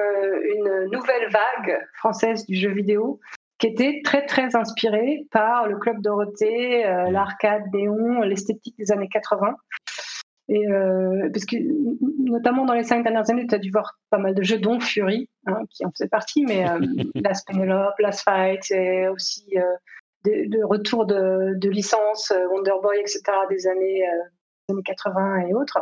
[0.56, 3.20] une nouvelle vague française du jeu vidéo
[3.58, 9.08] qui était très très inspiré par le club Dorothée, euh, l'arcade Néon, l'esthétique des années
[9.08, 9.54] 80.
[10.48, 11.56] Et euh, parce que
[12.18, 14.78] notamment dans les cinq dernières années, tu as dû voir pas mal de jeux, dont
[14.78, 16.78] Fury, hein, qui en faisait partie, mais euh,
[17.14, 19.56] Last Penelope, Last Fight, et aussi
[20.24, 24.02] de, retour de, de licences, Wonder Boy, etc., des années,
[24.68, 25.78] des années 80 et autres.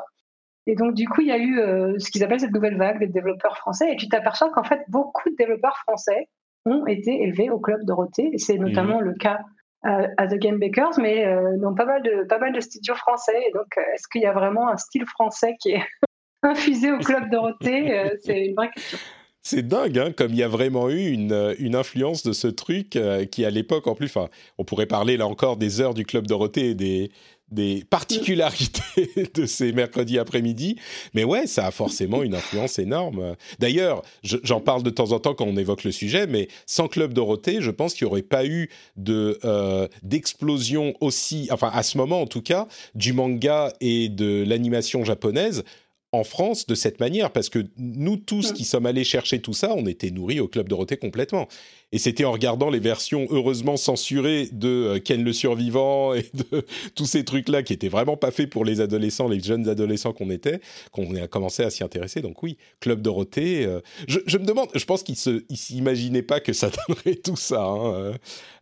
[0.66, 1.56] Et donc, du coup, il y a eu
[1.98, 3.92] ce qu'ils appellent cette nouvelle vague des développeurs français.
[3.92, 6.28] Et tu t'aperçois qu'en fait, beaucoup de développeurs français
[6.66, 8.32] ont été élevés au club Dorothée.
[8.36, 9.40] C'est notamment le cas
[9.84, 12.94] euh, à The Game Bakers, mais euh, dans pas mal, de, pas mal de studios
[12.94, 13.36] français.
[13.48, 15.82] Et donc, euh, est-ce qu'il y a vraiment un style français qui est
[16.42, 18.98] infusé au club Dorothée C'est une vraie question.
[19.44, 22.96] C'est dingue, hein, comme il y a vraiment eu une, une influence de ce truc
[23.32, 24.16] qui, à l'époque, en plus,
[24.56, 27.10] on pourrait parler là encore des heures du Club Dorothée et des,
[27.52, 30.76] des particularités de ces mercredis après-midi.
[31.14, 33.36] Mais ouais, ça a forcément une influence énorme.
[33.58, 37.12] D'ailleurs, j'en parle de temps en temps quand on évoque le sujet, mais sans Club
[37.12, 41.98] Dorothée, je pense qu'il n'y aurait pas eu de euh, d'explosion aussi, enfin à ce
[41.98, 45.64] moment en tout cas, du manga et de l'animation japonaise
[46.12, 49.72] en France de cette manière, parce que nous tous qui sommes allés chercher tout ça,
[49.74, 51.48] on était nourris au Club Dorothée complètement.
[51.92, 56.64] Et c'était en regardant les versions heureusement censurées de euh, Ken le Survivant et de
[56.94, 60.30] tous ces trucs-là qui étaient vraiment pas faits pour les adolescents, les jeunes adolescents qu'on
[60.30, 60.60] était,
[60.90, 62.22] qu'on a commencé à s'y intéresser.
[62.22, 63.66] Donc oui, Club Dorothée.
[63.66, 67.62] Euh, je, me demande, je pense qu'ils ne s'imaginaient pas que ça donnerait tout ça
[67.62, 68.12] hein, euh,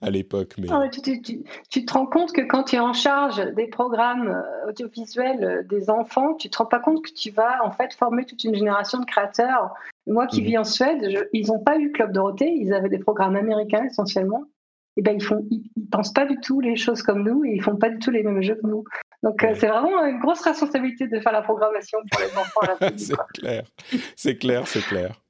[0.03, 0.55] à l'époque.
[0.59, 0.67] Mais...
[0.71, 1.23] Ah tu,
[1.71, 6.35] tu, te rends compte que quand tu es en charge des programmes audiovisuels des enfants,
[6.35, 9.05] tu te rends pas compte que tu vas en fait former toute une génération de
[9.05, 9.73] créateurs
[10.07, 10.47] moi qui mhm.
[10.47, 14.45] vis en Suède, ils n'ont pas eu Club Dorothée, ils avaient des programmes américains essentiellement.
[14.97, 17.63] Et ben ils font, ils, pensent pas du tout les choses comme nous et ils
[17.63, 18.85] font pas du tout les mêmes jeux que nous.
[19.23, 22.87] Donc euh, c'est vraiment une grosse responsabilité de faire la programmation pour les enfants.
[22.97, 23.63] c'est clair,
[24.17, 25.21] c'est clair, c'est clair.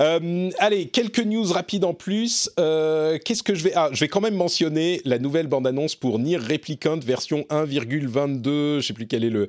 [0.00, 2.50] Euh, allez, quelques news rapides en plus.
[2.58, 6.18] Euh, qu'est-ce que je vais Ah, je vais quand même mentionner la nouvelle bande-annonce pour
[6.18, 8.80] Nier Replicant version 1,22.
[8.80, 9.46] Je sais plus quel est le.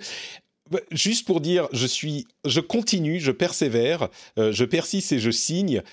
[0.70, 4.10] Bah, juste pour dire, je suis, je continue, je persévère,
[4.40, 5.84] euh, je persiste et je signe.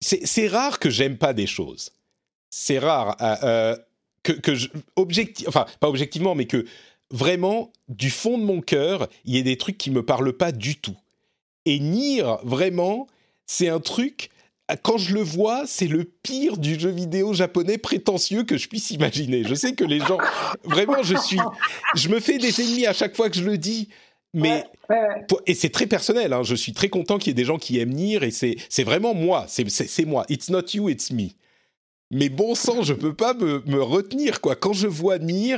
[0.00, 1.90] C'est rare que j'aime pas des choses.
[2.50, 3.76] C'est rare euh, euh,
[4.22, 4.68] que, je,
[5.48, 6.66] enfin pas objectivement, mais que
[7.10, 10.52] vraiment du fond de mon cœur, il y ait des trucs qui me parlent pas
[10.52, 10.96] du tout.
[11.64, 13.08] Et Nier, vraiment,
[13.46, 14.30] c'est un truc
[14.82, 18.90] quand je le vois, c'est le pire du jeu vidéo japonais prétentieux que je puisse
[18.90, 19.44] imaginer.
[19.44, 20.18] Je sais que les gens,
[20.64, 21.38] vraiment, je suis,
[21.94, 23.88] je me fais des ennemis à chaque fois que je le dis.
[24.34, 24.64] Mais
[25.46, 26.32] et c'est très personnel.
[26.32, 26.42] Hein.
[26.42, 28.84] je suis très content qu'il y ait des gens qui aiment Nier et c'est c'est
[28.84, 29.46] vraiment moi.
[29.48, 30.26] C'est moi.
[30.28, 31.28] It's not you, it's me.
[32.10, 34.54] Mais bon sang, je peux pas me, me retenir quoi.
[34.54, 35.56] Quand je vois Nier,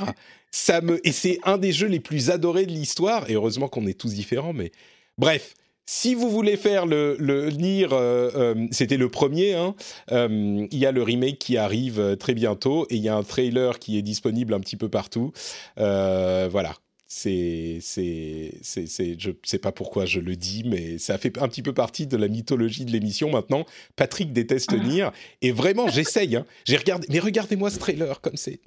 [0.51, 3.29] ça me et c'est un des jeux les plus adorés de l'histoire.
[3.29, 4.53] Et heureusement qu'on est tous différents.
[4.53, 4.71] Mais
[5.17, 5.55] bref,
[5.91, 9.55] si vous voulez faire le, le euh, euh, c'était le premier.
[9.55, 9.75] Hein,
[10.13, 13.23] euh, il y a le remake qui arrive très bientôt et il y a un
[13.23, 15.33] trailer qui est disponible un petit peu partout.
[15.77, 16.75] voilà.
[17.11, 21.63] C'est, c'est, c'est, je sais pas pourquoi je le dis, mais ça fait un petit
[21.63, 23.65] peu partie de la mythologie de l'émission maintenant.
[23.97, 25.09] Patrick déteste Nier
[25.41, 26.37] et vraiment, j'essaye.
[26.37, 26.45] Hein.
[26.67, 28.61] J'ai regardé, mais regardez-moi ce trailer comme c'est.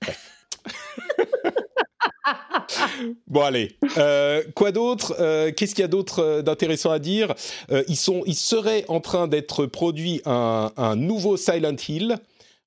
[0.00, 0.30] Bref.
[3.26, 5.14] bon allez, euh, quoi d'autre?
[5.18, 7.34] Euh, Qu'est-ce qu'il y a d'autre euh, d'intéressant à dire?
[7.88, 12.16] Ils sont, ils seraient en train d'être produit un, un, nouveau Silent Hill.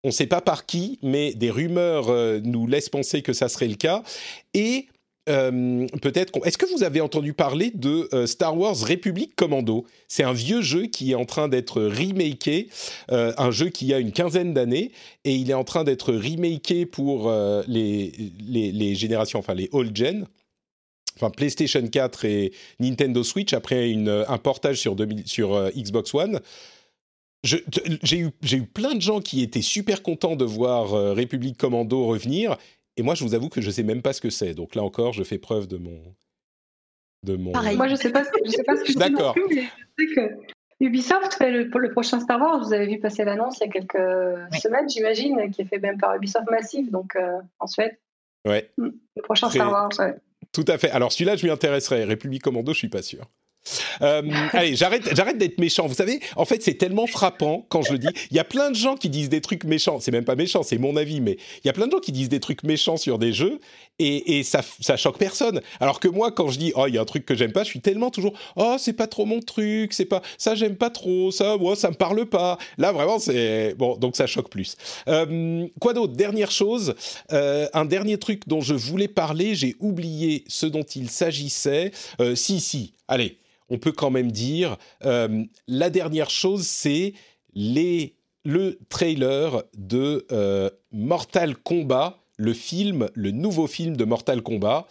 [0.04, 2.14] On ne sait pas par qui, mais des rumeurs
[2.44, 4.04] nous laissent penser que ça serait le cas.
[4.54, 4.88] Et
[5.28, 6.46] euh, peut-être.
[6.46, 9.86] Est-ce que vous avez entendu parler de euh, Star Wars République Commando?
[10.08, 12.70] C'est un vieux jeu qui est en train d'être remaké,
[13.12, 14.92] euh, un jeu qui a une quinzaine d'années,
[15.24, 17.32] et il est en train d'être remaké pour
[17.68, 18.12] les,
[18.48, 20.28] les, générations, enfin les old gen.
[21.16, 26.42] Enfin, PlayStation 4 et Nintendo Switch après un portage sur, 2000, sur Xbox One.
[27.44, 27.64] J'ai
[28.18, 32.58] eu, eu, plein de gens qui étaient super contents de voir République Commando revenir
[32.98, 34.54] et moi, je vous avoue que je sais même pas ce que c'est.
[34.54, 36.02] Donc là encore, je fais preuve de mon.
[37.24, 37.52] De mon...
[37.52, 37.76] Pareil.
[37.76, 39.00] Moi, je sais pas, je sais pas ce que c'est.
[39.00, 39.36] D'accord.
[39.36, 39.62] Je
[40.00, 40.36] sais que
[40.80, 42.60] Ubisoft fait le, pour le prochain Star Wars.
[42.60, 45.98] Vous avez vu passer l'annonce il y a quelques semaines, j'imagine, qui est fait même
[45.98, 47.98] par Ubisoft Massive, donc euh, en Suède.
[48.46, 48.70] Ouais.
[48.78, 48.90] Hmm.
[49.16, 50.16] Le prochain Star Wars, ouais.
[50.52, 50.92] Tout à fait.
[50.92, 52.04] Alors celui-là, je m'y intéresserai.
[52.06, 53.26] République Commando, je suis pas sûr.
[54.02, 54.22] Euh,
[54.54, 55.88] allez, j'arrête, d'être méchant.
[55.88, 58.08] Vous savez, en fait, c'est tellement frappant quand je le dis.
[58.32, 60.00] Il y a plein de gens qui disent des trucs méchants.
[60.00, 62.12] C'est même pas méchant, c'est mon avis, mais il y a plein de gens qui
[62.12, 63.60] disent des trucs méchants sur des jeux
[64.00, 65.62] et, ça, ça choque personne.
[65.80, 67.64] Alors que moi, quand je dis oh, il y a un truc que j'aime pas,
[67.64, 70.90] je suis tellement toujours oh, c'est pas trop mon truc, c'est pas ça, j'aime pas
[70.90, 72.58] trop ça, moi, ça me parle pas.
[72.78, 74.76] Là, vraiment, c'est bon, donc ça choque plus.
[75.08, 76.14] Euh, quoi d'autre?
[76.14, 76.96] Dernière chose,
[77.32, 81.92] euh, un dernier truc dont je voulais parler, j'ai oublié ce dont il s'agissait.
[82.36, 83.38] Si, si, allez
[83.70, 87.14] on peut quand même dire, euh, la dernière chose, c'est
[87.54, 94.88] les, le trailer de euh, Mortal Kombat, le film, le nouveau film de Mortal Kombat.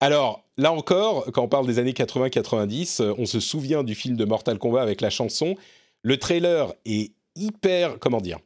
[0.00, 4.16] Alors, là encore, quand on parle des années 80-90, euh, on se souvient du film
[4.16, 5.56] de Mortal Kombat avec la chanson.
[6.02, 8.38] Le trailer est hyper, comment dire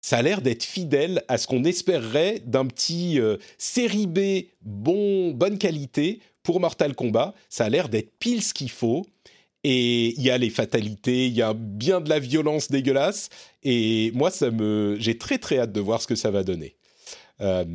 [0.00, 3.18] ça a l'air d'être fidèle à ce qu'on espérerait d'un petit
[3.58, 8.70] série B bon, bonne qualité pour Mortal Kombat, ça a l'air d'être pile ce qu'il
[8.70, 9.04] faut.
[9.64, 13.28] Et il y a les fatalités, il y a bien de la violence dégueulasse.
[13.62, 16.76] Et moi, ça me, j'ai très très hâte de voir ce que ça va donner.
[17.42, 17.66] Euh,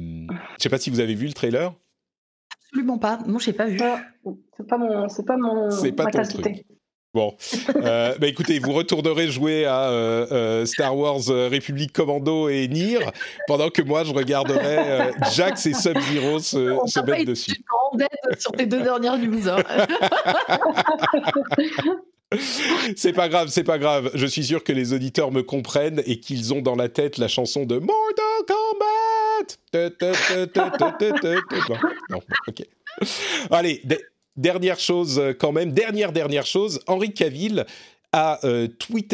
[0.58, 1.72] je sais pas si vous avez vu le trailer.
[2.64, 3.20] Absolument pas.
[3.28, 3.78] Moi, je n'ai pas vu.
[4.58, 5.70] C'est pas mon, c'est pas mon.
[5.70, 6.66] C'est pas ton truc.
[7.14, 7.36] Bon,
[7.76, 12.98] euh, bah écoutez, vous retournerez jouer à euh, euh, Star Wars République Commando et Nier,
[13.46, 17.64] pendant que moi je regarderai Jax et Sub-Zero se, se mettre dessus.
[18.40, 19.48] sur tes deux dernières news.
[19.48, 19.58] Hein.
[22.96, 24.10] c'est pas grave, c'est pas grave.
[24.16, 27.28] Je suis sûr que les auditeurs me comprennent et qu'ils ont dans la tête la
[27.28, 29.54] chanson de Mortal Kombat.
[32.10, 32.64] non, ok.
[33.52, 33.82] Allez,
[34.36, 37.66] dernière chose euh, quand même, dernière dernière chose, Henri Caville
[38.12, 38.68] a, euh,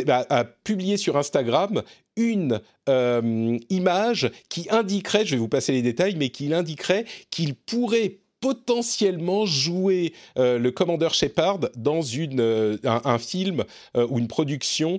[0.06, 1.84] bah, a, publié sur Instagram
[2.18, 2.60] une
[2.90, 8.18] euh, image qui indiquerait, je vais vous passer les détails, mais qui indiquerait qu'il pourrait
[8.42, 13.66] potentiellement jouer le commandeur Shepard dans une, un, film
[13.98, 14.96] ou une production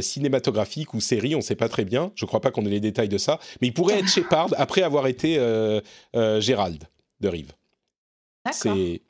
[0.00, 2.70] cinématographique ou série, on ne sait pas très bien, je ne crois pas qu'on ait
[2.70, 5.34] les détails de ça, mais il pourrait être Shepard après avoir été
[6.14, 6.84] Gérald
[7.20, 7.52] de Rive.
[8.50, 9.02] C'est.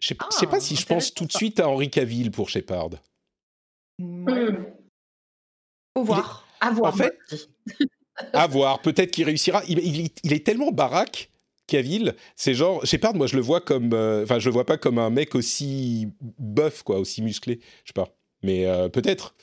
[0.00, 2.48] Je sais, sais pas ah, si je pense tout de suite à Henri Cavill pour
[2.48, 2.90] Shepard.
[3.98, 4.26] Hmm.
[5.96, 6.46] Faut voir.
[6.60, 6.94] À voir.
[6.94, 7.18] En fait,
[8.32, 8.80] à voir.
[8.82, 9.62] Peut-être qu'il réussira.
[9.68, 11.30] Il, il, est tellement baraque,
[11.66, 12.14] Cavill.
[12.36, 13.14] C'est genre Shepard.
[13.14, 13.92] Moi, je le vois comme.
[13.92, 16.08] Euh, enfin, je le vois pas comme un mec aussi
[16.38, 17.60] buff, quoi, aussi musclé.
[17.84, 18.08] Je sais pas.
[18.42, 19.34] Mais euh, peut-être.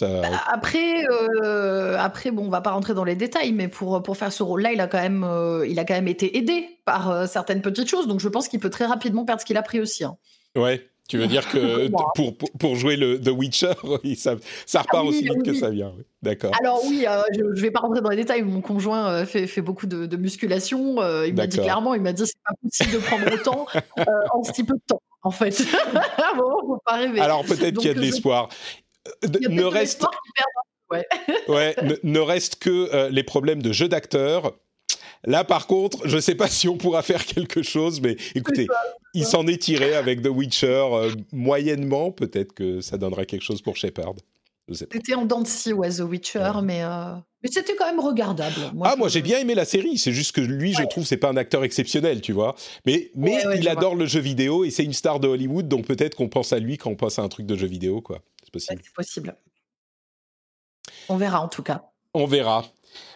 [0.00, 4.16] Bah, après, euh, après, bon, on va pas rentrer dans les détails, mais pour, pour
[4.16, 7.10] faire ce rôle-là, il a quand même, euh, il a quand même été aidé par
[7.10, 9.62] euh, certaines petites choses, donc je pense qu'il peut très rapidement perdre ce qu'il a
[9.62, 10.04] pris aussi.
[10.04, 10.16] Hein.
[10.56, 13.72] Ouais, tu veux dire que pour, pour, jouer le The Witcher,
[14.16, 15.92] ça, ça repart ah aussi vite que ça vient.
[16.22, 16.52] D'accord.
[16.60, 17.04] Alors oui,
[17.34, 18.42] je, ne vais pas rentrer dans les détails.
[18.42, 20.96] Mon conjoint fait, fait beaucoup de, musculation.
[21.24, 23.66] il m'a dit clairement, il m'a dit c'est pas possible de prendre autant
[24.32, 25.02] en si peu de temps.
[25.22, 25.62] En fait,
[26.36, 27.20] bon, faut pas rêver.
[27.20, 28.48] Alors peut-être qu'il y a de l'espoir
[29.48, 30.04] ne reste
[30.90, 31.06] ouais.
[32.02, 34.52] ne, reste que euh, les problèmes de jeu d'acteur.
[35.24, 38.66] Là, par contre, je ne sais pas si on pourra faire quelque chose, mais écoutez,
[39.14, 42.10] il s'en est tiré avec The Witcher euh, moyennement.
[42.10, 44.14] Peut-être que ça donnera quelque chose pour Shepard.
[44.72, 48.54] C'était en dents de scie, ouais, The Witcher, mais, euh, mais c'était quand même regardable.
[48.72, 49.98] Moi, ah, moi j'ai bien aimé la série.
[49.98, 52.54] C'est juste que lui, je trouve, c'est pas un acteur exceptionnel, tu vois.
[52.86, 56.14] Mais, mais il adore le jeu vidéo et c'est une star de Hollywood, donc peut-être
[56.14, 58.22] qu'on pense à lui quand on pense à un truc de jeu vidéo, quoi.
[58.58, 58.82] C'est possible.
[58.84, 59.36] c'est possible.
[61.08, 61.84] On verra en tout cas.
[62.14, 62.64] On verra.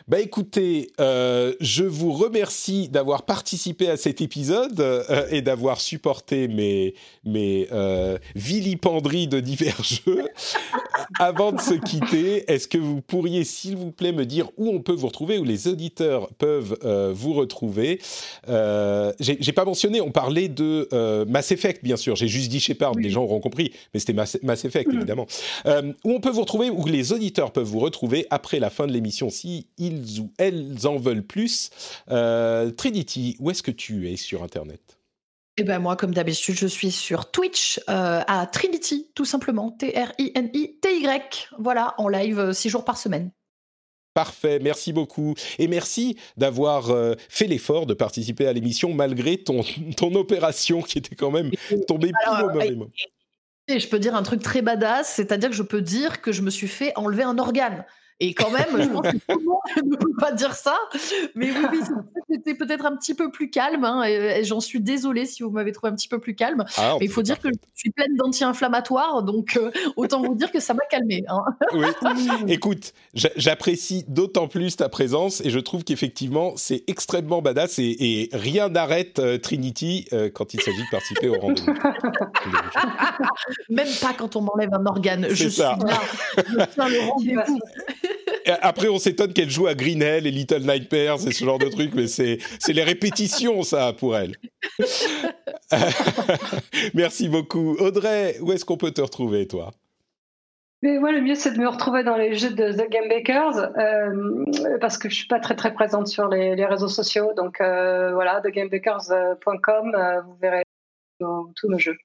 [0.06, 6.46] Bah écoutez, euh, je vous remercie d'avoir participé à cet épisode euh, et d'avoir supporté
[6.46, 6.94] mes,
[7.24, 10.28] mes euh, vilipenderies de divers jeux.
[11.18, 14.80] Avant de se quitter, est-ce que vous pourriez, s'il vous plaît, me dire où on
[14.80, 16.78] peut vous retrouver, où les auditeurs peuvent
[17.14, 18.00] vous retrouver?
[18.46, 20.88] J'ai pas mentionné, on parlait de
[21.26, 22.16] Mass Effect, bien sûr.
[22.16, 24.96] J'ai juste dit Shepard, les gens auront compris, mais c'était Mass, Mass, Effect, mm.
[24.96, 25.26] évidemment.
[26.04, 28.92] où on peut vous retrouver, où les auditeurs peuvent vous retrouver après la fin de
[28.92, 31.70] l'émission, si ils ou elles en veulent plus.
[32.10, 34.98] Euh, Trinity, où est-ce que tu es sur Internet?
[35.56, 41.48] Eh ben moi, comme d'habitude, je suis sur Twitch euh, à Trinity, tout simplement, T-R-I-N-I-T-Y,
[41.58, 43.30] voilà, en live euh, six jours par semaine.
[44.14, 45.34] Parfait, merci beaucoup.
[45.58, 46.92] Et merci d'avoir
[47.28, 49.62] fait l'effort de participer à l'émission malgré ton,
[49.96, 51.50] ton opération qui était quand même
[51.88, 52.90] tombée pile au mauvais moment.
[53.66, 56.42] Et je peux dire un truc très badass, c'est-à-dire que je peux dire que je
[56.42, 57.84] me suis fait enlever un organe.
[58.20, 60.76] Et quand même, je pense que tout le monde ne peut pas dire ça.
[61.34, 61.80] Mais oui, oui
[62.30, 63.84] c'était peut-être un petit peu plus calme.
[63.84, 66.64] Hein, et, j'en suis désolée si vous m'avez trouvé un petit peu plus calme.
[66.76, 69.22] Ah, mais il faut dire que je suis pleine d'anti-inflammatoires.
[69.22, 71.24] Donc, euh, autant vous dire que ça m'a calmé.
[71.28, 71.42] Hein.
[71.72, 71.86] Oui.
[72.48, 75.40] Écoute, j'apprécie d'autant plus ta présence.
[75.40, 77.78] Et je trouve qu'effectivement, c'est extrêmement badass.
[77.78, 81.72] Et, rien n'arrête euh, Trinity euh, quand il s'agit de participer au rendez-vous.
[83.68, 85.26] Même pas quand on m'enlève un organe.
[85.30, 85.78] Je suis là.
[86.36, 87.60] Je tiens le rendez-vous.
[88.46, 91.68] Après, on s'étonne qu'elle joue à Green Hell et Little Nightmares et ce genre de
[91.68, 92.38] trucs, mais c'est
[92.68, 94.36] les répétitions, ça, pour elle.
[96.94, 97.76] Merci beaucoup.
[97.78, 99.72] Audrey, où est-ce qu'on peut te retrouver, toi?
[100.84, 103.56] Mais moi, le mieux, c'est de me retrouver dans les jeux de The Game Bakers
[103.78, 104.44] euh,
[104.82, 107.32] parce que je suis pas très très présente sur les, réseaux sociaux.
[107.34, 110.62] Donc euh, voilà, thegamebakers.com, euh, vous verrez
[111.18, 111.96] tous nos jeux.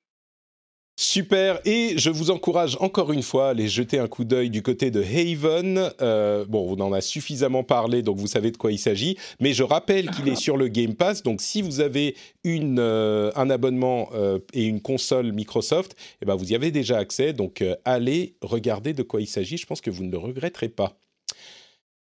[1.02, 4.62] Super, et je vous encourage encore une fois à aller jeter un coup d'œil du
[4.62, 5.92] côté de Haven.
[6.02, 9.54] Euh, bon, on en a suffisamment parlé, donc vous savez de quoi il s'agit, mais
[9.54, 14.10] je rappelle qu'il est sur le Game Pass, donc si vous avez euh, un abonnement
[14.14, 18.92] euh, et une console Microsoft, eh ben vous y avez déjà accès, donc allez regarder
[18.92, 20.98] de quoi il s'agit, je pense que vous ne le regretterez pas.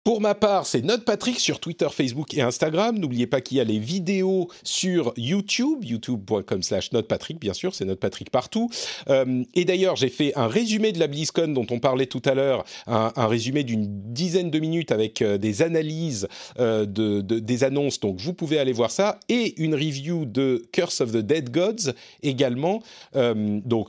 [0.07, 2.97] Pour ma part, c'est Note Patrick sur Twitter, Facebook et Instagram.
[2.97, 7.85] N'oubliez pas qu'il y a les vidéos sur YouTube, youtube.com slash Patrick, bien sûr, c'est
[7.85, 8.71] Note Patrick partout.
[9.09, 12.35] Euh, et d'ailleurs, j'ai fait un résumé de la BlizzCon dont on parlait tout à
[12.35, 16.29] l'heure, un, résumé d'une dizaine de minutes avec euh, des analyses
[16.61, 21.01] euh, de, des annonces, donc vous pouvez aller voir ça, et une review de Curse
[21.01, 22.81] of the Dead Gods également.
[23.13, 23.89] donc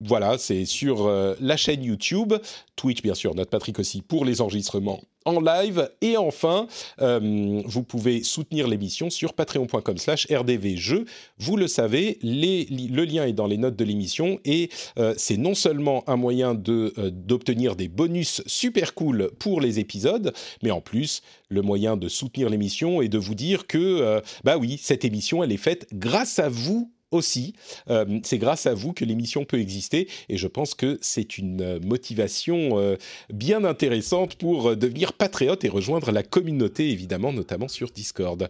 [0.00, 1.10] voilà, c'est sur
[1.40, 2.34] la chaîne YouTube,
[2.76, 5.90] Twitch bien sûr, Note Patrick aussi pour les enregistrements en live.
[6.00, 6.66] Et enfin,
[7.00, 11.04] euh, vous pouvez soutenir l'émission sur patreon.com slash rdvjeux.
[11.38, 15.54] Vous le savez, le lien est dans les notes de l'émission et euh, c'est non
[15.54, 20.32] seulement un moyen de, euh, d'obtenir des bonus super cool pour les épisodes,
[20.62, 24.78] mais en plus le moyen de soutenir l'émission et de vous dire que, bah oui,
[24.82, 27.54] cette émission, elle est faite grâce à vous aussi.
[27.90, 31.60] Euh, c'est grâce à vous que l'émission peut exister et je pense que c'est une
[31.62, 32.96] euh, motivation euh,
[33.32, 38.48] bien intéressante pour devenir patriote et rejoindre la communauté évidemment, notamment sur Discord.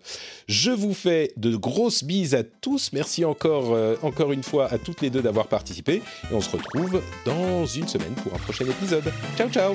[0.48, 2.92] Je vous fais de grosses bises à tous.
[2.92, 7.02] Merci encore, encore une fois à toutes les deux d'avoir participé et on se retrouve
[7.24, 9.12] dans une semaine pour un prochain épisode.
[9.36, 9.74] Ciao ciao